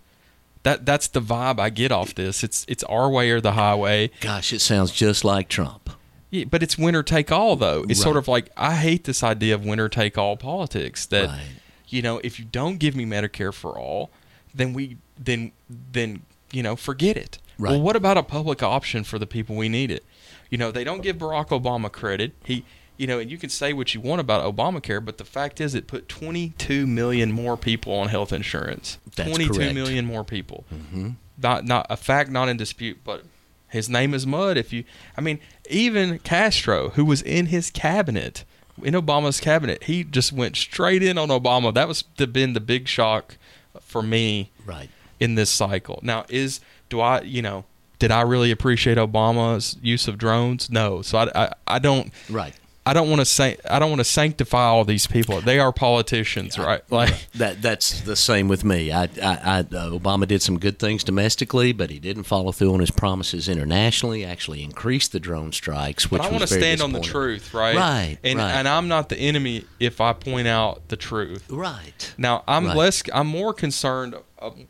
That 0.65 0.85
that's 0.85 1.09
the 1.09 1.21
vibe 1.21 1.61
I 1.61 1.71
get 1.71 1.93
off 1.93 2.15
this. 2.15 2.43
It's 2.43 2.65
it's 2.69 2.83
our 2.85 3.09
way 3.09 3.31
or 3.31 3.41
the 3.41 3.53
highway. 3.53 4.11
Gosh, 4.21 4.53
it 4.53 4.61
sounds 4.61 4.91
just 4.91 5.25
like 5.25 5.49
Trump. 5.49 5.91
Yeah, 6.31 6.45
but 6.45 6.63
it's 6.63 6.77
winner 6.77 7.03
take 7.03 7.31
all 7.33 7.57
though. 7.57 7.85
It's 7.89 8.03
sort 8.03 8.17
of 8.17 8.29
like 8.29 8.51
I 8.57 8.75
hate 8.75 9.05
this 9.05 9.23
idea 9.23 9.55
of 9.55 9.65
winner 9.65 9.89
take 9.89 10.19
all 10.19 10.37
politics. 10.37 11.07
That 11.07 11.29
Right. 11.29 11.41
you 11.89 12.03
know, 12.03 12.21
if 12.25 12.39
you 12.39 12.45
don't 12.45 12.79
give 12.79 12.95
me 12.97 13.07
Medicare 13.07 13.55
for 13.55 13.79
all, 13.79 14.11
then 14.55 14.73
we 14.75 14.97
then 15.19 15.53
then 15.69 16.23
you 16.53 16.63
know 16.63 16.75
forget 16.77 17.17
it. 17.17 17.39
Well, 17.59 17.81
what 17.81 17.97
about 17.97 18.17
a 18.19 18.23
public 18.23 18.63
option 18.63 19.05
for 19.05 19.19
the 19.19 19.27
people 19.27 19.57
we 19.57 19.69
need 19.69 19.91
it? 19.91 20.05
You 20.51 20.59
know, 20.59 20.71
they 20.71 20.85
don't 20.85 21.03
give 21.03 21.17
Barack 21.19 21.49
Obama 21.49 21.91
credit. 21.91 22.33
He 22.45 22.65
you 22.99 23.07
know, 23.07 23.19
and 23.19 23.31
you 23.31 23.39
can 23.39 23.49
say 23.49 23.73
what 23.73 23.95
you 23.95 24.01
want 24.03 24.21
about 24.21 24.45
Obamacare, 24.55 25.03
but 25.03 25.17
the 25.19 25.25
fact 25.25 25.61
is, 25.61 25.75
it 25.75 25.87
put 25.87 26.09
22 26.09 26.87
million 26.87 27.33
more 27.33 27.57
people 27.57 27.95
on 27.95 28.09
health 28.09 28.33
insurance. 28.33 28.99
That's 29.17 29.31
22 29.31 29.53
correct. 29.55 29.75
million 29.75 30.05
more 30.05 30.25
people. 30.25 30.65
Mm-hmm. 30.75 31.11
Not 31.41 31.65
not 31.65 31.87
a 31.89 31.97
fact, 31.97 32.31
not 32.31 32.49
in 32.49 32.57
dispute, 32.57 32.99
but 33.05 33.25
his 33.69 33.89
name 33.89 34.13
is 34.15 34.27
mud. 34.27 34.57
If 34.57 34.73
you, 34.73 34.85
I 35.17 35.21
mean, 35.21 35.39
even 35.71 36.19
Castro, 36.19 36.91
who 36.91 37.05
was 37.05 37.23
in 37.23 37.47
his 37.47 37.71
cabinet, 37.71 38.45
in 38.83 38.95
Obama's 38.95 39.41
cabinet, 39.41 39.85
he 39.85 40.03
just 40.05 40.33
went 40.33 40.57
straight 40.57 41.03
in 41.03 41.17
on 41.19 41.29
Obama. 41.29 41.73
That 41.73 41.87
was 41.89 42.05
the, 42.17 42.27
been 42.27 42.53
the 42.55 42.61
big 42.61 42.89
shock 42.89 43.37
for 43.81 44.03
me 44.03 44.51
Right. 44.67 44.89
in 45.21 45.35
this 45.37 45.51
cycle. 45.51 46.01
Now, 46.03 46.25
is 46.29 46.61
do 46.89 47.01
I, 47.01 47.21
you 47.23 47.43
know, 47.43 47.65
did 47.99 48.11
I 48.11 48.23
really 48.23 48.51
appreciate 48.51 48.97
Obama's 48.99 49.77
use 49.83 50.09
of 50.09 50.19
drones? 50.19 50.71
No. 50.71 51.03
So 51.03 51.19
I, 51.19 51.45
I, 51.45 51.53
I 51.67 51.79
don't. 51.79 52.13
Right. 52.31 52.55
I 52.89 52.95
don't 52.95 53.11
want 53.11 53.21
to 53.21 53.27
say 53.27 53.59
I 53.69 53.79
don't 53.79 53.91
want 53.91 54.01
to 54.01 54.05
sanctify 54.05 54.65
all 54.65 54.83
these 54.83 55.07
people. 55.07 55.43
They 55.43 55.59
are 55.59 55.73
politicians, 55.73 56.59
right? 56.59 56.81
Like 56.91 57.29
That 57.35 57.61
that's 57.61 58.01
the 58.01 58.17
same 58.17 58.49
with 58.49 58.65
me. 58.65 58.91
I, 58.91 59.03
I, 59.03 59.09
I 59.23 59.59
uh, 59.59 59.91
Obama 59.91 60.27
did 60.27 60.41
some 60.41 60.59
good 60.59 60.79
things 60.79 61.05
domestically, 61.05 61.73
but 61.73 61.91
he 61.91 61.99
didn't 61.99 62.23
follow 62.25 62.51
through 62.51 62.73
on 62.73 62.81
his 62.81 62.91
promises 62.91 63.47
internationally. 63.47 64.25
Actually, 64.25 64.63
increased 64.63 65.13
the 65.13 65.21
drone 65.21 65.53
strikes, 65.53 66.11
which 66.11 66.23
but 66.23 66.29
I 66.29 66.31
want 66.31 66.41
to 66.41 66.47
stand 66.47 66.81
on 66.81 66.93
the 66.93 67.01
truth, 67.01 67.53
right? 67.53 67.77
Right, 67.77 68.19
And 68.25 68.39
right. 68.39 68.53
and 68.53 68.67
I'm 68.67 68.89
not 68.89 69.11
the 69.11 69.19
enemy 69.19 69.67
if 69.79 70.01
I 70.01 70.15
point 70.15 70.49
out 70.49 70.89
the 70.89 70.97
truth. 70.97 71.45
Right. 71.51 72.15
Now 72.17 72.43
I'm 72.49 72.69
Right. 72.69 72.77
less 72.77 73.03
I'm 73.13 73.27
more 73.27 73.53
concerned 73.53 74.15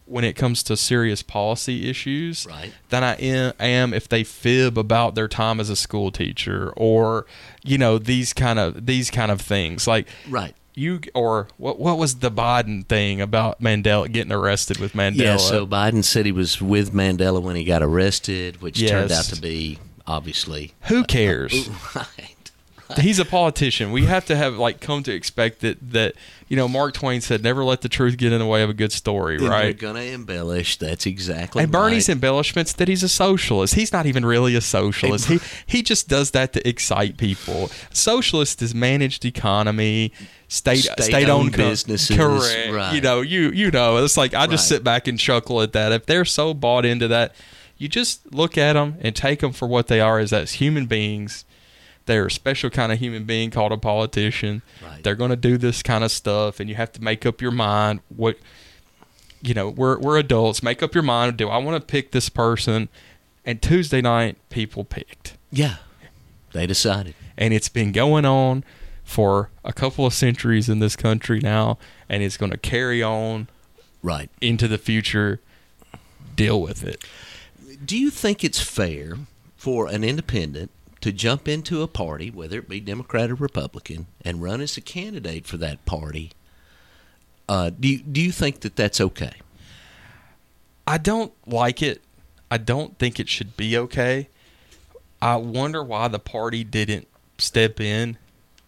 when 0.07 0.25
it 0.25 0.35
comes 0.35 0.62
to 0.64 0.77
serious 0.77 1.23
policy 1.23 1.89
issues 1.91 2.47
Right. 2.47 2.73
than 2.89 3.05
I 3.05 3.14
am, 3.16 3.53
am 3.61 3.93
if 3.93 4.09
they 4.09 4.25
fib 4.25 4.79
about 4.79 5.14
their 5.14 5.29
time 5.29 5.61
as 5.61 5.69
a 5.69 5.77
school 5.77 6.11
teacher 6.11 6.73
or 6.77 7.27
you 7.69 7.79
know 7.79 7.99
these 7.99 8.33
kind 8.33 8.59
of 8.59 8.87
these 8.87 9.11
kind 9.11 9.31
of 9.31 9.41
things 9.41 9.87
like 9.87 10.09
Right. 10.29 10.55
you 10.75 11.01
or 11.14 11.49
what 11.57 11.79
what 11.79 11.99
was 11.99 12.16
the 12.16 12.31
Biden 12.31 12.87
thing 12.87 13.21
about 13.21 13.61
Mandela 13.61 14.11
getting 14.11 14.33
arrested 14.33 14.79
with 14.79 14.93
Mandela? 14.95 15.16
Yeah. 15.19 15.37
So 15.37 15.66
Biden 15.66 16.05
said 16.05 16.27
he 16.27 16.33
was 16.33 16.61
with 16.62 16.93
Mandela 16.93 17.43
when 17.43 17.57
he 17.57 17.64
got 17.64 17.83
arrested, 17.83 18.61
which 18.62 18.81
turned 18.87 19.12
out 19.12 19.25
to 19.27 19.41
be 19.41 19.79
obviously 20.07 20.73
who 20.83 21.05
cares? 21.05 21.69
right. 21.95 22.35
He's 23.01 23.18
a 23.18 23.24
politician. 23.24 23.93
We 23.93 24.07
have 24.07 24.24
to 24.26 24.36
have 24.36 24.55
like 24.57 24.80
come 24.80 25.03
to 25.03 25.12
expect 25.12 25.61
that 25.61 25.76
that 25.93 26.14
you 26.49 26.57
know 26.57 26.68
Mark 26.68 26.95
Twain 26.95 27.20
said 27.20 27.43
never 27.43 27.62
let 27.64 27.82
the 27.82 27.89
truth 27.89 28.16
get 28.16 28.32
in 28.32 28.39
the 28.39 28.47
way 28.47 28.62
of 28.62 28.70
a 28.70 28.74
good 28.74 28.93
story, 28.93 29.36
And 29.36 29.45
They're 29.45 29.72
going 29.74 29.97
to 29.97 30.12
embellish. 30.12 30.76
That's 30.78 31.05
exactly. 31.05 31.62
And 31.62 31.70
Bernie's 31.72 32.09
right. 32.09 32.14
embellishments 32.14 32.72
that 32.74 32.89
he's 32.89 33.03
a 33.03 33.09
socialist. 33.09 33.74
He's 33.74 33.93
not 33.93 34.07
even 34.07 34.24
really 34.24 34.55
a 34.55 34.61
socialist. 34.61 35.26
He 35.26 35.39
he 35.66 35.82
just 35.82 36.09
does 36.09 36.30
that 36.30 36.53
to 36.55 36.66
excite 36.68 37.16
people. 37.18 37.70
Socialist 37.93 38.62
is 38.62 38.74
managed 38.74 39.24
economy, 39.24 40.12
state 40.49 40.78
State-owned 40.78 41.05
state 41.05 41.28
owned 41.28 41.57
businesses, 41.57 42.16
Correct. 42.16 42.72
right. 42.72 42.95
You 42.95 43.01
know, 43.01 43.20
you 43.20 43.51
you 43.51 43.70
know, 43.70 43.99
it's 43.99 44.16
like 44.16 44.34
I 44.34 44.47
just 44.47 44.70
Right. 44.70 44.76
sit 44.76 44.84
back 44.84 45.07
and 45.09 45.18
chuckle 45.18 45.61
at 45.61 45.72
that. 45.72 45.93
If 45.93 46.07
they're 46.07 46.24
so 46.24 46.55
bought 46.55 46.84
into 46.86 47.07
that, 47.09 47.34
you 47.76 47.89
just 47.89 48.32
look 48.32 48.57
at 48.57 48.72
them 48.72 48.97
and 49.01 49.14
take 49.14 49.41
them 49.41 49.53
for 49.53 49.68
what 49.68 49.89
they 49.89 50.01
are 50.01 50.18
as 50.18 50.32
as 50.32 50.53
human 50.55 50.86
beings. 50.86 51.45
They're 52.09 52.27
a 52.27 52.31
special 52.31 52.71
kind 52.71 52.91
of 52.91 52.99
human 52.99 53.23
being 53.25 53.51
called 53.51 53.71
a 53.71 53.77
politician. 53.77 54.63
Right. 54.83 55.05
They're 55.05 55.15
going 55.15 55.31
to 55.31 55.37
do 55.37 55.57
this 55.59 55.83
kind 55.83 56.03
of 56.03 56.11
stuff, 56.11 56.59
and 56.59 56.69
you 56.69 56.75
have 56.75 56.91
to 56.93 57.03
make 57.03 57.25
up 57.25 57.41
your 57.41 57.53
mind 57.53 58.01
what 58.09 58.37
you 59.41 59.55
know, 59.55 59.69
we're 59.69 59.99
we're 60.01 60.19
adults. 60.19 60.63
Make 60.65 60.83
up 60.83 60.95
your 60.95 61.05
mind. 61.05 61.37
Do 61.37 61.49
I 61.49 61.59
want 61.59 61.81
to 61.81 61.87
pick 61.87 62.11
this 62.11 62.29
person? 62.29 62.89
And 63.45 63.63
Tuesday 63.63 64.01
night, 64.01 64.37
people 64.51 64.83
picked, 64.85 65.37
Yeah. 65.53 65.77
They 66.53 66.67
decided. 66.67 67.15
and 67.37 67.55
it's 67.55 67.69
been 67.69 67.93
going 67.93 68.25
on 68.25 68.65
for 69.05 69.51
a 69.65 69.73
couple 69.73 70.05
of 70.05 70.13
centuries 70.13 70.69
in 70.69 70.81
this 70.81 70.97
country 70.97 71.39
now, 71.41 71.79
and 72.09 72.23
it's 72.23 72.37
going 72.37 72.51
to 72.51 72.59
carry 72.59 73.01
on 73.03 73.47
Right. 74.03 74.29
into 74.41 74.67
the 74.67 74.77
future. 74.79 75.41
Deal 76.35 76.61
with 76.61 76.83
it. 76.85 77.05
Do 77.85 77.97
you 77.97 78.11
think 78.11 78.43
it's 78.43 78.61
fair 78.61 79.19
for 79.57 79.87
an 79.89 80.03
independent 80.05 80.71
to 81.01 81.13
jump 81.13 81.49
into 81.49 81.83
a 81.83 81.89
party, 81.89 82.31
whether 82.31 82.59
it 82.59 82.69
be 82.69 82.81
Democrat 82.81 83.31
or 83.31 83.35
Republican, 83.35 84.07
and 84.25 84.43
run 84.43 84.61
as 84.61 84.77
a 84.77 84.81
candidate 84.81 85.47
for 85.47 85.57
that 85.57 85.85
party? 85.85 86.33
Uh, 87.49 87.71
do 87.71 87.89
you, 87.89 87.99
do 87.99 88.21
you 88.21 88.33
think 88.33 88.61
that 88.61 88.77
that's 88.77 89.01
okay? 89.01 89.33
I 90.87 90.99
don't 90.99 91.33
like 91.47 91.83
it. 91.83 92.03
I 92.51 92.59
don't 92.59 92.99
think 92.99 93.21
it 93.21 93.29
should 93.29 93.57
be 93.57 93.77
okay. 93.77 94.29
I 95.21 95.37
wonder 95.37 95.83
why 95.83 96.09
the 96.09 96.19
party 96.19 96.65
didn't 96.65 97.09
step 97.39 97.81
in 97.81 98.19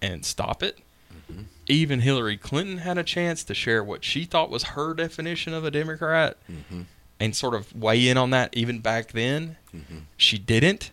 and 0.02 0.24
stop 0.24 0.62
it. 0.62 0.78
Mm-hmm. 1.12 1.42
Even 1.66 2.00
Hillary 2.00 2.36
Clinton 2.36 2.78
had 2.78 2.98
a 2.98 3.04
chance 3.04 3.44
to 3.44 3.54
share 3.54 3.82
what 3.84 4.04
she 4.04 4.24
thought 4.24 4.50
was 4.50 4.62
her 4.64 4.94
definition 4.94 5.54
of 5.54 5.64
a 5.64 5.70
Democrat 5.70 6.36
mm-hmm. 6.50 6.82
and 7.18 7.36
sort 7.36 7.54
of 7.54 7.74
weigh 7.74 8.08
in 8.08 8.16
on 8.16 8.30
that 8.30 8.54
even 8.56 8.80
back 8.80 9.12
then. 9.12 9.56
Mm-hmm. 9.74 9.98
She 10.16 10.38
didn't. 10.38 10.90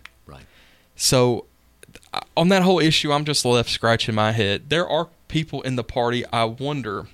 So, 0.98 1.46
on 2.36 2.48
that 2.48 2.62
whole 2.62 2.80
issue, 2.80 3.12
I'm 3.12 3.24
just 3.24 3.44
left 3.44 3.70
scratching 3.70 4.14
my 4.14 4.32
head. 4.32 4.68
There 4.68 4.86
are 4.86 5.08
people 5.28 5.62
in 5.62 5.76
the 5.76 5.84
party, 5.84 6.26
I 6.26 6.44
wonder 6.44 7.06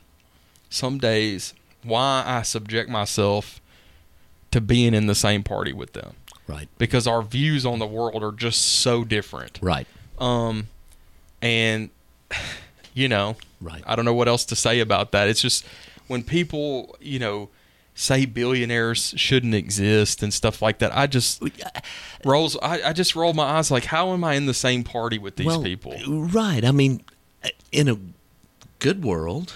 some 0.71 0.99
days 0.99 1.53
why 1.83 2.25
I 2.27 2.43
subject 2.43 2.89
myself 2.89 3.61
to 4.51 4.61
being 4.61 4.95
in 4.95 5.07
the 5.07 5.15
same 5.15 5.43
party 5.43 5.73
with 5.73 5.93
them 5.93 6.15
Right. 6.47 6.69
because 6.79 7.07
our 7.07 7.23
views 7.23 7.67
on 7.67 7.79
the 7.79 7.87
world 7.87 8.23
are 8.23 8.33
just 8.33 8.63
so 8.81 9.05
different. 9.05 9.59
Right. 9.61 9.87
Um, 10.19 10.69
and 11.43 11.91
you 12.95 13.09
know, 13.09 13.37
Right. 13.61 13.83
I 13.87 13.97
don't 13.97 14.05
know 14.05 14.15
what 14.15 14.29
else 14.29 14.45
to 14.47 14.57
say 14.57 14.81
about 14.81 15.13
that. 15.13 15.29
It's 15.29 15.41
just 15.43 15.65
when 16.07 16.23
people, 16.23 16.97
you 17.01 17.19
know, 17.19 17.49
say 17.95 18.27
billionaires 18.27 19.15
shouldn't 19.17 19.55
exist 19.55 20.23
and 20.23 20.35
stuff 20.35 20.61
like 20.61 20.79
that. 20.79 20.95
I 20.97 21.07
just 21.07 21.43
uh, 21.43 21.49
rolls. 22.25 22.57
I, 22.63 22.83
I 22.83 22.93
just 22.93 23.15
roll 23.15 23.33
my 23.33 23.45
eyes 23.45 23.71
like, 23.71 23.85
how 23.87 24.13
am 24.13 24.25
I 24.25 24.35
in 24.35 24.47
the 24.47 24.55
same 24.55 24.85
party 24.85 25.19
with 25.19 25.37
these 25.37 25.47
well, 25.47 25.63
people? 25.63 25.97
Right. 26.07 26.65
I 26.65 26.73
mean, 26.73 27.03
in 27.73 27.89
a 27.89 27.99
good 28.81 29.05
world, 29.05 29.55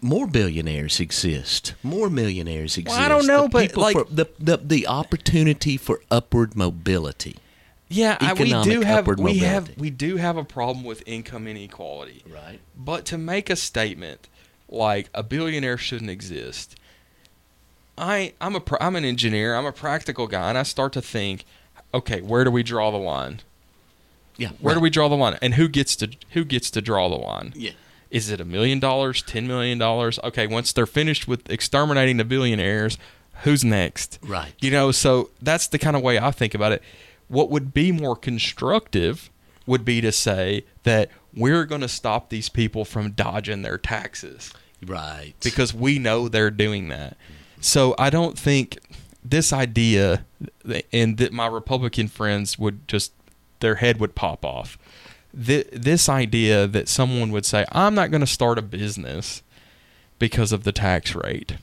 more 0.00 0.26
billionaires 0.26 1.00
exist. 1.00 1.74
More 1.82 2.10
millionaires 2.10 2.76
exist. 2.76 2.98
I 2.98 3.08
don't 3.08 3.26
know, 3.26 3.42
The 3.42 3.48
but, 3.48 3.76
like- 3.76 3.96
for, 3.96 4.04
the, 4.10 4.26
the 4.38 4.56
the 4.56 4.86
opportunity 4.86 5.76
for 5.76 6.00
upward 6.10 6.56
mobility. 6.56 7.36
Yeah, 7.88 8.16
I, 8.20 8.32
we 8.32 8.46
do 8.62 8.80
have 8.80 9.06
we 9.06 9.16
mobility. 9.16 9.38
have 9.40 9.76
we 9.76 9.90
do 9.90 10.16
have 10.16 10.38
a 10.38 10.44
problem 10.44 10.82
with 10.82 11.02
income 11.06 11.46
inequality. 11.46 12.24
Right. 12.26 12.58
But 12.74 13.04
to 13.06 13.18
make 13.18 13.50
a 13.50 13.56
statement 13.56 14.30
like 14.66 15.10
a 15.12 15.22
billionaire 15.22 15.76
shouldn't 15.76 16.10
exist, 16.10 16.74
I 17.98 18.32
I'm 18.40 18.56
a 18.56 18.62
I'm 18.80 18.96
an 18.96 19.04
engineer. 19.04 19.54
I'm 19.54 19.66
a 19.66 19.72
practical 19.72 20.26
guy, 20.26 20.48
and 20.48 20.58
I 20.58 20.62
start 20.62 20.92
to 20.94 21.02
think, 21.02 21.44
okay, 21.92 22.20
where 22.20 22.44
do 22.44 22.50
we 22.50 22.62
draw 22.62 22.90
the 22.90 22.96
line? 22.98 23.40
Yeah. 24.36 24.50
Where 24.60 24.74
do 24.74 24.80
we 24.80 24.90
draw 24.90 25.08
the 25.08 25.14
line? 25.16 25.38
And 25.42 25.54
who 25.54 25.68
gets 25.68 25.94
to 25.96 26.10
who 26.30 26.44
gets 26.44 26.70
to 26.70 26.80
draw 26.80 27.08
the 27.08 27.16
line? 27.16 27.52
Yeah. 27.54 27.72
Is 28.10 28.30
it 28.30 28.40
a 28.40 28.44
million 28.44 28.80
dollars, 28.80 29.22
ten 29.22 29.46
million 29.46 29.78
dollars? 29.78 30.18
Okay, 30.24 30.46
once 30.46 30.72
they're 30.72 30.86
finished 30.86 31.28
with 31.28 31.48
exterminating 31.50 32.16
the 32.16 32.24
billionaires, 32.24 32.98
who's 33.42 33.64
next? 33.64 34.18
Right. 34.22 34.52
You 34.60 34.70
know, 34.70 34.90
so 34.90 35.30
that's 35.40 35.66
the 35.66 35.78
kind 35.78 35.96
of 35.96 36.02
way 36.02 36.18
I 36.18 36.30
think 36.30 36.54
about 36.54 36.72
it. 36.72 36.82
What 37.28 37.50
would 37.50 37.72
be 37.72 37.92
more 37.92 38.16
constructive 38.16 39.30
would 39.66 39.84
be 39.84 40.00
to 40.00 40.12
say 40.12 40.64
that 40.82 41.10
we're 41.34 41.64
going 41.64 41.80
to 41.80 41.88
stop 41.88 42.28
these 42.28 42.48
people 42.50 42.84
from 42.84 43.12
dodging 43.12 43.62
their 43.62 43.78
taxes 43.78 44.52
Right. 44.84 45.32
because 45.42 45.72
we 45.72 45.98
know 45.98 46.28
they're 46.28 46.50
doing 46.50 46.88
that. 46.88 47.12
Mm-hmm. 47.16 47.34
So 47.62 47.94
I 47.98 48.10
don't 48.10 48.38
think 48.38 48.78
this 49.24 49.52
idea, 49.52 50.26
and 50.92 51.16
that 51.16 51.32
my 51.32 51.46
Republican 51.46 52.08
friends 52.08 52.58
would 52.58 52.86
just 52.86 53.12
their 53.60 53.76
head 53.76 54.00
would 54.00 54.14
pop 54.14 54.44
off. 54.44 54.76
This 55.32 56.08
idea 56.08 56.66
that 56.66 56.88
someone 56.88 57.30
would 57.30 57.46
say, 57.46 57.64
"I'm 57.72 57.94
not 57.94 58.10
going 58.10 58.20
to 58.20 58.26
start 58.26 58.58
a 58.58 58.62
business 58.62 59.42
because 60.18 60.52
of 60.52 60.64
the 60.64 60.72
tax 60.72 61.14
rate." 61.14 61.56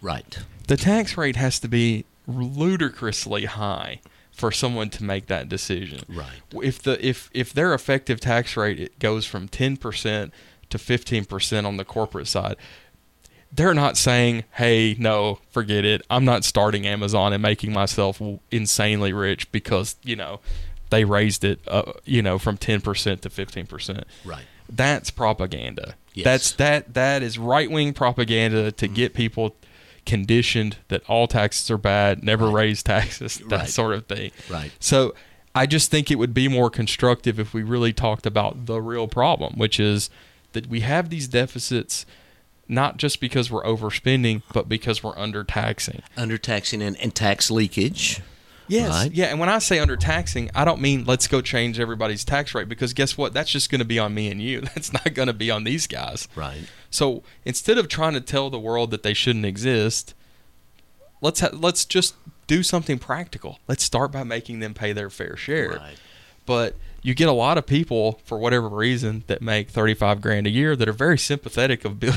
right. 0.00 0.38
The 0.68 0.76
tax 0.76 1.16
rate 1.16 1.36
has 1.36 1.58
to 1.60 1.68
be 1.68 2.04
ludicrously 2.26 3.46
high 3.46 4.00
for 4.30 4.50
someone 4.50 4.90
to 4.90 5.04
make 5.04 5.26
that 5.26 5.48
decision. 5.48 6.00
Right. 6.08 6.40
If 6.62 6.80
the 6.82 7.04
if 7.06 7.30
if 7.34 7.52
their 7.52 7.74
effective 7.74 8.20
tax 8.20 8.56
rate 8.56 8.80
it 8.80 8.98
goes 8.98 9.26
from 9.26 9.48
10% 9.48 10.30
to 10.70 10.78
15% 10.78 11.66
on 11.66 11.76
the 11.76 11.84
corporate 11.84 12.28
side, 12.28 12.56
they're 13.54 13.74
not 13.74 13.96
saying, 13.96 14.44
"Hey, 14.52 14.96
no, 14.98 15.38
forget 15.50 15.84
it. 15.84 16.02
I'm 16.08 16.24
not 16.24 16.44
starting 16.44 16.86
Amazon 16.86 17.32
and 17.32 17.42
making 17.42 17.72
myself 17.72 18.20
insanely 18.50 19.12
rich 19.12 19.50
because, 19.52 19.96
you 20.02 20.16
know, 20.16 20.40
they 20.90 21.04
raised 21.04 21.44
it 21.44 21.60
uh, 21.68 21.92
you 22.04 22.22
know, 22.22 22.38
from 22.38 22.56
10% 22.56 23.20
to 23.20 23.28
15%." 23.30 24.04
Right. 24.24 24.44
That's 24.68 25.10
propaganda. 25.10 25.94
Yes. 26.14 26.24
That's 26.24 26.52
that 26.52 26.94
that 26.94 27.22
is 27.22 27.38
right 27.38 27.70
wing 27.70 27.92
propaganda 27.92 28.72
to 28.72 28.86
Mm-hmm. 28.86 28.94
get 28.94 29.14
people 29.14 29.54
conditioned 30.06 30.76
that 30.88 31.02
all 31.08 31.26
taxes 31.28 31.70
are 31.70 31.78
bad, 31.78 32.24
never 32.24 32.46
Right. 32.46 32.64
raise 32.66 32.82
taxes, 32.82 33.38
that 33.48 33.60
Right. 33.60 33.68
sort 33.68 33.94
of 33.94 34.06
thing. 34.06 34.30
Right. 34.50 34.72
So 34.80 35.14
I 35.54 35.66
just 35.66 35.90
think 35.90 36.10
it 36.10 36.16
would 36.16 36.34
be 36.34 36.48
more 36.48 36.70
constructive 36.70 37.38
if 37.38 37.52
we 37.54 37.62
really 37.62 37.92
talked 37.92 38.26
about 38.26 38.66
the 38.66 38.80
real 38.80 39.06
problem, 39.08 39.54
which 39.56 39.78
is 39.78 40.08
that 40.52 40.66
we 40.68 40.80
have 40.80 41.10
these 41.10 41.28
deficits 41.28 42.04
not 42.72 42.96
just 42.96 43.20
because 43.20 43.50
we're 43.50 43.62
overspending, 43.64 44.42
but 44.52 44.68
because 44.68 45.02
we're 45.02 45.14
undertaxing. 45.14 46.00
Undertaxing 46.16 46.82
and, 46.82 46.96
and 46.96 47.14
tax 47.14 47.50
leakage. 47.50 48.20
Yes. 48.68 48.90
Right. 48.90 49.12
Yeah, 49.12 49.26
and 49.26 49.38
when 49.38 49.48
I 49.48 49.58
say 49.58 49.76
undertaxing, 49.76 50.50
I 50.54 50.64
don't 50.64 50.80
mean 50.80 51.04
let's 51.04 51.28
go 51.28 51.42
change 51.42 51.78
everybody's 51.78 52.24
tax 52.24 52.54
rate 52.54 52.68
because 52.68 52.94
guess 52.94 53.18
what? 53.18 53.34
That's 53.34 53.50
just 53.50 53.70
going 53.70 53.80
to 53.80 53.84
be 53.84 53.98
on 53.98 54.14
me 54.14 54.30
and 54.30 54.40
you. 54.40 54.60
That's 54.74 54.92
not 54.92 55.12
going 55.14 55.26
to 55.26 55.34
be 55.34 55.50
on 55.50 55.64
these 55.64 55.86
guys. 55.86 56.26
Right. 56.34 56.62
So 56.90 57.22
instead 57.44 57.76
of 57.76 57.88
trying 57.88 58.14
to 58.14 58.20
tell 58.20 58.50
the 58.50 58.58
world 58.58 58.90
that 58.92 59.02
they 59.02 59.14
shouldn't 59.14 59.44
exist, 59.44 60.14
let's 61.20 61.40
ha- 61.40 61.50
let's 61.52 61.84
just 61.84 62.14
do 62.46 62.62
something 62.62 62.98
practical. 62.98 63.58
Let's 63.68 63.84
start 63.84 64.12
by 64.12 64.24
making 64.24 64.60
them 64.60 64.74
pay 64.74 64.92
their 64.92 65.10
fair 65.10 65.36
share. 65.36 65.70
Right. 65.70 65.96
But 66.46 66.74
you 67.02 67.14
get 67.14 67.28
a 67.28 67.32
lot 67.32 67.58
of 67.58 67.66
people 67.66 68.20
for 68.24 68.38
whatever 68.38 68.68
reason 68.68 69.24
that 69.26 69.42
make 69.42 69.68
35 69.68 70.20
grand 70.20 70.46
a 70.46 70.50
year 70.50 70.76
that 70.76 70.88
are 70.88 70.92
very 70.92 71.18
sympathetic 71.18 71.84
of 71.84 72.00
bill- 72.00 72.14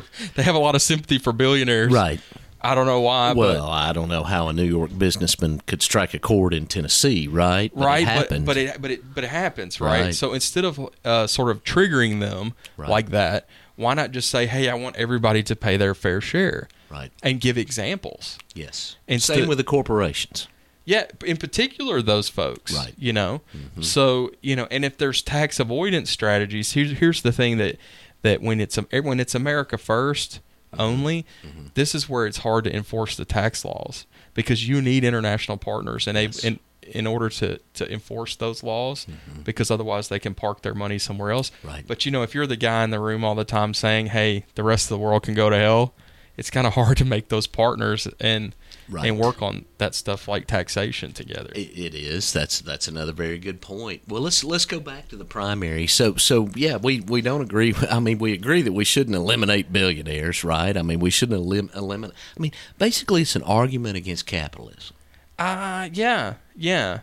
for 0.00 0.02
they 0.34 0.42
have 0.42 0.54
a 0.54 0.58
lot 0.58 0.74
of 0.74 0.82
sympathy 0.82 1.18
for 1.18 1.32
billionaires. 1.32 1.92
Right. 1.92 2.20
I 2.64 2.74
don't 2.76 2.86
know 2.86 3.00
why, 3.00 3.32
Well, 3.32 3.66
I 3.68 3.92
don't 3.92 4.08
know 4.08 4.22
how 4.22 4.46
a 4.48 4.52
New 4.52 4.62
York 4.64 4.96
businessman 4.96 5.60
could 5.66 5.82
strike 5.82 6.14
a 6.14 6.20
chord 6.20 6.54
in 6.54 6.66
Tennessee, 6.66 7.26
right? 7.26 7.72
but 7.74 7.84
right, 7.84 8.06
it 8.06 8.28
but, 8.30 8.44
but 8.44 8.56
it 8.56 8.80
but 8.80 8.90
it 8.92 9.14
but 9.14 9.24
it 9.24 9.30
happens, 9.30 9.80
right? 9.80 10.00
Right. 10.06 10.14
So 10.14 10.32
instead 10.32 10.64
of 10.64 10.78
uh, 11.04 11.26
sort 11.26 11.50
of 11.50 11.64
triggering 11.64 12.20
them 12.20 12.54
Right. 12.76 12.88
like 12.88 13.10
that, 13.10 13.48
why 13.74 13.94
not 13.94 14.12
just 14.12 14.30
say, 14.30 14.46
"Hey, 14.46 14.68
I 14.68 14.74
want 14.74 14.94
everybody 14.96 15.42
to 15.42 15.56
pay 15.56 15.76
their 15.76 15.94
fair 15.94 16.20
share." 16.20 16.68
right. 16.88 17.10
And 17.22 17.40
give 17.40 17.58
examples. 17.58 18.38
Yes. 18.54 18.96
And 19.08 19.20
Same 19.20 19.48
with 19.48 19.58
the 19.58 19.64
corporations. 19.64 20.46
Yeah, 20.84 21.06
in 21.24 21.36
particular 21.38 22.02
those 22.02 22.28
folks. 22.28 22.72
Right. 22.74 22.94
You 22.98 23.12
know. 23.12 23.40
So, 23.80 24.30
you 24.40 24.54
know, 24.56 24.68
and 24.70 24.84
if 24.84 24.98
there's 24.98 25.22
tax 25.22 25.58
avoidance 25.58 26.10
strategies, 26.10 26.72
here's 26.72 26.92
here's 26.92 27.22
the 27.22 27.32
thing 27.32 27.58
that 27.58 27.76
that 28.22 28.40
when 28.40 28.60
it's 28.60 28.76
when 28.76 29.20
it's 29.20 29.34
America 29.34 29.78
first 29.78 30.40
only, 30.78 31.26
mm-hmm. 31.44 31.66
this 31.74 31.94
is 31.94 32.08
where 32.08 32.26
it's 32.26 32.38
hard 32.38 32.64
to 32.64 32.74
enforce 32.74 33.16
the 33.16 33.24
tax 33.24 33.64
laws 33.64 34.06
because 34.34 34.66
you 34.66 34.80
need 34.80 35.04
international 35.04 35.58
partners 35.58 36.06
and 36.06 36.16
Yes. 36.16 36.44
in 36.44 36.58
in 36.82 37.06
order 37.06 37.28
to 37.28 37.58
to 37.74 37.92
enforce 37.92 38.34
those 38.36 38.62
laws 38.62 39.06
mm-hmm. 39.06 39.42
because 39.42 39.70
otherwise 39.70 40.08
they 40.08 40.18
can 40.18 40.34
park 40.34 40.62
their 40.62 40.74
money 40.74 40.98
somewhere 40.98 41.30
else. 41.30 41.52
Right. 41.62 41.84
But 41.86 42.04
you 42.04 42.10
know, 42.12 42.22
if 42.22 42.34
you're 42.34 42.46
the 42.46 42.56
guy 42.56 42.84
in 42.84 42.90
the 42.90 42.98
room 43.00 43.24
all 43.24 43.34
the 43.34 43.44
time 43.44 43.74
saying, 43.74 44.06
"Hey, 44.06 44.44
the 44.54 44.64
rest 44.64 44.86
of 44.86 44.90
the 44.90 44.98
world 44.98 45.22
can 45.22 45.34
go 45.34 45.48
to 45.50 45.56
hell," 45.56 45.94
it's 46.36 46.50
kind 46.50 46.66
of 46.66 46.74
hard 46.74 46.96
to 46.98 47.04
make 47.04 47.28
those 47.28 47.46
partners 47.46 48.08
and 48.18 48.54
Right. 48.88 49.06
and 49.06 49.18
work 49.18 49.40
on 49.42 49.64
that 49.78 49.94
stuff 49.94 50.28
like 50.28 50.46
taxation 50.46 51.12
together. 51.12 51.50
It, 51.54 51.70
it 51.78 51.94
is. 51.94 52.32
That's 52.32 52.60
that's 52.60 52.88
another 52.88 53.12
very 53.12 53.38
good 53.38 53.60
point. 53.60 54.02
Well, 54.08 54.22
let's 54.22 54.44
let's 54.44 54.64
go 54.64 54.80
back 54.80 55.08
to 55.08 55.16
the 55.16 55.24
primary. 55.24 55.86
So 55.86 56.16
so 56.16 56.48
yeah, 56.54 56.76
we, 56.76 57.00
we 57.00 57.20
don't 57.22 57.40
agree. 57.42 57.74
I 57.90 58.00
mean, 58.00 58.18
we 58.18 58.32
agree 58.32 58.62
that 58.62 58.72
we 58.72 58.84
shouldn't 58.84 59.16
eliminate 59.16 59.72
billionaires, 59.72 60.44
right? 60.44 60.76
I 60.76 60.82
mean, 60.82 61.00
we 61.00 61.10
shouldn't 61.10 61.38
elim- 61.38 61.70
eliminate. 61.74 62.16
I 62.36 62.40
mean, 62.40 62.52
basically, 62.78 63.22
it's 63.22 63.36
an 63.36 63.42
argument 63.44 63.96
against 63.96 64.26
capitalism. 64.26 64.96
Uh 65.38 65.88
yeah, 65.92 66.34
yeah, 66.56 67.00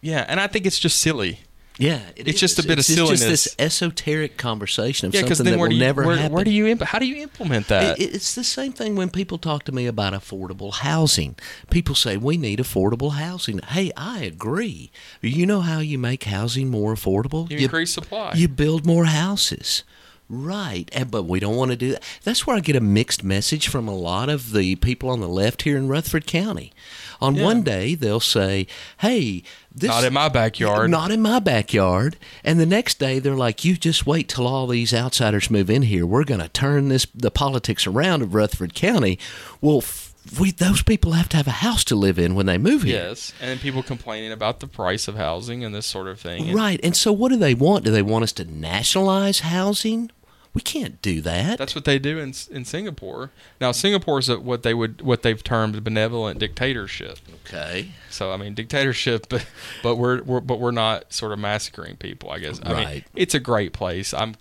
yeah, 0.00 0.24
and 0.28 0.40
I 0.40 0.46
think 0.48 0.66
it's 0.66 0.78
just 0.78 0.98
silly. 0.98 1.40
Yeah, 1.78 2.00
it 2.16 2.26
It's 2.26 2.40
just 2.40 2.58
a 2.58 2.62
is. 2.62 2.66
bit 2.66 2.78
of 2.78 2.84
silliness. 2.84 3.20
it's 3.22 3.30
just 3.44 3.56
this 3.58 3.64
esoteric 3.64 4.36
conversation 4.36 5.06
of 5.06 5.14
Yeah, 5.14 5.20
something 5.20 5.44
then 5.44 5.52
that 5.52 5.58
where 5.58 5.68
will 5.68 5.74
you 5.74 5.80
never 5.80 6.04
where, 6.04 6.16
happen. 6.16 6.32
where 6.32 6.44
do 6.44 6.50
you 6.50 6.66
imp- 6.66 6.82
how 6.82 6.98
do 6.98 7.06
you 7.06 7.22
implement 7.22 7.68
that? 7.68 7.98
It- 8.00 8.14
it's 8.16 8.34
the 8.34 8.42
same 8.44 8.72
thing 8.72 8.96
when 8.96 9.10
people 9.10 9.38
talk 9.38 9.62
to 9.64 9.72
me 9.72 9.86
about 9.86 10.12
affordable 10.12 10.72
housing. 10.74 11.36
People 11.70 11.94
say 11.94 12.16
we 12.16 12.36
need 12.36 12.58
affordable 12.58 13.12
housing. 13.12 13.60
Hey, 13.60 13.92
I 13.96 14.20
agree. 14.24 14.90
You 15.22 15.46
know 15.46 15.60
how 15.60 15.78
you 15.78 15.98
make 15.98 16.24
housing 16.24 16.68
more 16.68 16.92
affordable? 16.94 17.48
You 17.50 17.58
increase 17.58 17.94
supply. 17.94 18.32
You 18.34 18.48
build 18.48 18.84
more 18.84 19.04
houses. 19.04 19.84
Right, 20.30 20.90
and, 20.92 21.10
but 21.10 21.22
we 21.22 21.40
don't 21.40 21.56
want 21.56 21.70
to 21.70 21.76
do 21.76 21.92
that. 21.92 22.02
That's 22.22 22.46
where 22.46 22.54
I 22.54 22.60
get 22.60 22.76
a 22.76 22.80
mixed 22.82 23.24
message 23.24 23.68
from 23.68 23.88
a 23.88 23.94
lot 23.96 24.28
of 24.28 24.52
the 24.52 24.74
people 24.76 25.08
on 25.08 25.20
the 25.20 25.28
left 25.28 25.62
here 25.62 25.78
in 25.78 25.88
Rutherford 25.88 26.26
County. 26.26 26.74
On 27.18 27.34
Yeah. 27.34 27.44
one 27.44 27.62
day, 27.62 27.94
they'll 27.94 28.20
say, 28.20 28.66
"Hey, 28.98 29.42
this 29.78 29.88
Not 29.88 30.04
in 30.04 30.12
my 30.12 30.28
backyard. 30.28 30.90
not 30.90 31.10
in 31.10 31.20
my 31.22 31.38
backyard. 31.38 32.16
And 32.44 32.58
the 32.60 32.66
next 32.66 32.98
day 32.98 33.18
they're 33.18 33.34
like, 33.34 33.64
"You 33.64 33.76
just 33.76 34.06
wait 34.06 34.28
till 34.28 34.46
all 34.46 34.66
these 34.66 34.92
outsiders 34.94 35.50
move 35.50 35.70
in 35.70 35.82
here. 35.82 36.04
We're 36.06 36.24
going 36.24 36.40
to 36.40 36.48
turn 36.48 36.88
this 36.88 37.06
the 37.14 37.30
politics 37.30 37.86
around 37.86 38.22
of 38.22 38.34
Rutherford 38.34 38.74
County." 38.74 39.18
Well, 39.60 39.78
f- 39.78 40.14
we 40.38 40.50
those 40.50 40.82
people 40.82 41.12
have 41.12 41.28
to 41.30 41.36
have 41.38 41.46
a 41.46 41.50
house 41.52 41.84
to 41.84 41.94
live 41.96 42.18
in 42.18 42.34
when 42.34 42.44
they 42.46 42.58
move 42.58 42.82
here. 42.82 42.96
yes, 43.08 43.32
and 43.40 43.58
people 43.60 43.82
complaining 43.82 44.30
about 44.32 44.60
the 44.60 44.66
price 44.66 45.08
of 45.08 45.14
housing 45.16 45.64
and 45.64 45.74
this 45.74 45.86
sort 45.86 46.06
of 46.06 46.20
thing. 46.20 46.52
Right. 46.54 46.78
And 46.82 46.94
so 46.94 47.12
what 47.12 47.30
do 47.30 47.36
they 47.36 47.54
want? 47.54 47.84
Do 47.84 47.90
they 47.90 48.02
want 48.02 48.24
us 48.24 48.32
to 48.32 48.44
nationalize 48.44 49.40
housing? 49.40 50.10
We 50.58 50.62
can't 50.62 51.00
do 51.02 51.20
that. 51.20 51.56
That's 51.56 51.76
what 51.76 51.84
they 51.84 52.00
do 52.00 52.18
in 52.18 52.34
in 52.50 52.64
Singapore. 52.64 53.30
Now, 53.60 53.70
Singapore 53.70 54.18
is 54.18 54.28
a, 54.28 54.40
what 54.40 54.64
they 54.64 54.74
would 54.74 55.02
what 55.02 55.22
they've 55.22 55.42
termed 55.44 55.84
benevolent 55.84 56.40
dictatorship. 56.40 57.18
okay. 57.46 57.90
So 58.10 58.32
I 58.32 58.36
mean 58.36 58.54
dictatorship, 58.54 59.26
but 59.30 59.46
but 59.84 59.94
we're, 59.96 60.20
we're 60.24 60.40
but 60.40 60.58
we're 60.58 60.72
not 60.72 61.12
sort 61.12 61.30
of 61.30 61.38
massacring 61.38 61.94
people. 61.96 62.30
I 62.32 62.40
guess. 62.40 62.58
I 62.64 62.68
mean, 62.74 62.84
Right. 62.84 63.04
it's 63.14 63.34
a 63.34 63.40
great 63.40 63.72
place. 63.72 64.12
I'm 64.12 64.34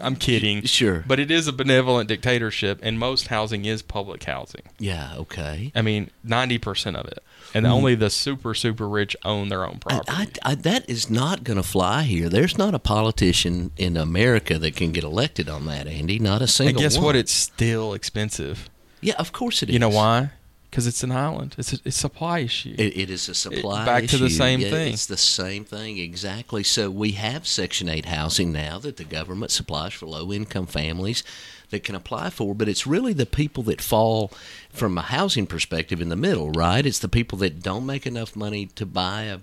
I'm 0.00 0.16
kidding. 0.16 0.62
Sure. 0.62 1.04
But 1.06 1.20
it 1.20 1.30
is 1.30 1.46
a 1.46 1.52
benevolent 1.52 2.08
dictatorship, 2.08 2.80
and 2.82 2.98
most 2.98 3.28
housing 3.28 3.64
is 3.64 3.82
public 3.82 4.24
housing. 4.24 4.62
Yeah, 4.78 5.14
okay. 5.16 5.72
I 5.74 5.82
mean, 5.82 6.10
ninety 6.24 6.58
percent 6.58 6.96
of 6.96 7.06
it, 7.06 7.22
and 7.54 7.66
mm. 7.66 7.70
only 7.70 7.94
the 7.94 8.10
super 8.10 8.54
super 8.54 8.88
rich 8.88 9.16
own 9.24 9.48
their 9.48 9.64
own 9.64 9.78
property. 9.78 10.10
I, 10.42 10.50
I, 10.50 10.54
that 10.56 10.88
is 10.88 11.10
not 11.10 11.44
going 11.44 11.56
to 11.56 11.62
fly 11.62 12.02
here. 12.02 12.28
There's 12.28 12.58
not 12.58 12.74
a 12.74 12.78
politician 12.78 13.70
in 13.76 13.96
America 13.96 14.58
that 14.58 14.76
can 14.76 14.92
get 14.92 15.04
elected 15.04 15.48
on 15.48 15.66
that, 15.66 15.86
Andy. 15.86 16.18
Not 16.18 16.40
a 16.40 16.44
and 16.44 16.50
single 16.50 16.82
guess 16.82 16.96
one. 16.96 17.06
what? 17.06 17.16
It's 17.16 17.32
still 17.32 17.94
expensive. 17.94 18.68
yeah, 19.00 19.14
of 19.18 19.32
course 19.32 19.62
it 19.62 19.68
is. 19.68 19.72
You 19.72 19.78
know 19.78 19.88
why? 19.88 20.30
Because 20.76 20.88
it's 20.88 21.02
an 21.02 21.10
island. 21.10 21.54
It's 21.56 21.72
a, 21.72 21.76
it's 21.86 21.96
a 21.96 22.00
supply 22.00 22.40
issue. 22.40 22.74
It, 22.76 22.98
it 22.98 23.08
is 23.08 23.30
a 23.30 23.34
supply 23.34 23.78
issue. 23.78 23.86
back 23.86 24.04
to 24.08 24.18
the 24.18 24.28
same 24.28 24.60
Yeah, 24.60 24.68
thing. 24.68 24.92
It's 24.92 25.06
the 25.06 25.16
same 25.16 25.64
thing 25.64 25.96
exactly. 25.96 26.62
So 26.64 26.90
we 26.90 27.12
have 27.12 27.46
Section 27.46 27.88
Eight 27.88 28.04
housing 28.04 28.52
now 28.52 28.78
that 28.80 28.98
the 28.98 29.04
government 29.04 29.52
supplies 29.52 29.94
for 29.94 30.04
low-income 30.04 30.66
families 30.66 31.24
that 31.70 31.82
can 31.82 31.94
apply 31.94 32.28
for, 32.28 32.54
but 32.54 32.68
it's 32.68 32.86
really 32.86 33.14
the 33.14 33.24
people 33.24 33.62
that 33.62 33.80
fall 33.80 34.30
from 34.68 34.98
a 34.98 35.00
housing 35.00 35.46
perspective 35.46 36.02
in 36.02 36.10
the 36.10 36.14
middle, 36.14 36.50
right? 36.50 36.84
It's 36.84 36.98
the 36.98 37.08
people 37.08 37.38
that 37.38 37.62
don't 37.62 37.86
make 37.86 38.06
enough 38.06 38.36
money 38.36 38.66
to 38.66 38.84
buy 38.84 39.22
a, 39.22 39.38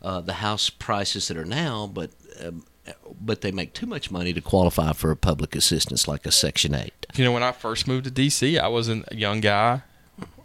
uh, 0.00 0.22
the 0.22 0.32
house 0.34 0.70
prices 0.70 1.28
that 1.28 1.36
are 1.36 1.44
now, 1.44 1.86
but. 1.86 2.12
Um, 2.42 2.64
but 3.20 3.42
they 3.42 3.52
make 3.52 3.74
too 3.74 3.84
much 3.84 4.10
money 4.10 4.32
to 4.32 4.40
qualify 4.40 4.94
for 4.94 5.10
a 5.10 5.16
public 5.16 5.54
assistance 5.54 6.08
like 6.08 6.24
a 6.24 6.32
Section 6.32 6.74
8. 6.74 6.90
You 7.16 7.24
know, 7.26 7.32
when 7.32 7.42
I 7.42 7.52
first 7.52 7.86
moved 7.86 8.04
to 8.06 8.10
DC, 8.10 8.58
I 8.58 8.68
was 8.68 8.88
a 8.88 9.04
young 9.12 9.40
guy, 9.40 9.82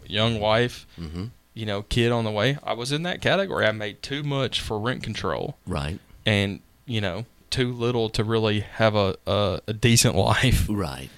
young 0.06 0.40
wife, 0.40 0.86
Mm-hmm. 1.00 1.26
you 1.54 1.66
know, 1.66 1.82
kid 1.82 2.12
on 2.12 2.24
the 2.24 2.30
way. 2.30 2.58
I 2.62 2.72
was 2.74 2.92
in 2.92 3.02
that 3.04 3.20
category. 3.20 3.66
I 3.66 3.72
made 3.72 4.02
too 4.02 4.22
much 4.22 4.60
for 4.60 4.78
rent 4.78 5.02
control, 5.02 5.56
Right. 5.66 5.98
and 6.26 6.60
you 6.86 7.00
know, 7.00 7.24
too 7.50 7.72
little 7.72 8.08
to 8.10 8.24
really 8.24 8.60
have 8.60 8.94
a 8.94 9.16
a, 9.26 9.60
a 9.68 9.72
decent 9.72 10.14
life. 10.30 10.66
Right. 10.68 11.10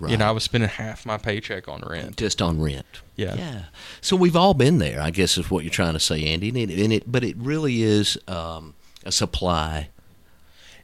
Right. 0.00 0.12
You 0.12 0.16
know, 0.16 0.28
I 0.28 0.30
was 0.30 0.44
spending 0.44 0.68
half 0.70 1.04
my 1.04 1.18
paycheck 1.18 1.66
on 1.66 1.80
rent. 1.84 2.16
just 2.16 2.40
on 2.40 2.60
rent. 2.60 2.86
Yeah. 3.16 3.34
Yeah. 3.34 3.62
So 4.00 4.14
we've 4.14 4.36
all 4.36 4.54
been 4.54 4.78
there, 4.78 5.00
I 5.00 5.10
guess 5.10 5.36
is 5.36 5.50
what 5.50 5.64
you're 5.64 5.72
trying 5.72 5.94
to 5.94 5.98
say, 6.00 6.22
Andy. 6.24 6.50
And 6.50 6.56
it, 6.56 6.78
and 6.78 6.92
it 6.92 7.10
but 7.10 7.24
it 7.24 7.36
really 7.36 7.82
is 7.82 8.16
um, 8.28 8.74
a 9.04 9.10
supply. 9.10 9.88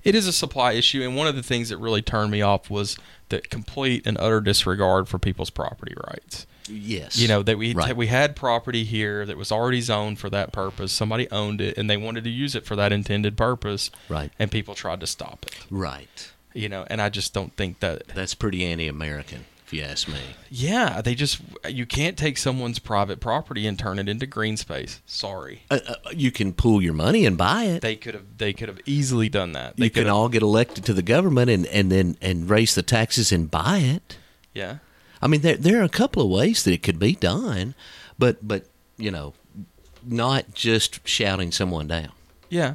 It 0.02 0.14
is 0.16 0.26
a 0.26 0.32
supply 0.32 0.72
issue, 0.72 1.02
and 1.02 1.14
one 1.16 1.28
of 1.28 1.36
the 1.36 1.42
things 1.44 1.68
that 1.68 1.78
really 1.78 2.02
turned 2.02 2.30
me 2.32 2.42
off 2.42 2.68
was 2.68 2.98
the 3.30 3.40
complete 3.40 4.04
and 4.06 4.18
utter 4.18 4.40
disregard 4.40 5.08
for 5.08 5.18
people's 5.20 5.48
property 5.50 5.94
rights. 6.08 6.46
Yes. 6.68 7.16
You 7.18 7.28
know 7.28 7.42
that 7.42 7.58
we 7.58 7.74
Right. 7.74 7.96
we 7.96 8.06
had 8.06 8.34
property 8.36 8.84
here 8.84 9.26
that 9.26 9.36
was 9.36 9.52
already 9.52 9.80
zoned 9.80 10.18
for 10.18 10.30
that 10.30 10.52
purpose. 10.52 10.92
Somebody 10.92 11.30
owned 11.30 11.60
it, 11.60 11.76
and 11.76 11.90
they 11.90 11.96
wanted 11.96 12.24
to 12.24 12.30
use 12.30 12.54
it 12.54 12.64
for 12.64 12.74
that 12.76 12.92
intended 12.92 13.36
purpose. 13.36 13.90
Right. 14.08 14.30
And 14.38 14.50
people 14.50 14.74
tried 14.74 15.00
to 15.00 15.06
stop 15.06 15.44
it. 15.46 15.54
Right. 15.70 16.30
You 16.54 16.68
know, 16.68 16.86
and 16.88 17.02
I 17.02 17.08
just 17.10 17.34
don't 17.34 17.54
think 17.56 17.80
that. 17.80 18.06
That's 18.14 18.34
pretty 18.34 18.64
anti-American, 18.64 19.44
if 19.66 19.72
you 19.74 19.82
ask 19.82 20.06
me. 20.08 20.20
Yeah, 20.48 21.02
they 21.02 21.14
just 21.16 21.40
you 21.68 21.84
can't 21.84 22.16
take 22.16 22.38
someone's 22.38 22.78
private 22.78 23.18
property 23.20 23.66
and 23.66 23.76
turn 23.78 23.98
it 23.98 24.08
into 24.08 24.24
green 24.26 24.56
space. 24.56 25.00
Sorry, 25.04 25.62
Uh, 25.70 25.80
uh, 25.86 25.94
you 26.12 26.30
can 26.30 26.52
pool 26.52 26.80
your 26.80 26.92
money 26.94 27.26
and 27.26 27.36
buy 27.36 27.64
it. 27.64 27.82
they 27.82 27.96
could 27.96 28.14
have 28.14 28.38
they 28.38 28.52
could 28.52 28.68
have 28.68 28.78
easily 28.86 29.28
done 29.28 29.52
that. 29.52 29.76
They 29.76 29.86
you 29.86 29.90
can 29.90 30.08
all 30.08 30.28
get 30.28 30.42
elected 30.42 30.84
to 30.86 30.94
the 30.94 31.02
government 31.02 31.50
and, 31.50 31.66
and 31.66 31.90
then 31.90 32.16
and 32.22 32.48
raise 32.48 32.74
the 32.76 32.82
taxes 32.84 33.32
and 33.32 33.50
buy 33.50 33.78
it. 33.78 34.16
yeah. 34.54 34.76
I 35.24 35.26
mean, 35.26 35.40
there 35.40 35.56
there 35.56 35.80
are 35.80 35.84
a 35.84 35.88
couple 35.88 36.22
of 36.22 36.28
ways 36.28 36.64
that 36.64 36.72
it 36.72 36.82
could 36.82 36.98
be 36.98 37.14
done, 37.14 37.74
but 38.18 38.46
but 38.46 38.66
you 38.98 39.10
know, 39.10 39.32
not 40.04 40.54
just 40.54 41.00
shouting 41.08 41.50
someone 41.50 41.88
down. 41.88 42.12
Yeah, 42.50 42.74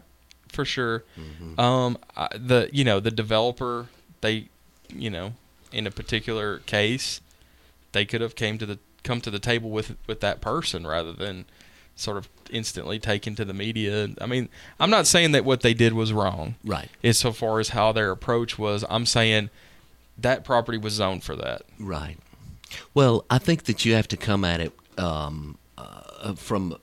for 0.50 0.66
sure. 0.66 1.04
Mm-hmm. 1.18 1.60
Um, 1.60 1.97
I, 2.18 2.30
the 2.36 2.68
you 2.74 2.84
know 2.84 3.00
the 3.00 3.12
developer 3.12 3.88
they, 4.22 4.50
you 4.89 5.12
know, 5.12 5.34
in 5.72 5.86
a 5.86 5.91
particular 5.91 6.58
case, 6.60 7.22
they 7.91 8.04
could 8.04 8.22
have 8.22 8.36
came 8.36 8.58
to 8.58 8.66
the 8.66 8.80
come 9.04 9.22
to 9.22 9.30
the 9.30 9.39
table 9.39 9.70
with 9.70 9.95
with 10.08 10.20
that 10.22 10.41
person 10.41 10.88
rather 10.88 11.14
than 11.14 11.45
sort 11.95 12.18
of 12.18 12.28
instantly 12.50 12.97
taken 12.97 13.36
to 13.36 13.45
the 13.45 13.54
media. 13.54 14.10
I 14.20 14.26
mean, 14.26 14.50
I'm 14.80 14.89
not 14.89 15.06
saying 15.06 15.34
that 15.34 15.45
what 15.45 15.62
they 15.62 15.76
did 15.76 15.93
was 15.93 16.12
wrong. 16.12 16.56
Right. 16.66 16.89
As 17.04 17.20
so 17.20 17.32
far 17.32 17.60
as 17.60 17.70
how 17.70 17.91
their 17.91 18.10
approach 18.10 18.58
was, 18.58 18.84
I'm 18.89 19.06
saying 19.06 19.52
that 20.18 20.43
property 20.43 20.80
was 20.80 20.93
zoned 20.93 21.24
for 21.24 21.36
that. 21.36 21.62
Right. 21.78 22.18
Well, 22.93 23.26
I 23.30 23.38
think 23.38 23.63
that 23.65 23.86
you 23.86 23.93
have 23.95 24.07
to 24.09 24.17
come 24.17 24.43
at 24.45 24.59
it 24.59 24.74
um, 24.97 25.57
uh, 25.78 26.34
from 26.36 26.76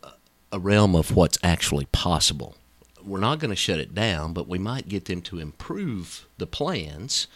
a 0.53 0.59
realm 0.59 0.95
of 0.95 1.15
what's 1.15 1.39
actually 1.43 1.87
possible. 1.87 2.57
We're 3.05 3.21
not 3.21 3.39
going 3.39 3.51
to 3.51 3.57
shut 3.57 3.79
it 3.79 3.95
down, 3.95 4.33
but 4.33 4.49
we 4.49 4.59
might 4.59 4.89
get 4.89 5.05
them 5.05 5.23
to 5.23 5.39
improve 5.39 6.27
the 6.39 6.47
plans. 6.47 7.27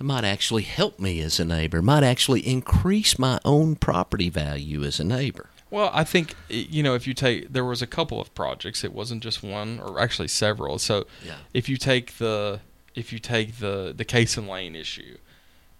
It 0.00 0.04
might 0.04 0.24
actually 0.24 0.62
help 0.62 0.98
me 0.98 1.20
as 1.20 1.38
a 1.38 1.44
neighbor. 1.44 1.78
It 1.78 1.82
might 1.82 2.02
actually 2.02 2.40
increase 2.46 3.18
my 3.18 3.38
own 3.44 3.76
property 3.76 4.30
value 4.30 4.82
as 4.82 4.98
a 4.98 5.04
neighbor. 5.04 5.50
Well, 5.70 5.90
I 5.92 6.02
think 6.02 6.34
you 6.48 6.82
know 6.82 6.94
if 6.94 7.06
you 7.06 7.14
take 7.14 7.52
there 7.52 7.64
was 7.64 7.80
a 7.80 7.86
couple 7.86 8.20
of 8.20 8.34
projects. 8.34 8.82
It 8.82 8.92
wasn't 8.92 9.22
just 9.22 9.40
one, 9.42 9.78
or 9.78 10.00
actually 10.00 10.26
several. 10.28 10.78
So 10.78 11.06
Yeah. 11.24 11.36
if 11.54 11.68
you 11.68 11.76
take 11.76 12.18
the 12.18 12.60
if 12.96 13.12
you 13.12 13.20
take 13.20 13.58
the 13.58 13.92
the 13.96 14.04
Cason 14.04 14.48
Lane 14.48 14.74
issue, 14.74 15.18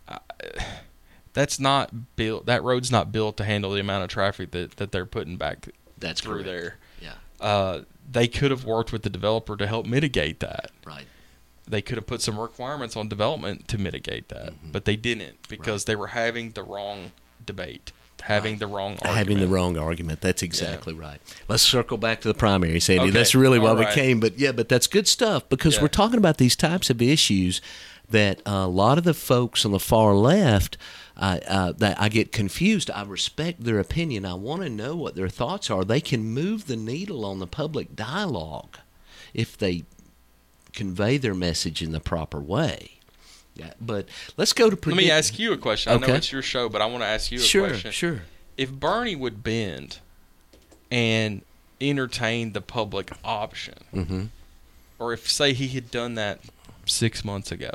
uh, 0.07 0.19
that's 1.41 1.59
not 1.61 2.17
built. 2.17 2.47
That 2.47 2.63
road's 2.63 2.91
not 2.91 3.11
built 3.13 3.37
to 3.39 3.45
handle 3.45 3.73
the 3.73 3.81
amount 3.81 4.05
of 4.05 4.11
traffic 4.11 4.51
that 4.53 4.77
that 4.77 4.93
they're 4.93 5.07
putting 5.07 5.37
back 5.37 5.69
That's 5.99 6.21
through 6.21 6.43
correct. 6.45 6.47
there. 6.47 6.77
Yeah. 7.01 7.13
Uh, 7.47 7.83
they 8.11 8.29
could 8.29 8.51
have 8.51 8.65
worked 8.65 8.93
with 8.93 9.03
the 9.03 9.11
developer 9.11 9.57
to 9.57 9.67
help 9.67 9.87
mitigate 9.87 10.41
that. 10.41 10.71
Right. 10.85 11.07
They 11.67 11.81
could 11.83 11.97
have 11.97 12.07
put 12.07 12.21
some 12.21 12.39
requirements 12.39 12.97
on 12.97 13.09
development 13.09 13.69
to 13.69 13.79
mitigate 13.79 14.29
that, 14.29 14.53
Mm-hmm. 14.55 14.73
but 14.73 14.85
they 14.85 14.97
didn't 14.97 15.49
because 15.49 15.85
they 15.85 15.95
were 15.97 16.09
having 16.09 16.51
the 16.51 16.65
wrong 16.65 17.13
debate, 17.47 17.93
having 18.23 18.59
the 18.59 18.67
wrong 18.67 18.93
argument. 18.95 19.17
Having 19.17 19.39
the 19.41 19.47
wrong 19.49 19.79
argument. 19.79 20.21
That's 20.21 20.43
exactly 20.43 20.93
right. 20.95 21.21
Let's 21.49 21.63
circle 21.63 21.97
back 21.97 22.21
to 22.23 22.29
the 22.29 22.35
primary, 22.35 22.81
Sandy. 22.81 23.03
Okay. 23.05 23.11
That's 23.13 23.35
really 23.37 23.59
why 23.61 23.71
All 23.71 23.77
we 23.77 23.87
came. 23.87 24.19
But 24.19 24.39
yeah, 24.39 24.51
but 24.53 24.69
that's 24.69 24.89
good 24.89 25.07
stuff 25.07 25.49
because 25.49 25.77
Yeah. 25.77 25.83
we're 25.83 25.89
talking 25.89 26.19
about 26.19 26.39
these 26.39 26.57
types 26.57 26.91
of 26.91 27.01
issues 27.01 27.61
that 28.11 28.41
a 28.47 28.67
lot 28.67 28.99
of 28.99 29.05
the 29.05 29.15
folks 29.15 29.65
on 29.65 29.73
the 29.73 29.81
far 29.81 30.15
left. 30.15 30.77
Uh, 31.17 31.39
uh, 31.49 31.73
that 31.73 32.01
I 32.01 32.09
get 32.09 32.33
confused. 32.33 32.91
I 32.91 33.03
respect 33.03 33.63
their 33.65 33.79
opinion. 33.79 34.25
I 34.25 34.33
want 34.33 34.63
to 34.63 34.71
know 34.71 34.97
what 34.97 35.17
their 35.17 35.29
thoughts 35.29 35.69
are. 35.69 35.85
They 35.85 36.01
can 36.01 36.25
move 36.25 36.67
the 36.67 36.77
needle 36.77 37.27
on 37.27 37.41
the 37.41 37.47
public 37.47 37.95
dialogue 37.95 38.79
if 39.35 39.55
they 39.59 39.85
convey 40.73 41.19
their 41.19 41.35
message 41.35 41.83
in 41.83 41.93
the 41.93 42.01
proper 42.01 42.41
way. 42.41 42.93
Yeah, 43.55 43.75
but 43.79 44.09
let's 44.39 44.55
go 44.55 44.71
to. 44.71 44.89
Let 44.89 44.97
me 44.97 45.11
ask 45.11 45.39
you 45.39 45.53
a 45.53 45.59
question. 45.59 45.93
Okay. 45.93 46.05
I 46.05 46.09
know 46.09 46.15
it's 46.15 46.33
your 46.33 46.41
show, 46.41 46.71
but 46.71 46.81
I 46.81 46.87
want 46.87 47.03
to 47.03 47.07
ask 47.09 47.31
you 47.31 47.39
a 47.39 47.43
Sure, 47.43 47.69
question. 47.69 47.91
sure. 47.93 48.23
If 48.57 48.73
Bernie 48.73 49.17
would 49.17 49.43
bend 49.43 49.99
and 50.91 51.43
entertain 51.83 52.53
the 52.53 52.63
public 52.63 53.11
option, 53.23 53.75
Mm-hmm. 53.95 54.25
or 54.99 55.13
if 55.13 55.31
say 55.31 55.53
he 55.53 55.69
had 55.69 55.91
done 55.91 56.15
that 56.15 56.41
six 56.87 57.27
months 57.27 57.53
ago, 57.53 57.71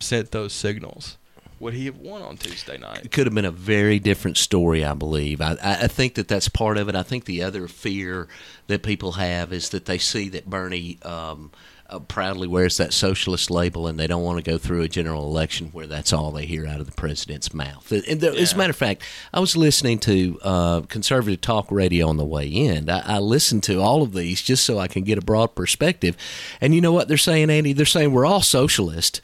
sent 0.00 0.30
those 0.32 0.52
signals, 0.52 1.16
would 1.60 1.74
he 1.74 1.84
have 1.84 1.98
won 1.98 2.22
on 2.22 2.38
Tuesday 2.38 2.78
night? 2.78 3.04
It 3.04 3.12
could 3.12 3.26
have 3.26 3.34
been 3.34 3.44
a 3.44 3.50
very 3.50 3.98
different 3.98 4.38
story, 4.38 4.84
I 4.84 4.94
believe. 4.94 5.40
I, 5.42 5.56
I 5.62 5.88
think 5.88 6.14
that 6.14 6.26
that's 6.26 6.48
part 6.48 6.78
of 6.78 6.88
it. 6.88 6.96
I 6.96 7.02
think 7.02 7.26
the 7.26 7.42
other 7.42 7.68
fear 7.68 8.28
that 8.66 8.82
people 8.82 9.12
have 9.12 9.52
is 9.52 9.68
that 9.68 9.84
they 9.84 9.98
see 9.98 10.30
that 10.30 10.48
Bernie 10.48 10.98
um, 11.02 11.50
uh, 11.90 11.98
proudly 11.98 12.46
wears 12.46 12.76
that 12.76 12.92
socialist 12.92 13.50
label 13.50 13.86
and 13.86 13.98
they 13.98 14.06
don't 14.06 14.22
want 14.22 14.42
to 14.42 14.50
go 14.50 14.56
through 14.56 14.82
a 14.82 14.88
general 14.88 15.26
election 15.26 15.68
where 15.72 15.86
that's 15.86 16.12
all 16.12 16.30
they 16.30 16.46
hear 16.46 16.66
out 16.66 16.80
of 16.80 16.86
the 16.86 16.92
president's 16.92 17.52
mouth. 17.52 17.90
And 17.90 18.20
there, 18.20 18.32
as 18.32 18.52
a 18.52 18.56
matter 18.56 18.70
of 18.70 18.76
fact, 18.76 19.02
I 19.34 19.40
was 19.40 19.56
listening 19.56 19.98
to 20.00 20.38
uh, 20.42 20.80
conservative 20.82 21.40
talk 21.40 21.70
radio 21.70 22.08
on 22.08 22.16
the 22.16 22.24
way 22.24 22.46
in. 22.46 22.88
I, 22.88 23.16
I 23.16 23.18
listened 23.18 23.64
to 23.64 23.80
all 23.80 24.02
of 24.02 24.12
these 24.12 24.40
just 24.40 24.64
so 24.64 24.78
I 24.78 24.88
can 24.88 25.02
get 25.02 25.18
a 25.18 25.22
broad 25.22 25.54
perspective. 25.54 26.16
And 26.60 26.74
you 26.74 26.80
know 26.80 26.92
what 26.92 27.08
they're 27.08 27.16
saying, 27.16 27.50
Andy? 27.50 27.72
They're 27.72 27.86
saying 27.86 28.12
we're 28.12 28.26
all 28.26 28.42
socialist. 28.42 29.20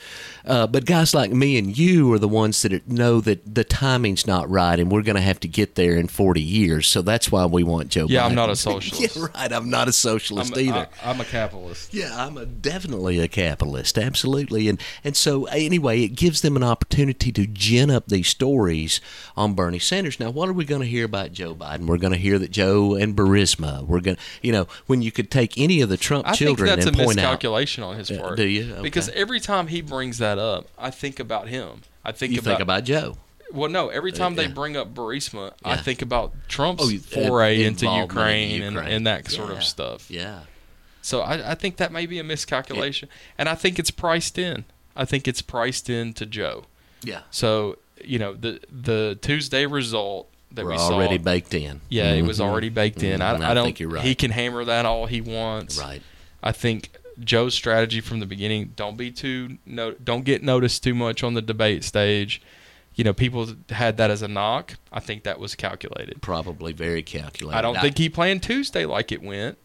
Uh, 0.47 0.67
but 0.67 0.85
guys 0.85 1.15
like 1.15 1.33
me 1.33 1.59
and 1.59 1.77
you 1.77 2.13
are 2.13 2.19
the 2.19 2.29
ones 2.29 2.63
that 2.63 2.89
know 2.89 3.21
that 3.21 3.55
the 3.55 3.65
timing's 3.65 4.27
not 4.27 4.49
right, 4.49 4.79
and 4.79 4.91
we're 4.91 5.03
going 5.03 5.17
to 5.17 5.23
have 5.23 5.41
to 5.41 5.49
get 5.49 5.75
there 5.75 5.97
in 5.97 6.09
40 6.09 6.41
years. 6.41 6.87
So 6.87 7.03
that's 7.03 7.33
why 7.33 7.47
we 7.47 7.63
want 7.63 7.89
Joe. 7.89 8.07
Yeah, 8.09 8.25
I'm 8.25 8.35
not 8.35 8.51
a 8.51 8.57
socialist. 8.57 9.17
yeah, 9.17 9.27
right. 9.35 9.53
I'm 9.53 9.71
not 9.71 9.89
a 9.89 9.93
socialist 9.93 10.57
either. 10.57 10.89
I, 11.03 11.11
am 11.11 11.21
a 11.21 11.25
capitalist. 11.25 11.93
Yeah, 11.93 12.11
I'm 12.15 12.37
a, 12.37 12.47
definitely 12.47 13.19
a 13.19 13.29
capitalist, 13.29 13.99
absolutely, 13.99 14.69
and 14.69 14.81
and 15.03 15.17
so 15.17 15.45
anyway, 15.47 16.03
it 16.03 16.11
gives 16.11 16.43
them 16.43 16.57
an 16.57 16.63
opportunity 16.63 17.33
to 17.33 17.47
gin 17.47 17.91
up 17.91 18.09
these 18.09 18.29
stories 18.29 19.01
on 19.37 19.55
Bernie 19.55 19.79
Sanders. 19.79 20.21
Now, 20.21 20.31
what 20.31 20.49
are 20.49 20.53
we 20.53 20.65
going 20.65 20.83
to 20.83 20.87
hear 20.87 21.05
about 21.05 21.33
Joe 21.33 21.55
Biden? 21.55 21.87
We're 21.87 21.99
going 21.99 22.13
to 22.13 22.19
hear 22.19 22.39
that 22.39 22.51
Joe 22.51 22.95
and 22.95 23.17
Burisma. 23.17 23.85
We're 23.85 24.01
going, 24.01 24.17
to 24.17 24.23
you 24.43 24.53
know, 24.53 24.67
when 24.87 25.03
you 25.03 25.11
could 25.11 25.31
take 25.31 25.59
any 25.59 25.81
of 25.81 25.89
the 25.89 25.97
Trump 25.97 26.27
I 26.27 26.31
think 26.31 26.39
children 26.39 26.69
that's 26.69 26.85
a 26.85 26.89
and 26.89 26.97
point 26.97 27.19
out. 27.19 27.23
miscalculation 27.23 27.83
on 27.83 27.97
his 27.97 28.11
part. 28.11 28.37
do 28.37 28.47
you? 28.47 28.73
Okay. 28.75 28.83
Because 28.83 29.09
every 29.11 29.41
time 29.41 29.67
he 29.67 29.81
brings 29.81 30.19
that 30.19 30.36
up, 30.39 30.66
I 30.78 30.91
think 30.91 31.18
about 31.20 31.49
him. 31.49 31.82
I 32.05 32.12
think 32.12 32.32
You 32.32 32.39
about, 32.41 32.51
think 32.51 32.61
about 32.61 32.84
Joe. 32.84 33.16
well, 33.53 33.70
no. 33.70 33.89
Every 33.89 34.12
time 34.12 34.34
yeah. 34.34 34.43
they 34.47 34.53
bring 34.53 34.76
up 34.76 34.95
Burisma, 34.95 35.53
I 35.64 35.76
think 35.76 36.03
about 36.03 36.32
Trump's 36.49 36.82
Oh, 36.84 36.99
foray 36.99 37.64
uh, 37.64 37.68
into 37.68 37.87
in 37.87 37.93
Ukraine, 38.03 38.62
And, 38.62 38.78
and 38.78 39.07
that 39.07 39.30
sort 39.30 39.51
Yeah. 39.51 39.57
of 39.57 39.64
stuff. 39.64 40.11
Yeah. 40.11 40.41
So 41.03 41.20
I, 41.20 41.53
I 41.53 41.55
think 41.55 41.76
that 41.76 41.93
may 41.93 42.07
be 42.07 42.18
a 42.18 42.24
miscalculation, 42.24 43.09
and 43.39 43.49
I 43.49 43.55
think 43.55 43.78
it's 43.78 43.91
priced 43.93 44.39
in. 44.39 44.64
I 44.97 45.05
think 45.05 45.28
it's 45.28 45.43
priced 45.43 45.89
in 45.91 46.12
to 46.14 46.26
Joe. 46.26 46.64
Yeah. 47.03 47.20
So 47.30 47.78
you 48.05 48.18
know 48.18 48.34
the 48.34 48.61
the 48.70 49.18
Tuesday 49.22 49.66
result 49.66 50.28
that 50.53 50.64
We're 50.64 50.72
we 50.72 50.76
already 50.78 51.18
baked 51.18 51.55
in. 51.55 51.80
yeah, 51.89 52.12
it 52.12 52.22
was 52.22 52.39
Mhm. 52.39 52.45
already 52.47 52.68
baked 52.70 53.03
in. 53.03 53.20
Mhm, 53.20 53.22
I, 53.43 53.47
I 53.47 53.51
I 53.51 53.55
don't 53.55 53.64
think 53.66 53.78
you're 53.80 53.89
right. 53.91 54.05
He 54.05 54.14
can 54.14 54.30
hammer 54.32 54.64
that 54.64 54.84
all 54.87 55.07
he 55.07 55.20
wants. 55.20 55.78
Right. 55.78 56.03
I 56.43 56.53
think 56.53 56.91
Joe's 57.23 57.55
strategy 57.55 58.01
from 58.01 58.21
the 58.21 58.27
beginning: 58.27 58.73
don't 58.77 58.97
be 58.97 59.11
too 59.11 59.59
no, 59.67 59.93
don't 59.93 60.25
get 60.25 60.43
noticed 60.43 60.83
too 60.85 60.95
much 60.95 61.23
on 61.23 61.35
the 61.35 61.43
debate 61.43 61.85
stage. 61.85 62.41
You 62.95 63.05
know, 63.05 63.12
people 63.12 63.49
had 63.71 63.99
that 63.99 64.11
as 64.11 64.23
a 64.23 64.29
knock. 64.29 64.75
I 64.91 65.01
think 65.01 65.25
that 65.25 65.39
was 65.39 65.55
calculated. 65.55 66.23
Probably 66.23 66.73
very 66.73 67.03
calculated. 67.03 67.59
I 67.59 67.61
don't 67.62 67.79
think 67.79 67.99
he 67.99 68.09
planned 68.09 68.43
Tuesday 68.43 68.87
like 68.87 69.12
it 69.12 69.23
went, 69.23 69.59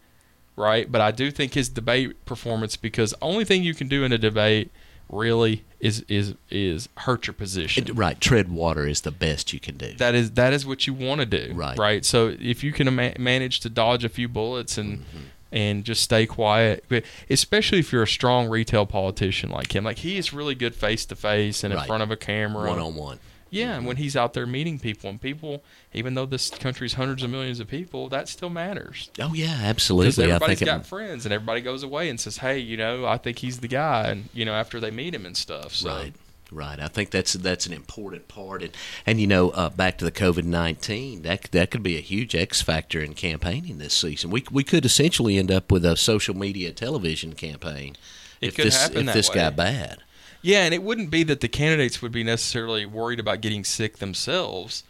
right? 0.54 0.90
But 0.90 1.00
I 1.00 1.12
do 1.12 1.30
think 1.30 1.54
his 1.54 1.68
debate 1.70 2.24
performance 2.26 2.76
because 2.76 3.14
only 3.22 3.44
thing 3.46 3.62
you 3.62 3.74
can 3.74 3.88
do 3.88 4.04
in 4.04 4.12
a 4.12 4.18
debate 4.18 4.70
really 5.08 5.64
is 5.80 6.04
is 6.08 6.34
is 6.50 6.88
hurt 6.98 7.26
your 7.26 7.34
position. 7.34 7.84
It- 7.88 7.92
right. 7.96 8.20
Tread 8.20 8.50
water 8.50 8.86
is 8.86 9.00
the 9.02 9.10
best 9.10 9.52
you 9.52 9.60
can 9.60 9.76
do. 9.76 9.92
that 9.94 10.14
is 10.14 10.32
that 10.32 10.52
is 10.52 10.64
what 10.66 10.86
you 10.86 10.92
want 10.94 11.20
to 11.20 11.26
do, 11.26 11.52
Right. 11.54 11.78
Right. 11.78 12.04
So 12.04 12.34
if 12.40 12.62
you 12.62 12.72
can 12.72 12.94
ma- 12.94 13.12
manage 13.18 13.60
to 13.60 13.68
dodge 13.70 14.04
a 14.04 14.08
few 14.08 14.28
bullets 14.28 14.76
and 14.78 14.98
Mm-hmm. 15.00 15.18
And 15.52 15.84
just 15.84 16.02
stay 16.02 16.26
quiet, 16.26 16.84
but 16.88 17.04
especially 17.30 17.78
if 17.78 17.92
you're 17.92 18.02
a 18.02 18.08
strong 18.08 18.48
retail 18.48 18.86
politician 18.86 19.50
like 19.50 19.74
him, 19.74 19.84
like 19.84 19.98
he 19.98 20.16
is 20.16 20.32
really 20.32 20.54
good 20.54 20.74
face 20.74 21.04
to 21.06 21.14
face 21.16 21.62
and 21.62 21.72
in 21.72 21.78
Right. 21.78 21.86
front 21.86 22.02
of 22.02 22.10
a 22.10 22.16
camera, 22.16 22.68
one 22.68 22.78
on 22.78 22.94
one. 22.96 23.18
Yeah, 23.50 23.72
and 23.72 23.80
mm-hmm. 23.80 23.88
when 23.88 23.96
he's 23.98 24.16
out 24.16 24.32
there 24.32 24.46
meeting 24.46 24.78
people, 24.78 25.10
and 25.10 25.20
people, 25.20 25.62
even 25.92 26.14
though 26.14 26.24
this 26.24 26.48
country's 26.48 26.94
hundreds 26.94 27.22
of 27.22 27.28
millions 27.28 27.60
of 27.60 27.68
people, 27.68 28.08
that 28.08 28.26
still 28.26 28.48
matters. 28.48 29.10
Oh 29.20 29.34
yeah, 29.34 29.48
Because 29.56 29.64
absolutely. 29.64 30.24
I 30.24 30.28
everybody's 30.28 30.58
think 30.60 30.62
it, 30.70 30.72
got 30.72 30.86
friends, 30.86 31.26
and 31.26 31.34
everybody 31.34 31.60
goes 31.60 31.82
away 31.82 32.08
and 32.08 32.18
says, 32.18 32.38
"Hey, 32.38 32.58
you 32.60 32.78
know, 32.78 33.04
I 33.04 33.18
think 33.18 33.40
he's 33.40 33.58
the 33.58 33.68
guy," 33.68 34.08
and 34.08 34.30
you 34.32 34.46
know, 34.46 34.54
after 34.54 34.80
they 34.80 34.90
meet 34.90 35.14
him 35.14 35.26
and 35.26 35.36
stuff. 35.36 35.74
So. 35.74 35.90
Right. 35.90 36.14
Right. 36.52 36.78
I 36.78 36.88
think 36.88 37.10
that's 37.10 37.32
that's 37.32 37.64
an 37.64 37.72
important 37.72 38.28
part, 38.28 38.62
and 38.62 38.72
and 39.06 39.18
you 39.18 39.26
know, 39.26 39.50
uh, 39.50 39.70
back 39.70 39.96
to 39.98 40.04
the 40.04 40.12
COVID 40.12 40.44
nineteen, 40.44 41.22
that 41.22 41.44
that 41.52 41.70
could 41.70 41.82
be 41.82 41.96
a 41.96 42.00
huge 42.00 42.34
X 42.34 42.60
factor 42.60 43.00
in 43.00 43.14
campaigning 43.14 43.78
this 43.78 43.94
season. 43.94 44.30
We 44.30 44.44
we 44.50 44.62
could 44.62 44.84
essentially 44.84 45.38
end 45.38 45.50
up 45.50 45.72
with 45.72 45.84
a 45.84 45.96
social 45.96 46.36
media 46.36 46.72
television 46.72 47.32
campaign 47.32 47.96
It 48.42 48.48
if 48.48 48.56
this 48.56 48.90
if 48.90 49.14
this 49.14 49.30
way. 49.30 49.34
got 49.34 49.56
bad. 49.56 50.02
Yeah, 50.42 50.64
and 50.64 50.74
it 50.74 50.82
wouldn't 50.82 51.10
be 51.10 51.22
that 51.22 51.40
the 51.40 51.48
candidates 51.48 52.02
would 52.02 52.12
be 52.12 52.24
necessarily 52.24 52.84
worried 52.84 53.20
about 53.20 53.40
getting 53.40 53.64
sick 53.64 53.98
themselves, 53.98 54.82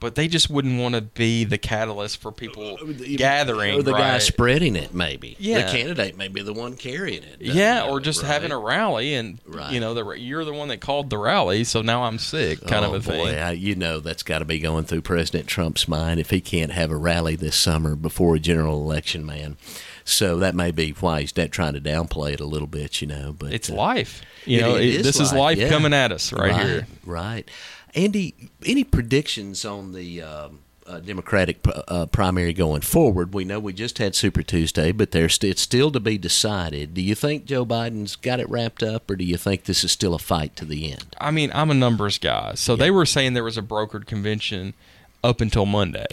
but 0.00 0.14
they 0.14 0.28
just 0.28 0.48
wouldn't 0.48 0.78
want 0.80 0.94
to 0.94 1.00
be 1.00 1.44
the 1.44 1.58
catalyst 1.58 2.18
for 2.20 2.30
people 2.32 2.76
gathering. 3.16 3.74
or 3.74 3.82
the 3.82 3.92
guy 3.92 4.18
spreading 4.18 4.76
it. 4.76 4.94
Maybe 4.94 5.36
Yeah. 5.38 5.62
the 5.66 5.72
candidate 5.76 6.16
may 6.16 6.28
be 6.28 6.42
the 6.42 6.52
one 6.52 6.76
carrying 6.76 7.22
it. 7.22 7.36
Yeah, 7.40 7.86
or 7.86 7.98
it, 7.98 8.02
just 8.02 8.22
right? 8.22 8.28
having 8.32 8.52
a 8.52 8.58
rally, 8.58 9.14
and 9.14 9.38
Right. 9.46 9.72
you 9.72 9.80
know, 9.80 9.94
the 9.94 10.10
you're 10.12 10.44
the 10.44 10.52
one 10.52 10.68
that 10.68 10.80
called 10.80 11.10
the 11.10 11.18
rally, 11.18 11.64
so 11.64 11.82
now 11.82 12.04
I'm 12.04 12.18
sick, 12.18 12.60
kind 12.66 12.84
oh, 12.84 12.94
of 12.94 13.06
a 13.06 13.10
boy, 13.10 13.26
thing. 13.26 13.38
I, 13.38 13.52
you 13.52 13.74
know 13.74 14.00
that's 14.00 14.22
got 14.22 14.38
to 14.38 14.44
be 14.44 14.58
going 14.58 14.84
through 14.84 15.02
President 15.02 15.46
Trump's 15.46 15.88
mind 15.88 16.20
if 16.20 16.30
he 16.30 16.40
can't 16.40 16.72
have 16.72 16.90
a 16.90 16.96
rally 16.96 17.36
this 17.36 17.56
summer 17.56 17.96
before 17.96 18.36
a 18.36 18.38
general 18.40 18.80
election, 18.82 19.24
man. 19.26 19.56
So 20.04 20.38
that 20.38 20.54
may 20.54 20.70
be 20.70 20.92
why 20.92 21.20
he's 21.20 21.32
trying 21.32 21.74
to 21.74 21.80
downplay 21.80 22.32
it 22.32 22.40
a 22.40 22.46
little 22.46 22.66
bit, 22.66 23.02
you 23.02 23.06
know. 23.06 23.34
But 23.38 23.52
It's 23.52 23.68
uh, 23.68 23.74
life. 23.74 24.22
You 24.46 24.60
know, 24.62 24.76
it 24.76 24.84
it- 24.84 24.94
is 25.00 25.02
this 25.06 25.16
is 25.20 25.32
life, 25.32 25.38
life 25.38 25.58
yeah. 25.58 25.68
coming 25.68 25.92
at 25.92 26.12
us 26.12 26.32
right, 26.32 26.56
here. 26.56 26.86
Right. 27.04 27.46
Andy, 27.98 28.50
any 28.64 28.84
predictions 28.84 29.64
on 29.64 29.92
the 29.92 30.22
um, 30.22 30.60
uh, 30.86 31.00
Democratic 31.00 31.58
uh, 31.66 32.06
primary 32.06 32.52
going 32.52 32.82
forward? 32.82 33.34
We 33.34 33.44
know 33.44 33.58
we 33.58 33.72
just 33.72 33.98
had 33.98 34.14
Super 34.14 34.42
Tuesday, 34.44 34.92
but 34.92 35.10
there's 35.10 35.34
st- 35.34 35.50
it's 35.50 35.62
still 35.62 35.90
to 35.90 35.98
be 35.98 36.16
decided. 36.16 36.94
Do 36.94 37.00
you 37.02 37.16
think 37.16 37.44
Joe 37.44 37.66
Biden's 37.66 38.14
got 38.14 38.38
it 38.38 38.48
wrapped 38.48 38.84
up, 38.84 39.10
or 39.10 39.16
do 39.16 39.24
you 39.24 39.36
think 39.36 39.64
this 39.64 39.82
is 39.82 39.90
still 39.90 40.14
a 40.14 40.18
fight 40.20 40.54
to 40.56 40.64
the 40.64 40.92
end? 40.92 41.16
I 41.20 41.32
mean, 41.32 41.50
I'm 41.52 41.72
a 41.72 41.74
numbers 41.74 42.18
guy, 42.18 42.54
so 42.54 42.76
they 42.76 42.92
were 42.92 43.04
saying 43.04 43.34
there 43.34 43.42
was 43.42 43.58
a 43.58 43.62
brokered 43.62 44.06
convention 44.06 44.74
up 45.24 45.40
until 45.40 45.66
Monday. 45.66 46.06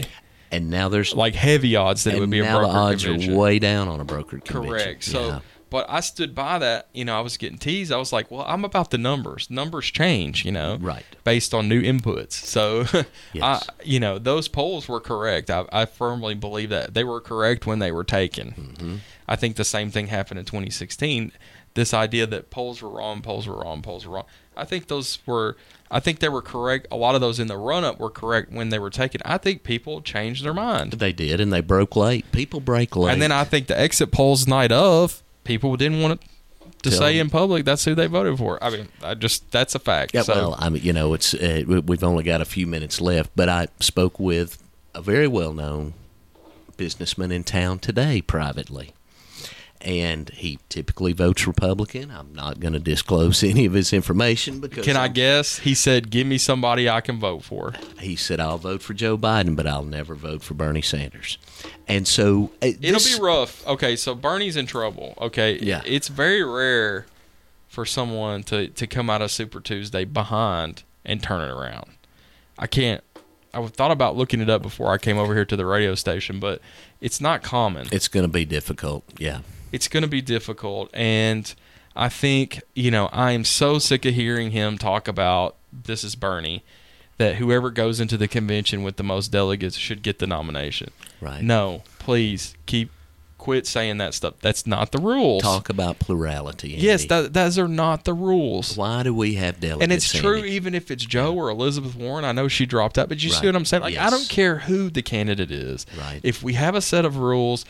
And 0.52 0.72
now 0.72 0.90
there's 0.90 1.14
like 1.14 1.36
heavy 1.36 1.76
odds 1.76 2.04
that 2.06 2.16
it 2.16 2.20
would 2.20 2.30
be 2.32 2.40
a 2.40 2.44
now 2.44 2.60
brokered 2.60 2.72
the 2.72 2.78
odds 2.78 3.04
convention. 3.04 3.34
are 3.34 3.38
way 3.38 3.60
down 3.60 3.88
on 3.90 4.00
a 4.00 4.06
brokered 4.06 4.44
convention. 4.46 4.70
Correct. 4.70 5.04
So, 5.04 5.28
Yeah. 5.28 5.40
But 5.76 5.86
I 5.89 5.99
stood 5.99 6.34
by 6.34 6.57
that. 6.59 6.88
You 6.93 7.03
know, 7.03 7.17
I 7.17 7.19
was 7.19 7.36
getting 7.36 7.57
teased. 7.57 7.91
I 7.91 7.97
was 7.97 8.13
like, 8.13 8.32
well, 8.32 8.45
I'm 8.47 8.63
about 8.63 8.91
the 8.91 8.97
numbers. 8.97 9.49
Numbers 9.49 9.88
change, 9.91 10.45
you 10.45 10.51
know, 10.53 10.78
Right. 10.80 11.03
based 11.26 11.53
on 11.53 11.67
new 11.67 11.82
inputs. 11.82 12.32
So, 12.32 12.86
I, 13.41 13.61
you 13.84 13.99
know, 13.99 14.17
those 14.17 14.47
polls 14.47 14.88
were 14.88 15.01
correct. 15.01 15.49
I, 15.49 15.65
I 15.73 15.84
firmly 15.86 16.34
believe 16.34 16.69
that 16.69 16.93
they 16.93 17.03
were 17.03 17.19
correct 17.19 17.65
when 17.65 17.80
they 17.80 17.91
were 17.91 18.05
taken. 18.05 18.51
Mm-hmm. 18.57 18.95
I 19.28 19.36
think 19.36 19.57
the 19.57 19.65
same 19.65 19.91
thing 19.91 20.07
happened 20.07 20.39
in 20.39 20.45
2016. 20.45 21.34
This 21.73 21.93
idea 21.93 22.26
that 22.28 22.51
polls 22.51 22.82
were 22.82 22.88
wrong, 22.89 23.21
polls 23.21 23.45
were 23.45 23.57
wrong, 23.57 23.82
polls 23.82 24.07
were 24.07 24.13
wrong. 24.15 24.26
I 24.55 24.63
think 24.63 24.88
those 24.88 25.19
were. 25.26 25.57
I 25.91 25.99
think 25.99 26.19
they 26.19 26.30
were 26.30 26.41
correct. 26.41 26.88
A 26.89 26.95
lot 26.95 27.15
of 27.15 27.21
those 27.21 27.38
in 27.38 27.47
the 27.47 27.57
run 27.57 27.84
up 27.84 27.99
were 27.99 28.09
correct 28.09 28.49
when 28.49 28.69
they 28.69 28.80
were 28.80 28.89
taken. 28.89 29.19
I 29.26 29.38
think 29.38 29.63
people 29.63 29.99
changed 30.01 30.45
their 30.45 30.53
mind. 30.53 30.93
they 30.93 31.11
did, 31.11 31.41
and 31.41 31.51
they 31.51 31.59
broke 31.59 31.97
late. 31.97 32.32
People 32.32 32.61
break 32.61 32.95
late. 32.95 33.11
And 33.11 33.21
then 33.21 33.34
I 33.34 33.43
think 33.43 33.67
the 33.67 33.78
exit 33.78 34.09
polls 34.13 34.47
night 34.47 34.71
of, 34.71 35.21
people 35.46 35.78
didn't 35.78 36.02
want 36.02 36.20
to 36.84 36.89
Tell 36.89 37.00
say 37.00 37.18
them. 37.18 37.28
in 37.28 37.30
public 37.32 37.64
that's 37.64 37.86
who 37.86 37.96
they 37.96 38.08
voted 38.08 38.38
for. 38.38 38.62
I 38.62 38.70
mean, 38.70 38.88
I 39.02 39.14
just 39.14 39.50
that's 39.52 39.76
a 39.76 39.80
fact. 39.80 40.14
Yeah, 40.14 40.24
so, 40.24 40.34
well, 40.34 40.56
I 40.60 40.68
mean, 40.70 40.84
you 40.84 40.91
know, 40.91 41.14
it's 41.14 41.34
uh, 41.34 41.64
we've 41.66 42.04
only 42.04 42.24
got 42.24 42.41
a 42.41 42.46
few 42.46 42.68
minutes 42.68 43.00
left, 43.00 43.32
but 43.36 43.48
I 43.48 43.68
spoke 43.80 44.20
with 44.20 44.62
a 44.93 45.02
very 45.02 45.28
well-known 45.28 45.93
businessman 46.78 47.32
in 47.32 47.43
town 47.43 47.80
today 47.80 48.22
privately, 48.22 48.93
and 49.86 50.28
he 50.32 50.60
typically 50.68 51.14
votes 51.14 51.48
Republican. 51.48 52.12
I'm 52.12 52.34
not 52.34 52.60
going 52.60 52.74
to 52.74 52.80
disclose 52.80 53.44
any 53.52 53.66
of 53.66 53.74
his 53.74 53.94
information 53.94 54.60
because 54.60 54.84
can 54.84 54.98
I 54.98 55.04
I'm- 55.04 55.14
guess? 55.14 55.60
He 55.60 55.74
said, 55.74 56.10
"Give 56.10 56.28
me 56.28 56.38
somebody 56.38 56.90
I 56.90 57.00
can 57.02 57.20
vote 57.20 57.44
for." 57.44 57.74
he 58.00 58.16
said 58.18 58.40
I'll 58.42 58.58
vote 58.58 58.82
for 58.82 58.94
Joe 58.94 59.18
Biden, 59.18 59.56
but 59.56 59.66
I'll 59.68 59.84
never 59.86 60.16
vote 60.16 60.42
for 60.44 60.56
Bernie 60.56 60.82
Sanders. 60.82 61.38
And 61.88 62.08
so 62.08 62.52
uh, 62.62 62.72
It'll 62.82 63.00
be 63.00 63.24
rough. 63.24 63.66
Okay, 63.68 63.96
so 63.96 64.16
Bernie's 64.16 64.58
in 64.58 64.66
trouble. 64.66 65.14
Okay, 65.22 65.60
Yeah. 65.62 65.82
it's 65.86 66.08
very 66.08 66.44
rare 66.44 67.06
for 67.68 67.86
someone 67.86 68.42
to 68.44 68.68
to 68.70 68.88
come 68.88 69.10
out 69.10 69.22
of 69.22 69.30
Super 69.32 69.60
Tuesday 69.62 70.04
behind 70.04 70.84
and 71.06 71.22
turn 71.22 71.42
it 71.42 71.52
around. 71.52 71.92
I 72.58 72.68
can't. 72.68 73.04
I 73.54 73.66
thought 73.68 73.92
about 73.92 74.18
looking 74.18 74.42
it 74.42 74.50
up 74.50 74.62
before 74.62 74.92
I 74.92 74.98
came 74.98 75.18
over 75.18 75.34
here 75.34 75.46
to 75.46 75.56
the 75.56 75.66
radio 75.66 75.96
station, 75.96 76.40
but 76.42 76.60
it's 77.00 77.22
not 77.22 77.42
common. 77.44 77.88
It's 77.92 78.10
going 78.10 78.26
to 78.26 78.32
be 78.32 78.44
difficult. 78.44 79.06
Yeah. 79.18 79.40
It's 79.72 79.88
going 79.88 80.03
to 80.03 80.09
be 80.09 80.22
difficult 80.22 80.89
and 80.93 81.55
i 81.95 82.07
think 82.09 82.61
you 82.74 82.91
know 82.91 83.07
i 83.11 83.32
am 83.32 83.43
so 83.43 83.80
sick 83.80 84.05
of 84.05 84.13
hearing 84.13 84.51
him 84.51 84.78
talk 84.78 85.07
about 85.07 85.55
this 85.72 86.03
is 86.03 86.16
bernie 86.16 86.63
that 87.18 87.36
whoever 87.36 87.70
goes 87.72 87.99
into 87.99 88.18
the 88.18 88.28
convention 88.28 88.84
with 88.84 88.97
the 88.97 89.03
most 89.03 89.30
delegates 89.32 89.78
should 89.78 90.01
get 90.01 90.20
the 90.20 90.28
nomination 90.28 90.91
Right. 91.22 91.41
no 91.41 91.84
please 91.99 92.55
keep 92.66 92.91
quit 93.38 93.68
saying 93.68 93.97
that 93.99 94.13
stuff 94.16 94.34
that's 94.41 94.66
not 94.66 94.91
the 94.91 94.97
rules 94.97 95.43
Talk 95.43 95.70
about 95.70 95.99
plurality. 95.99 96.70
yes 96.70 97.03
Andy. 97.03 97.07
that, 97.28 97.34
those 97.34 97.59
are 97.59 97.68
not 97.68 98.03
the 98.03 98.13
rules 98.13 98.76
Why 98.76 99.03
do 99.03 99.13
we 99.13 99.36
have 99.36 99.59
delegates? 99.59 99.84
and 99.84 99.91
it's 99.91 100.11
true 100.11 100.38
Andy? 100.38 100.49
even 100.51 100.74
if 100.74 100.89
it's 100.89 101.05
Joe 101.05 101.36
or 101.36 101.49
Elizabeth 101.49 101.95
Warren. 101.95 102.26
I 102.26 102.32
know 102.32 102.47
she 102.47 102.66
dropped 102.66 102.97
out, 102.97 103.07
but 103.07 103.24
you 103.24 103.30
see 103.30 103.45
what 103.45 103.55
I'm 103.55 103.66
saying? 103.66 103.84
Like 103.84 103.97
I 103.97 104.09
don't 104.09 104.28
care 104.30 104.57
who 104.59 104.89
the 104.89 105.03
candidate 105.03 105.51
is. 105.51 105.86
Right. 105.99 106.22
If 106.24 106.41
we 106.41 106.53
have 106.53 106.74
a 106.74 106.82
set 106.82 107.05
of 107.05 107.18
rules, 107.18 107.66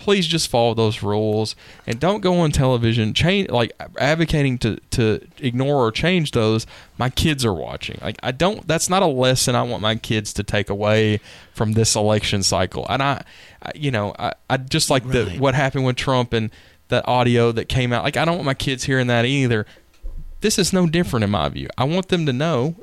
please 0.00 0.26
just 0.26 0.48
follow 0.48 0.72
those 0.72 1.02
rules 1.02 1.54
and 1.86 2.00
don't 2.00 2.20
go 2.20 2.40
on 2.40 2.50
television 2.50 3.12
change 3.12 3.50
like 3.50 3.70
advocating 3.98 4.56
to 4.56 4.76
to 4.90 5.20
ignore 5.38 5.76
or 5.76 5.92
change 5.92 6.30
those. 6.30 6.66
My 6.96 7.10
kids 7.10 7.44
are 7.44 7.52
watching. 7.52 7.98
Like 8.00 8.16
I 8.22 8.32
don't 8.32 8.66
that's 8.66 8.88
not 8.88 9.02
a 9.02 9.06
lesson 9.06 9.54
I 9.54 9.62
want 9.62 9.82
my 9.82 9.96
kids 9.96 10.32
to 10.34 10.42
take 10.42 10.70
away 10.70 11.20
from 11.52 11.72
this 11.72 11.94
election 11.94 12.42
cycle. 12.42 12.86
And 12.88 13.02
I, 13.02 13.24
I 13.62 13.72
you 13.74 13.90
know, 13.90 14.14
I, 14.18 14.32
I 14.48 14.56
just 14.56 14.88
like 14.88 15.06
the 15.06 15.36
what 15.38 15.54
happened 15.54 15.84
with 15.84 15.96
Trump 15.96 16.32
and 16.32 16.50
that 16.88 17.06
audio 17.06 17.52
that 17.52 17.68
came 17.68 17.92
out. 17.92 18.02
Like 18.02 18.16
I 18.16 18.24
don't 18.24 18.36
want 18.36 18.46
my 18.46 18.54
kids 18.54 18.84
hearing 18.84 19.06
that 19.08 19.26
either 19.26 19.66
this 20.40 20.58
is 20.58 20.72
no 20.72 20.86
different 20.86 21.24
in 21.24 21.30
my 21.30 21.50
view. 21.50 21.68
I 21.76 21.84
want 21.84 22.08
them 22.08 22.24
to 22.24 22.32
know 22.32 22.74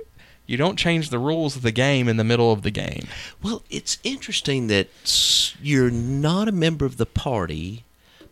you 0.47 0.57
don't 0.57 0.77
change 0.79 1.09
the 1.11 1.19
rules 1.19 1.55
of 1.55 1.61
the 1.61 1.71
game 1.71 2.07
in 2.07 2.17
the 2.17 2.23
middle 2.23 2.51
of 2.51 2.63
the 2.63 2.71
game. 2.71 3.05
Well, 3.43 3.61
it's 3.69 3.99
interesting 4.03 4.67
that 4.67 4.87
you're 5.61 5.91
not 5.91 6.47
a 6.47 6.51
member 6.51 6.85
of 6.85 6.97
the 6.97 7.05
party, 7.05 7.83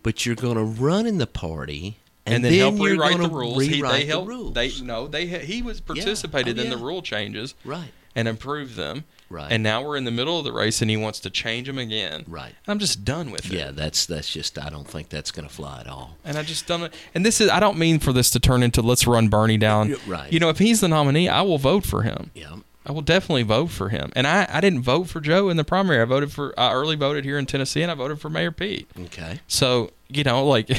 but 0.02 0.26
you're 0.26 0.36
going 0.36 0.56
to 0.56 0.64
run 0.64 1.06
in 1.06 1.18
the 1.20 1.28
party, 1.28 1.98
And, 2.26 2.36
and, 2.36 2.46
then, 2.46 2.54
help 2.54 2.76
you're 2.78 2.92
rewrite 2.94 3.18
the 3.20 3.30
rules. 3.30 3.64
He, 3.66 3.76
Rewrite 3.76 3.92
they 3.92 4.00
the 4.02 4.08
help. 4.08 4.28
rules. 4.28 4.54
They 4.54 4.72
no. 4.82 5.08
They 5.08 5.28
he 5.28 5.62
was 5.62 5.82
participated 5.82 6.58
Oh, 6.58 6.64
in 6.64 6.70
the 6.72 6.78
rule 6.78 7.02
changes 7.02 7.54
right, 7.64 7.92
and 8.16 8.28
improved 8.28 8.76
them. 8.76 9.04
Right. 9.30 9.52
And 9.52 9.64
now 9.64 9.84
we're 9.84 9.98
in 9.98 10.04
the 10.06 10.12
middle 10.12 10.38
of 10.38 10.46
the 10.46 10.54
race, 10.54 10.82
and 10.82 10.90
he 10.92 10.98
wants 10.98 11.20
to 11.22 11.30
change 11.30 11.68
them 11.68 11.78
again. 11.80 12.24
right. 12.28 12.54
I'm 12.68 12.80
just 12.80 13.04
done 13.04 13.32
with 13.32 13.46
it. 13.48 13.52
Yeah, 13.54 13.72
that's 13.72 14.06
that's 14.06 14.32
just. 14.32 14.58
I 14.60 14.70
don't 14.70 14.88
think 14.88 15.10
that's 15.10 15.32
going 15.32 15.48
to 15.48 15.54
fly 15.54 15.82
at 15.82 15.88
all. 15.88 16.18
And 16.24 16.38
I 16.38 16.44
just 16.44 16.68
don't. 16.68 16.94
And 17.14 17.26
this 17.26 17.42
is. 17.42 17.50
I 17.50 17.60
don't 17.60 17.78
mean 17.78 18.00
for 18.00 18.14
this 18.14 18.30
to 18.32 18.40
turn 18.40 18.62
into 18.64 18.82
let's 18.82 19.08
run 19.08 19.28
Bernie 19.30 19.58
down. 19.58 19.96
Right. 20.08 20.32
You 20.32 20.40
know, 20.40 20.50
if 20.50 20.60
he's 20.60 20.80
the 20.82 20.88
nominee, 20.88 21.28
I 21.28 21.42
will 21.42 21.58
vote 21.58 21.86
for 21.86 22.04
him. 22.04 22.30
Yeah, 22.36 22.58
I 22.86 22.92
will 22.92 23.02
definitely 23.02 23.44
vote 23.44 23.72
for 23.72 23.90
him. 23.90 24.12
And 24.16 24.28
I, 24.28 24.48
I 24.50 24.62
didn't 24.62 24.84
vote 24.84 25.06
for 25.10 25.20
Joe 25.20 25.50
in 25.50 25.58
the 25.58 25.64
primary. 25.64 26.02
I 26.02 26.06
voted 26.06 26.32
for. 26.32 26.54
I 26.58 26.72
early 26.74 26.96
voted 26.96 27.26
here 27.26 27.40
in 27.40 27.46
Tennessee, 27.48 27.82
and 27.82 27.92
I 27.92 27.96
voted 27.96 28.22
for 28.22 28.30
Mayor 28.30 28.52
Pete. 28.52 28.88
okay. 29.06 29.40
So 29.48 29.92
you 30.08 30.24
know, 30.24 30.46
like, 30.46 30.70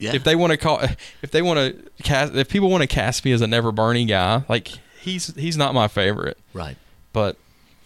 Yeah. 0.00 0.14
if 0.16 0.24
they 0.24 0.34
want 0.34 0.50
to 0.50 0.56
call, 0.56 0.80
if 1.22 1.30
they 1.30 1.42
want 1.42 1.58
to 1.60 2.02
cast, 2.02 2.34
if 2.34 2.48
people 2.48 2.70
want 2.70 2.82
to 2.82 2.88
cast 2.88 3.24
me 3.24 3.30
as 3.30 3.40
a 3.40 3.46
never 3.46 3.70
Bernie 3.70 4.04
guy, 4.04 4.42
like 4.48 4.66
he's 5.00 5.32
he's 5.36 5.56
not 5.56 5.74
my 5.74 5.86
favorite. 5.86 6.38
Right. 6.52 6.76
But 7.12 7.36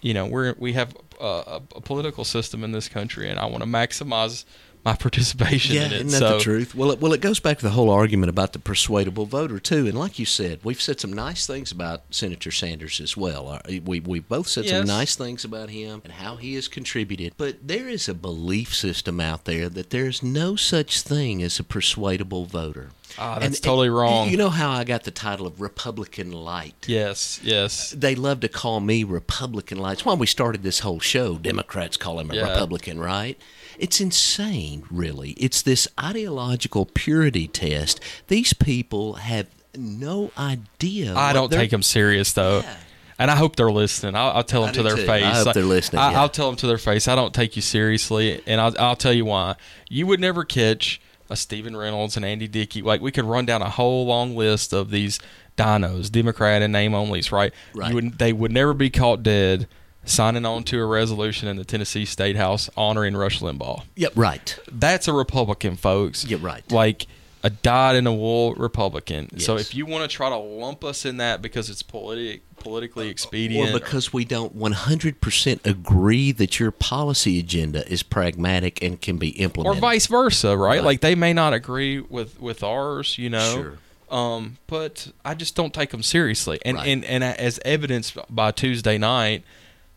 you 0.02 0.14
know, 0.14 0.26
we're 0.26 0.54
we 0.58 0.72
have 0.74 0.96
a, 1.20 1.24
a, 1.24 1.62
a 1.76 1.80
political 1.80 2.24
system 2.24 2.62
in 2.64 2.72
this 2.72 2.88
country, 2.88 3.28
and 3.28 3.38
I 3.38 3.46
want 3.46 3.62
to 3.62 3.68
maximize 3.68 4.44
my 4.84 4.94
participation 5.06 5.74
Yeah, 5.74 5.86
in 5.86 5.92
it. 5.92 6.06
isn't 6.06 6.10
that 6.10 6.18
so 6.18 6.38
the 6.38 6.40
truth? 6.44 6.74
Well, 6.74 6.92
it, 6.92 7.00
well, 7.00 7.12
it 7.12 7.20
goes 7.20 7.40
back 7.40 7.58
to 7.58 7.64
the 7.64 7.70
whole 7.72 7.90
argument 7.90 8.30
about 8.30 8.52
the 8.52 8.60
persuadable 8.60 9.26
voter 9.26 9.58
too. 9.58 9.86
And 9.88 9.98
like 9.98 10.20
you 10.20 10.24
said, 10.24 10.60
we've 10.62 10.80
said 10.80 11.00
some 11.00 11.12
nice 11.12 11.46
things 11.48 11.72
about 11.72 12.02
Senator 12.10 12.52
Sanders 12.52 13.00
as 13.00 13.16
well. 13.16 13.48
Uh, 13.48 13.58
We 13.84 13.98
we 14.00 14.20
both 14.20 14.46
said 14.46 14.68
some 14.68 14.86
nice 14.86 15.16
things 15.16 15.44
about 15.44 15.70
him 15.70 16.00
and 16.04 16.12
how 16.12 16.36
he 16.36 16.54
has 16.54 16.68
contributed. 16.68 17.34
But 17.36 17.66
there 17.66 17.88
is 17.88 18.08
a 18.08 18.14
belief 18.14 18.72
system 18.74 19.18
out 19.20 19.46
there 19.46 19.68
that 19.68 19.90
there's 19.90 20.22
no 20.22 20.54
such 20.54 21.00
thing 21.02 21.42
as 21.42 21.58
a 21.58 21.64
persuadable 21.64 22.44
voter. 22.44 22.90
Ah, 23.18 23.34
And- 23.34 23.44
that's 23.44 23.60
totally 23.60 23.88
and 23.88 23.96
wrong. 23.96 24.28
You 24.30 24.36
know 24.36 24.48
how 24.50 24.70
I 24.70 24.84
got 24.84 25.04
the 25.04 25.10
title 25.10 25.46
of 25.46 25.60
Republican 25.60 26.32
Light? 26.32 26.74
yes, 26.86 27.40
yes, 27.42 27.90
They 27.96 28.14
love 28.14 28.40
to 28.40 28.48
call 28.48 28.80
me 28.80 29.02
Republican 29.04 29.78
Light. 29.78 29.94
It's 29.94 30.04
why 30.04 30.14
we 30.14 30.26
started 30.26 30.62
this 30.62 30.80
whole 30.80 31.00
show. 31.00 31.36
Democrats 31.36 31.96
call 31.96 32.20
him 32.20 32.30
a 32.30 32.34
Yeah. 32.34 32.48
Republican, 32.48 33.00
right? 33.00 33.38
It's 33.78 34.00
insane, 34.00 34.84
really. 34.90 35.30
It's 35.32 35.62
this 35.62 35.86
ideological 36.00 36.86
purity 36.86 37.46
test. 37.48 38.00
These 38.28 38.52
people 38.52 39.14
have 39.14 39.46
no 39.76 40.30
idea. 40.36 41.14
I 41.14 41.32
don't 41.32 41.50
take 41.52 41.70
them 41.70 41.82
serious 41.82 42.32
though. 42.32 42.60
Yeah. 42.60 42.76
And 43.20 43.30
I 43.32 43.36
hope 43.36 43.56
they're 43.56 43.70
listening. 43.72 44.14
I'll, 44.14 44.30
I'll 44.30 44.44
tell 44.44 44.60
them 44.62 44.70
I 44.70 44.74
to 44.74 44.82
their 44.84 44.96
too. 44.96 45.04
face. 45.06 45.24
I 45.24 45.30
hope 45.34 45.46
Like, 45.46 45.54
they're 45.54 45.64
listening, 45.64 46.00
I, 46.00 46.12
yeah. 46.12 46.20
I'll 46.20 46.28
tell 46.28 46.46
them 46.46 46.56
to 46.56 46.66
their 46.68 46.78
face. 46.78 47.08
I 47.08 47.16
don't 47.16 47.34
take 47.34 47.56
you 47.56 47.62
seriously, 47.62 48.40
and 48.46 48.60
I'll, 48.60 48.74
I'll 48.78 48.94
tell 48.96 49.12
you 49.12 49.24
why. 49.24 49.56
You 49.88 50.06
would 50.06 50.20
never 50.20 50.44
catch 50.44 51.00
a 51.30 51.36
Stephen 51.36 51.76
Reynolds 51.76 52.16
and 52.16 52.24
Andy 52.24 52.48
Dickey. 52.48 52.82
Like 52.82 53.00
we 53.00 53.12
could 53.12 53.24
run 53.24 53.46
down 53.46 53.62
a 53.62 53.70
whole 53.70 54.06
long 54.06 54.36
list 54.36 54.72
of 54.72 54.90
these 54.90 55.18
dinos, 55.56 56.10
Democrat 56.10 56.62
and 56.62 56.72
name 56.72 56.92
onlys. 56.92 57.32
Right? 57.32 57.52
Right. 57.74 57.88
You 57.88 57.94
would, 57.96 58.18
they 58.18 58.32
would 58.32 58.52
never 58.52 58.74
be 58.74 58.90
caught 58.90 59.22
dead 59.22 59.68
signing 60.04 60.46
on 60.46 60.64
to 60.64 60.80
a 60.80 60.86
resolution 60.86 61.48
in 61.48 61.56
the 61.56 61.64
Tennessee 61.64 62.04
State 62.04 62.36
House 62.36 62.70
honoring 62.76 63.16
Rush 63.16 63.40
Limbaugh. 63.40 63.82
Yep, 63.96 64.12
right. 64.16 64.58
That's 64.70 65.08
a 65.08 65.12
Republican, 65.12 65.76
folks. 65.76 66.24
Yeah, 66.24 66.38
right. 66.40 66.70
Like 66.72 67.06
a 67.42 67.50
dyed 67.50 67.94
in 67.96 68.04
the 68.04 68.12
wool 68.12 68.54
Republican. 68.54 69.38
So 69.38 69.56
if 69.56 69.74
you 69.74 69.86
want 69.86 70.08
to 70.10 70.14
try 70.14 70.28
to 70.28 70.36
lump 70.36 70.84
us 70.84 71.04
in 71.04 71.18
that 71.18 71.40
because 71.40 71.70
it's 71.70 71.82
politi- 71.84 72.40
politically 72.58 73.08
expedient, 73.08 73.70
Or 73.70 73.78
because 73.78 74.12
we 74.12 74.24
don't 74.24 74.56
100% 74.56 75.64
agree 75.64 76.32
that 76.32 76.58
your 76.58 76.70
policy 76.72 77.38
agenda 77.38 77.86
is 77.90 78.02
pragmatic 78.02 78.82
and 78.82 79.00
can 79.00 79.18
be 79.18 79.28
implemented, 79.30 79.78
or 79.78 79.80
vice 79.80 80.06
versa, 80.06 80.56
right? 80.56 80.76
Right. 80.78 80.84
Like 80.84 81.00
they 81.00 81.14
may 81.14 81.32
not 81.32 81.52
agree 81.54 82.00
with 82.00 82.40
with 82.40 82.62
ours, 82.64 83.16
you 83.18 83.30
know. 83.30 83.54
Sure. 83.54 83.78
Um, 84.10 84.56
but 84.66 85.12
I 85.24 85.34
just 85.34 85.54
don't 85.54 85.72
take 85.74 85.90
them 85.90 86.02
seriously, 86.02 86.58
and 86.64 86.76
Right. 86.78 86.88
and 86.88 87.04
and 87.04 87.22
as 87.22 87.60
evidenced 87.64 88.16
by 88.30 88.50
Tuesday 88.52 88.98
night, 88.98 89.44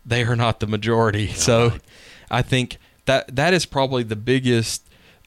they 0.04 0.22
are 0.24 0.36
not 0.36 0.60
the 0.60 0.66
majority. 0.66 1.28
so, 1.32 1.68
right. 1.70 1.80
I 2.30 2.42
think 2.42 2.76
that 3.06 3.34
that 3.34 3.52
is 3.54 3.64
probably 3.66 4.02
the 4.02 4.16
biggest, 4.16 4.82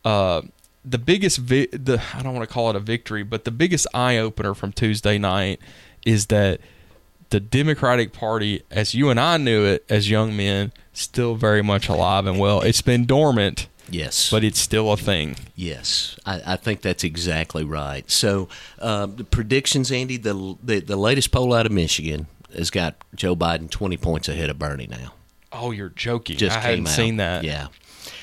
uh, 0.06 0.44
the 0.88 0.98
biggest 0.98 1.38
vi- 1.40 1.68
the 1.72 2.02
I 2.14 2.22
don't 2.22 2.34
want 2.36 2.48
to 2.48 2.54
call 2.54 2.70
it 2.70 2.76
a 2.76 2.80
victory, 2.80 3.24
but 3.24 3.44
the 3.46 3.52
biggest 3.52 3.88
eye 3.94 4.18
opener 4.18 4.54
from 4.54 4.72
Tuesday 4.72 5.18
night 5.18 5.60
is 6.06 6.28
that 6.28 6.60
the 7.32 7.40
Democratic 7.40 8.14
Party, 8.14 8.62
as 8.70 8.94
you 8.94 9.10
and 9.10 9.20
I 9.20 9.38
knew 9.38 9.66
it 9.66 9.84
as 9.90 10.10
young 10.10 10.38
men, 10.38 10.72
still 10.94 11.36
very 11.36 11.62
much 11.64 11.90
alive 11.90 12.28
and 12.28 12.38
well. 12.40 12.62
It's 12.62 12.82
been 12.84 13.06
dormant, 13.06 13.68
Yes. 13.90 14.30
but 14.30 14.44
it's 14.44 14.60
still 14.60 14.92
a 14.92 14.98
thing. 14.98 15.36
Yes, 15.56 16.18
I, 16.26 16.54
I 16.54 16.56
think 16.56 16.82
that's 16.82 17.04
exactly 17.04 17.64
right. 17.64 18.10
So, 18.10 18.48
uh, 18.80 19.08
the 19.08 19.24
predictions, 19.24 19.92
Andy, 19.92 20.18
the, 20.18 20.56
the 20.64 20.80
the 20.82 20.96
latest 20.96 21.32
poll 21.32 21.54
out 21.54 21.66
of 21.66 21.72
Michigan 21.72 22.28
has 22.56 22.70
got 22.70 22.96
Joe 23.16 23.36
Biden 23.36 23.70
twenty 23.72 23.98
points 23.98 24.30
ahead 24.30 24.50
of 24.52 24.60
Bernie 24.60 24.88
now. 24.88 25.14
Oh, 25.52 25.72
you're 25.72 25.90
joking! 25.90 26.38
Just 26.38 26.56
I 26.58 26.62
hadn't 26.62 26.88
out. 26.88 26.94
seen 26.94 27.18
that. 27.18 27.44
Yeah, 27.44 27.68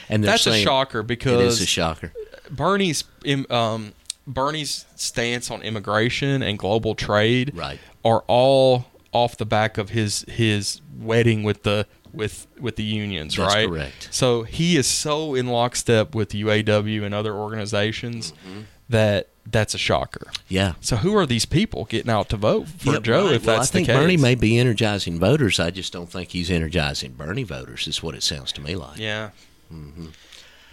and 0.09 0.23
That's 0.23 0.47
a 0.47 0.57
shocker 0.61 1.03
because 1.03 1.41
It 1.41 1.47
is 1.47 1.61
a 1.61 1.67
shocker. 1.67 2.13
Bernie's 2.53 3.03
um, 3.51 3.93
Bernie's 4.27 4.85
stance 4.95 5.51
on 5.51 5.63
immigration 5.63 6.43
and 6.43 6.59
global 6.59 6.95
trade 6.95 7.53
Right. 7.55 7.81
are 8.05 8.23
all 8.29 8.87
off 9.13 9.37
the 9.37 9.47
back 9.47 9.79
of 9.79 9.91
his 9.91 10.25
his 10.29 10.81
wedding 10.99 11.43
with 11.43 11.65
the 11.65 11.87
with 12.13 12.47
with 12.61 12.77
the 12.77 12.83
unions, 12.85 13.37
That's 13.37 13.55
right? 13.55 13.69
correct. 13.69 14.09
So 14.13 14.43
he 14.45 14.77
is 14.77 14.87
so 14.87 15.35
in 15.35 15.47
lockstep 15.49 16.15
with 16.15 16.31
UAW 16.33 17.03
and 17.05 17.15
other 17.15 17.35
organizations 17.35 18.33
Mm-hmm. 18.47 18.61
that 18.91 19.29
that's 19.45 19.75
a 19.75 19.79
shocker. 19.79 20.31
Yeah. 20.49 20.75
So 20.81 20.97
who 20.97 21.17
are 21.17 21.27
these 21.27 21.47
people 21.47 21.85
getting 21.87 22.11
out 22.13 22.29
to 22.29 22.37
vote 22.37 22.69
for 22.69 22.93
Yeah, 22.93 22.99
Joe 23.01 23.25
right. 23.27 23.35
if 23.35 23.45
well, 23.47 23.57
that's 23.57 23.71
the 23.71 23.81
case? 23.81 23.89
I 23.89 23.93
think? 23.95 24.03
Bernie 24.05 24.17
may 24.17 24.35
be 24.37 24.57
energizing 24.57 25.19
voters. 25.19 25.59
I 25.59 25.71
just 25.71 25.93
don't 25.93 26.09
think 26.09 26.31
he's 26.31 26.49
energizing 26.51 27.15
Bernie 27.15 27.43
voters. 27.43 27.89
Is 27.89 28.03
what 28.05 28.15
it 28.15 28.23
sounds 28.23 28.53
to 28.53 28.61
me 28.61 28.77
like. 28.77 28.99
yeah. 28.99 29.31
Mm-hmm. 29.73 30.07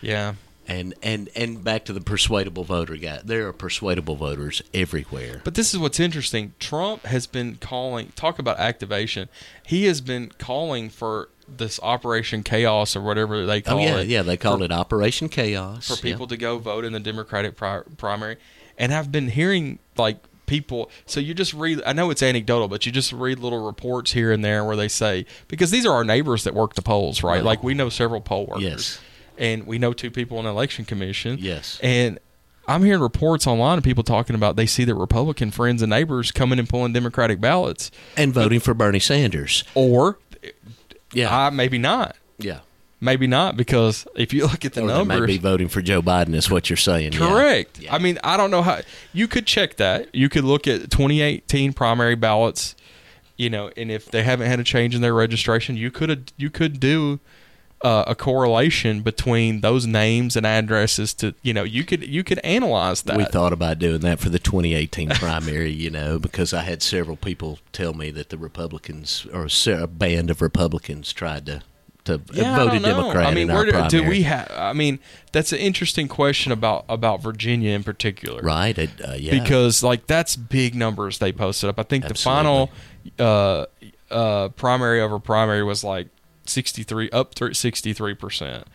Yeah. 0.01 0.33
And 0.69 0.93
and 1.01 1.29
and 1.35 1.63
back 1.63 1.83
to 1.85 1.93
the 1.93 1.99
persuadable 2.01 2.63
voter 2.63 2.95
guy. 2.95 3.21
There 3.23 3.47
are 3.47 3.53
persuadable 3.53 4.15
voters 4.15 4.61
everywhere. 4.73 5.41
But 5.43 5.55
this 5.55 5.73
is 5.73 5.79
what's 5.79 5.99
interesting. 5.99 6.53
Trump 6.59 7.03
has 7.05 7.25
been 7.27 7.55
calling, 7.55 8.11
talk 8.15 8.37
about 8.39 8.59
activation. 8.59 9.29
He 9.65 9.85
has 9.85 9.99
been 9.99 10.31
calling 10.37 10.89
for 10.89 11.29
this 11.47 11.79
Operation 11.81 12.43
Chaos 12.43 12.95
or 12.95 13.01
whatever 13.01 13.45
they 13.47 13.57
Oh 13.57 13.61
call 13.61 13.79
yeah, 13.79 13.97
it. 13.97 14.07
yeah. 14.07 14.17
Yeah, 14.19 14.21
they 14.21 14.37
called 14.37 14.61
it 14.61 14.71
Operation 14.71 15.27
Chaos 15.29 15.87
For 15.87 15.95
Yeah. 16.05 16.13
people 16.13 16.27
to 16.27 16.37
go 16.37 16.59
vote 16.59 16.85
in 16.85 16.93
the 16.93 16.99
Democratic 16.99 17.55
pri- 17.55 17.81
primary. 17.97 18.37
And 18.77 18.93
I've 18.93 19.11
been 19.11 19.29
hearing 19.29 19.79
like 19.97 20.17
people, 20.45 20.91
so 21.07 21.19
you 21.19 21.33
just 21.33 21.53
read, 21.55 21.81
I 21.85 21.93
know 21.93 22.11
it's 22.11 22.21
anecdotal, 22.21 22.67
but 22.67 22.85
you 22.85 22.91
just 22.91 23.11
read 23.11 23.39
little 23.39 23.65
reports 23.65 24.11
here 24.13 24.31
and 24.31 24.45
there 24.45 24.63
where 24.63 24.75
they 24.75 24.87
say, 24.87 25.25
because 25.47 25.71
these 25.71 25.85
are 25.87 25.93
our 25.93 26.03
neighbors 26.03 26.43
that 26.43 26.53
work 26.53 26.75
the 26.75 26.81
polls, 26.83 27.23
right? 27.23 27.43
Like 27.43 27.63
we 27.63 27.73
know 27.73 27.89
several 27.89 28.21
poll 28.21 28.45
workers. 28.45 28.63
Yes. 28.63 28.99
And 29.39 29.65
we 29.65 29.79
know 29.79 29.93
two 29.93 30.11
people 30.11 30.37
on 30.37 30.43
the 30.43 30.49
election 30.51 30.85
commission. 30.85 31.37
Yes. 31.39 31.79
And 31.81 32.19
I'm 32.67 32.83
hearing 32.83 33.01
reports 33.01 33.47
online 33.47 33.79
of 33.79 33.83
people 33.83 34.03
talking 34.03 34.35
about 34.35 34.55
they 34.57 34.67
see 34.67 34.83
their 34.83 34.93
Republican 34.93 35.49
friends 35.49 35.81
and 35.81 35.89
neighbors 35.89 36.31
coming 36.31 36.59
and 36.59 36.69
pulling 36.69 36.93
Democratic 36.93 37.41
ballots, 37.41 37.89
and 38.15 38.31
voting 38.33 38.59
for 38.59 38.75
Bernie 38.75 38.99
Sanders. 38.99 39.63
or 39.73 40.19
Yeah, 41.13 41.35
I 41.35 41.49
maybe 41.49 41.79
not, 41.79 42.15
yeah. 42.37 42.59
maybe 43.01 43.25
not 43.25 43.57
because 43.57 44.05
if 44.15 44.33
you 44.33 44.43
look 44.45 44.65
at 44.65 44.73
the 44.73 44.81
Or 44.83 44.87
they 44.87 44.93
may 44.93 44.97
numbers, 45.15 45.27
be 45.27 45.37
voting 45.39 45.67
for 45.69 45.81
Joe 45.81 46.01
Biden. 46.03 46.35
Is 46.35 46.51
what 46.51 46.69
you're 46.69 46.77
saying? 46.77 47.13
correct. 47.13 47.79
Yeah. 47.79 47.95
I 47.95 47.97
mean, 47.97 48.19
I 48.23 48.37
don't 48.37 48.51
know 48.51 48.61
how 48.61 48.81
you 49.13 49.27
could 49.27 49.47
check 49.47 49.77
that. 49.77 50.13
You 50.13 50.29
could 50.29 50.43
look 50.43 50.67
at 50.67 50.91
2018 50.91 51.73
primary 51.73 52.15
ballots, 52.15 52.75
you 53.37 53.49
know, 53.49 53.71
and 53.75 53.89
if 53.89 54.11
they 54.11 54.21
haven't 54.21 54.47
had 54.47 54.59
a 54.59 54.63
change 54.63 54.93
in 54.93 55.01
their 55.01 55.15
registration, 55.15 55.75
you 55.77 55.89
could 55.89 56.33
you 56.37 56.49
could 56.51 56.79
do. 56.79 57.19
Uh, 57.81 58.03
a 58.07 58.13
correlation 58.13 59.01
between 59.01 59.61
those 59.61 59.87
names 59.87 60.35
and 60.35 60.45
addresses 60.45 61.13
to 61.13 61.33
you 61.43 61.53
know 61.53 61.63
you 61.63 61.85
could 61.85 62.05
you 62.05 62.25
could 62.25 62.37
analyze 62.39 63.03
that 63.03 63.15
We 63.15 63.23
thought 63.23 63.53
about 63.53 63.79
doing 63.79 64.01
that 64.01 64.19
for 64.19 64.27
the 64.27 64.37
2018 64.37 65.11
primary, 65.11 65.71
you 65.71 65.89
know, 65.89 66.19
because 66.19 66.53
I 66.53 66.63
had 66.63 66.81
several 66.81 67.15
people 67.15 67.59
tell 67.71 67.93
me 67.93 68.11
that 68.11 68.29
the 68.29 68.37
Republicans 68.37 69.25
or 69.31 69.47
a 69.65 69.87
band 69.87 70.29
of 70.29 70.41
Republicans 70.41 71.13
tried 71.13 71.45
to 71.45 71.63
to 72.09 72.21
Yeah, 72.33 72.55
voted 72.57 72.85
I. 72.85 72.89
Democrat 72.89 73.25
I 73.27 73.33
mean, 73.33 73.49
in 73.49 73.55
our 73.55 73.63
where 73.63 73.87
do, 73.87 74.01
do 74.01 74.09
we 74.09 74.23
have? 74.23 74.51
I 74.51 74.73
mean, 74.73 74.99
that's 75.31 75.53
an 75.53 75.59
interesting 75.59 76.07
question 76.07 76.51
about 76.51 76.85
about 76.89 77.21
Virginia 77.21 77.71
in 77.71 77.83
particular, 77.83 78.41
right? 78.41 78.77
Uh, 78.77 78.87
uh, 79.07 79.13
yeah, 79.13 79.31
Because 79.31 79.83
like 79.83 80.07
that's 80.07 80.35
big 80.35 80.75
numbers 80.75 81.19
they 81.19 81.31
posted 81.31 81.69
up. 81.69 81.79
I 81.79 81.83
think 81.83 82.05
Absolutely. 82.05 82.69
the 83.17 83.17
final 83.17 83.67
uh, 84.11 84.13
uh, 84.13 84.49
primary 84.49 85.01
over 85.01 85.19
primary 85.19 85.63
was 85.63 85.83
like 85.83 86.07
sixty 86.49 86.83
three 86.83 87.09
up 87.11 87.35
to 87.35 87.53
sixty 87.53 87.93
three 87.93 88.15
percent. 88.15 88.65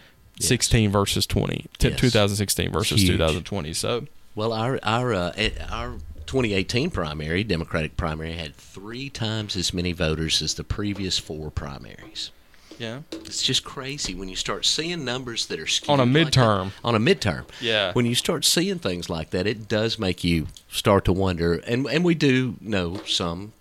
16 0.41 0.91
versus 0.91 1.27
20 1.27 1.67
t- 1.79 1.89
Yes. 1.91 2.01
2016 2.01 2.73
versus 2.73 3.01
Huge. 3.03 3.13
2020 3.13 3.73
so 3.73 4.07
well, 4.35 4.53
our 4.53 4.81
our 4.83 5.15
uh, 5.15 5.33
our 5.71 5.93
2018 6.27 6.91
primary, 6.91 7.45
Democratic 7.45 7.97
primary, 7.97 8.33
had 8.33 8.57
three 8.57 9.09
times 9.09 9.55
as 9.55 9.73
many 9.73 9.93
voters 9.93 10.43
as 10.43 10.55
the 10.55 10.65
previous 10.65 11.21
four 11.21 11.53
primaries. 11.53 12.33
yeah 12.79 13.03
It's 13.13 13.43
just 13.45 13.63
crazy 13.63 14.13
when 14.17 14.29
you 14.29 14.35
start 14.35 14.65
seeing 14.67 15.05
numbers 15.05 15.47
that 15.47 15.61
are 15.61 15.69
skewed 15.69 15.91
On 15.91 16.01
a 16.01 16.05
like 16.05 16.33
midterm. 16.33 16.73
on 16.83 16.97
a 16.97 16.99
midterm. 16.99 17.45
Yeah. 17.61 17.93
When 17.93 18.05
you 18.05 18.17
start 18.17 18.45
seeing 18.45 18.81
things 18.81 19.09
like 19.09 19.31
that, 19.31 19.47
it 19.47 19.69
does 19.69 20.01
make 20.01 20.25
you 20.25 20.49
start 20.69 21.05
to 21.05 21.13
wonder. 21.13 21.53
And 21.65 21.87
and 21.87 22.05
we 22.05 22.17
do 22.17 22.57
know 22.61 22.97
some. 23.07 23.53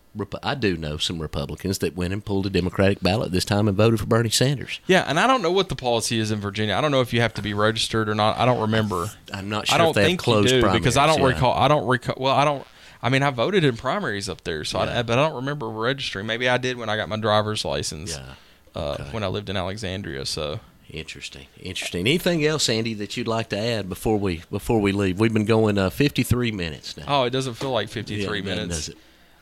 I 0.43 0.55
do 0.55 0.77
know 0.77 0.97
some 0.97 1.19
Republicans 1.21 1.79
that 1.79 1.95
went 1.95 2.13
and 2.13 2.23
pulled 2.23 2.45
a 2.45 2.49
Democratic 2.49 3.01
ballot 3.01 3.31
this 3.31 3.45
time 3.45 3.67
and 3.67 3.75
voted 3.75 3.99
for 3.99 4.05
Bernie 4.05 4.29
Sanders. 4.29 4.79
yeah 4.87 5.03
and 5.07 5.19
I 5.19 5.25
don't 5.27 5.41
know 5.41 5.51
what 5.51 5.69
the 5.69 5.75
policy 5.75 6.19
is 6.19 6.29
in 6.31 6.39
Virginia 6.39 6.75
I 6.75 6.81
don't 6.81 6.91
know 6.91 7.01
if 7.01 7.13
you 7.13 7.21
have 7.21 7.33
to 7.35 7.41
be 7.41 7.53
registered 7.53 8.07
or 8.09 8.15
not 8.15 8.37
I 8.37 8.45
don't 8.45 8.61
remember 8.61 9.07
I'm 9.33 9.49
not 9.49 9.67
sure 9.67 9.75
I 9.75 9.77
don't 9.79 9.89
if 9.89 9.95
they 9.95 10.05
think 10.05 10.19
closed 10.19 10.49
you 10.49 10.57
do 10.57 10.61
primaries. 10.61 10.81
because 10.81 10.97
I 10.97 11.07
don't 11.07 11.19
yeah. 11.19 11.27
recall. 11.27 11.53
I 11.53 11.67
don't 11.67 11.87
recall. 11.87 12.15
Well, 12.19 12.35
I 12.35 12.45
don't. 12.45 12.65
I 13.01 13.09
mean, 13.09 13.21
I 13.23 13.31
voted 13.31 13.63
in 13.63 13.75
primaries 13.75 14.29
up 14.29 14.43
there, 14.43 14.63
so 14.63 14.81
Yeah. 14.83 14.99
I, 14.99 15.01
but 15.03 15.17
I 15.19 15.27
don't 15.27 15.35
remember 15.35 15.67
registering. 15.69 16.25
Maybe 16.25 16.47
I 16.47 16.57
did 16.57 16.77
when 16.77 16.87
I 16.89 16.95
got 16.95 17.09
my 17.09 17.17
driver's 17.17 17.65
license. 17.65 18.15
Yeah. 18.17 18.79
Uh, 18.79 18.95
Okay. 18.99 19.09
When 19.11 19.23
I 19.23 19.27
lived 19.27 19.49
in 19.49 19.57
Alexandria, 19.57 20.25
so 20.25 20.59
Interesting, 20.89 21.47
interesting. 21.59 22.01
Anything 22.01 22.45
else, 22.45 22.69
Andy, 22.69 22.93
that 22.95 23.17
you'd 23.17 23.27
like 23.27 23.49
to 23.49 23.57
add 23.57 23.89
before 23.89 24.17
we 24.17 24.43
before 24.51 24.79
we 24.79 24.91
leave? 24.91 25.19
We've 25.19 25.33
been 25.33 25.45
going 25.45 25.77
uh, 25.79 25.89
53 25.89 26.51
minutes 26.51 26.95
now. 26.97 27.05
oh, 27.07 27.23
it 27.23 27.31
doesn't 27.31 27.55
feel 27.55 27.71
like 27.71 27.89
53 27.89 28.39
Yeah, 28.39 28.43
minutes. 28.45 28.75
does 28.87 28.89
it? 28.89 28.97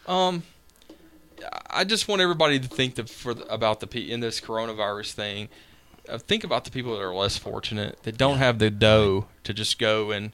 Um, 0.08 0.44
I 1.70 1.84
just 1.84 2.08
want 2.08 2.22
everybody 2.22 2.60
to 2.60 2.68
think 2.68 2.96
that 2.96 3.10
for 3.10 3.34
the, 3.34 3.46
about 3.54 3.80
the 3.80 4.12
in 4.12 4.20
this 4.20 4.40
coronavirus 4.42 5.14
thing. 5.14 5.50
Uh, 6.10 6.18
think 6.18 6.44
about 6.44 6.66
the 6.66 6.72
people 6.72 6.96
that 6.96 7.02
are 7.02 7.14
less 7.14 7.38
fortunate 7.38 8.02
that 8.04 8.18
don't 8.18 8.40
have 8.40 8.58
the 8.58 8.72
dough 8.72 9.28
to 9.44 9.54
just 9.54 9.78
go 9.78 10.10
and 10.10 10.32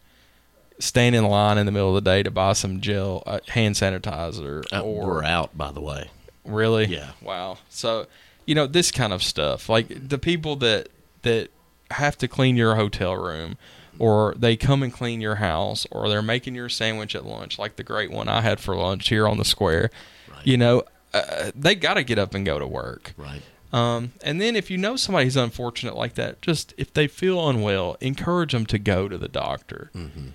stand 0.79 1.13
in 1.13 1.25
line 1.25 1.57
in 1.57 1.65
the 1.65 1.71
middle 1.71 1.89
of 1.89 2.03
the 2.03 2.09
day 2.09 2.23
to 2.23 2.31
buy 2.31 2.53
some 2.53 2.79
gel, 2.79 3.21
uh, 3.25 3.39
hand 3.49 3.75
sanitizer, 3.75 4.63
Uh, 4.71 4.81
or 4.81 5.05
we're 5.05 5.23
out, 5.23 5.57
by 5.57 5.71
the 5.71 5.81
way. 5.81 6.09
Really? 6.45 6.85
Yeah. 6.85 7.11
Wow. 7.21 7.57
So, 7.67 8.07
you 8.45 8.55
know, 8.55 8.65
this 8.65 8.91
kind 8.91 9.11
of 9.11 9.21
stuff, 9.21 9.67
like 9.67 10.07
the 10.07 10.17
people 10.17 10.55
that 10.57 10.87
that 11.23 11.49
have 11.91 12.17
to 12.19 12.27
clean 12.27 12.55
your 12.55 12.75
hotel 12.75 13.15
room, 13.15 13.57
or 13.99 14.35
they 14.37 14.55
come 14.55 14.83
and 14.83 14.93
clean 14.93 15.19
your 15.19 15.35
house, 15.35 15.85
or 15.91 16.07
they're 16.07 16.21
making 16.21 16.55
your 16.55 16.69
sandwich 16.69 17.15
at 17.15 17.25
lunch, 17.25 17.59
like 17.59 17.75
the 17.75 17.83
great 17.83 18.09
one 18.09 18.29
I 18.29 18.41
had 18.41 18.59
for 18.59 18.75
lunch 18.75 19.09
here 19.09 19.27
on 19.27 19.37
the 19.37 19.45
square. 19.45 19.89
Right. 20.31 20.47
You 20.47 20.57
know, 20.57 20.83
uh, 21.13 21.51
they 21.55 21.75
got 21.75 21.95
to 21.95 22.03
get 22.03 22.17
up 22.19 22.33
and 22.33 22.45
go 22.45 22.59
to 22.59 22.67
work. 22.67 23.13
Right. 23.17 23.41
Um, 23.73 24.13
and 24.23 24.39
then 24.39 24.55
if 24.55 24.69
you 24.71 24.77
know 24.77 24.95
somebody 24.95 25.25
who's 25.25 25.35
unfortunate 25.37 25.95
like 25.95 26.13
that, 26.15 26.41
just 26.41 26.73
if 26.77 26.93
they 26.93 27.07
feel 27.07 27.49
unwell, 27.49 27.97
encourage 28.01 28.53
them 28.53 28.65
to 28.67 28.79
go 28.79 29.07
to 29.09 29.17
the 29.17 29.27
doctor. 29.27 29.91
Mm-hmm. 29.95 30.27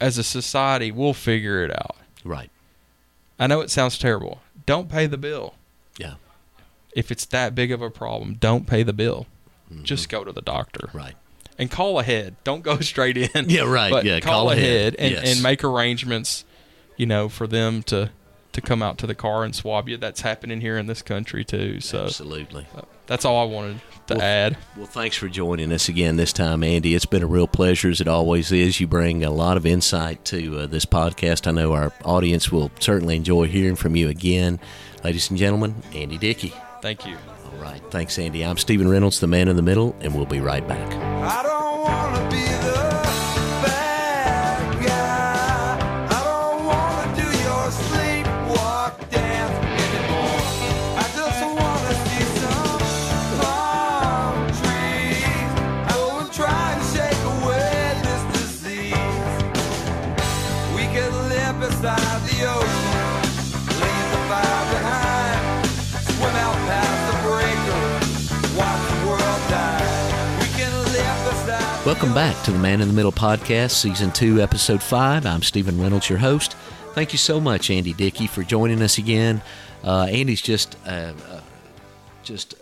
As 0.00 0.18
a 0.18 0.24
society, 0.24 0.90
we'll 0.90 1.14
figure 1.14 1.64
it 1.64 1.70
out. 1.70 1.96
Right. 2.24 2.50
I 3.38 3.46
know 3.46 3.60
it 3.60 3.70
sounds 3.70 3.98
terrible. 3.98 4.40
Don't 4.66 4.88
pay 4.88 5.06
the 5.06 5.16
bill. 5.18 5.54
Yeah. 5.98 6.14
if 6.94 7.10
it's 7.10 7.24
that 7.26 7.54
big 7.54 7.70
of 7.72 7.80
a 7.82 7.90
problem, 7.90 8.34
don't 8.34 8.66
pay 8.66 8.82
the 8.82 8.92
bill. 8.92 9.26
Just 9.82 10.08
go 10.10 10.22
to 10.24 10.32
the 10.32 10.42
doctor 10.42 10.88
Mm-hmm. 10.88 10.98
Right. 10.98 11.14
and 11.58 11.70
call 11.70 11.98
ahead. 11.98 12.36
Don't 12.44 12.62
go 12.62 12.78
straight 12.80 13.16
in. 13.16 13.48
Yeah, 13.48 13.62
right. 13.62 14.04
Yeah, 14.04 14.20
call, 14.20 14.32
call 14.44 14.50
ahead. 14.50 14.64
ahead, 14.64 14.96
and, 14.98 15.12
Yes. 15.12 15.34
and 15.34 15.42
make 15.42 15.64
arrangements. 15.64 16.44
You 16.98 17.06
know, 17.06 17.30
for 17.30 17.46
them 17.46 17.82
to 17.84 18.10
to 18.52 18.60
come 18.60 18.82
out 18.82 18.98
to 18.98 19.06
the 19.06 19.14
car 19.14 19.44
and 19.44 19.54
swab 19.54 19.88
you. 19.88 19.96
That's 19.96 20.20
happening 20.20 20.60
here 20.60 20.76
in 20.78 20.86
this 20.86 21.02
country 21.02 21.44
too. 21.44 21.80
So 21.80 22.04
Absolutely. 22.04 22.66
that's 23.06 23.24
all 23.24 23.40
I 23.40 23.44
wanted 23.52 23.80
to 24.08 24.14
Well, 24.14 24.22
add. 24.22 24.58
Well, 24.76 24.86
thanks 24.86 25.16
for 25.16 25.28
joining 25.28 25.72
us 25.72 25.88
again 25.88 26.16
this 26.16 26.32
time, 26.32 26.62
Andy. 26.62 26.94
It's 26.94 27.06
been 27.06 27.22
a 27.22 27.26
real 27.26 27.46
pleasure, 27.46 27.88
as 27.88 28.00
it 28.00 28.08
always 28.08 28.52
is. 28.52 28.80
You 28.80 28.86
bring 28.86 29.24
a 29.24 29.30
lot 29.30 29.56
of 29.56 29.64
insight 29.64 30.24
to 30.26 30.60
uh, 30.60 30.66
this 30.66 30.84
podcast. 30.84 31.46
I 31.46 31.52
know 31.52 31.72
our 31.72 31.92
audience 32.04 32.50
will 32.52 32.70
certainly 32.80 33.16
enjoy 33.16 33.46
hearing 33.46 33.76
from 33.76 33.96
you 33.96 34.08
again. 34.08 34.60
Ladies 35.04 35.30
and 35.30 35.38
gentlemen, 35.38 35.74
Andy 35.94 36.18
Dickey. 36.18 36.52
Thank 36.80 37.06
you. 37.06 37.16
All 37.52 37.58
right. 37.62 37.80
Thanks, 37.90 38.18
Andy. 38.18 38.44
I'm 38.44 38.56
Stephen 38.58 38.88
Reynolds, 38.88 39.20
the 39.20 39.26
man 39.26 39.48
in 39.48 39.56
the 39.56 39.62
middle, 39.62 39.94
and 40.00 40.14
we'll 40.14 40.26
be 40.26 40.40
right 40.40 40.66
back. 40.66 40.92
Welcome 71.92 72.14
back 72.14 72.42
to 72.44 72.50
the 72.50 72.58
Man 72.58 72.80
in 72.80 72.88
the 72.88 72.94
Middle 72.94 73.12
podcast, 73.12 73.72
season 73.72 74.10
two, 74.12 74.40
episode 74.40 74.82
five. 74.82 75.26
I'm 75.26 75.42
Stephen 75.42 75.78
Reynolds, 75.78 76.08
your 76.08 76.18
host. 76.18 76.54
Thank 76.94 77.12
you 77.12 77.18
so 77.18 77.38
much, 77.38 77.70
Andy 77.70 77.92
Dickey, 77.92 78.26
for 78.26 78.42
joining 78.42 78.80
us 78.80 78.96
again. 78.96 79.42
Uh, 79.84 80.04
Andy's 80.04 80.40
just 80.40 80.74
uh, 80.86 81.12
uh, 81.28 81.40
just 82.22 82.54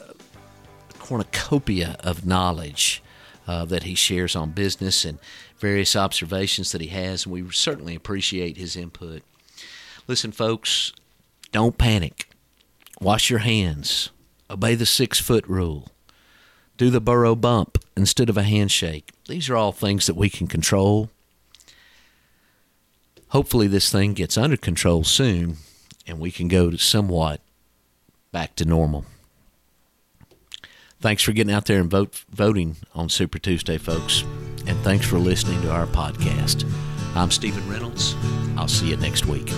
cornucopia 0.98 1.96
of 2.00 2.26
knowledge 2.26 3.04
uh, 3.46 3.64
that 3.66 3.84
he 3.84 3.94
shares 3.94 4.34
on 4.34 4.50
business 4.50 5.04
and 5.04 5.20
various 5.58 5.94
observations 5.94 6.72
that 6.72 6.80
he 6.80 6.88
has, 6.88 7.24
and 7.24 7.32
we 7.32 7.48
certainly 7.52 7.94
appreciate 7.94 8.56
his 8.56 8.74
input. 8.74 9.22
Listen, 10.08 10.32
folks, 10.32 10.92
don't 11.52 11.78
panic. 11.78 12.28
Wash 13.00 13.30
your 13.30 13.38
hands. 13.38 14.10
Obey 14.50 14.74
the 14.74 14.84
six 14.84 15.20
foot 15.20 15.46
rule. 15.46 15.86
Do 16.80 16.88
the 16.88 16.98
burrow 16.98 17.34
bump 17.34 17.76
instead 17.94 18.30
of 18.30 18.38
a 18.38 18.42
handshake. 18.42 19.10
These 19.28 19.50
are 19.50 19.56
all 19.58 19.70
things 19.70 20.06
that 20.06 20.16
we 20.16 20.30
can 20.30 20.46
control. 20.46 21.10
Hopefully, 23.28 23.66
this 23.66 23.92
thing 23.92 24.14
gets 24.14 24.38
under 24.38 24.56
control 24.56 25.04
soon 25.04 25.58
and 26.06 26.18
we 26.18 26.30
can 26.30 26.48
go 26.48 26.70
to 26.70 26.78
somewhat 26.78 27.42
back 28.32 28.56
to 28.56 28.64
normal. 28.64 29.04
Thanks 31.02 31.22
for 31.22 31.32
getting 31.32 31.52
out 31.52 31.66
there 31.66 31.80
and 31.80 31.90
vote, 31.90 32.24
voting 32.30 32.76
on 32.94 33.10
Super 33.10 33.38
Tuesday, 33.38 33.76
folks. 33.76 34.22
And 34.66 34.78
thanks 34.78 35.04
for 35.04 35.18
listening 35.18 35.60
to 35.60 35.70
our 35.70 35.86
podcast. 35.86 36.64
I'm 37.14 37.30
Stephen 37.30 37.68
Reynolds. 37.68 38.16
I'll 38.56 38.68
see 38.68 38.88
you 38.88 38.96
next 38.96 39.26
week. 39.26 39.52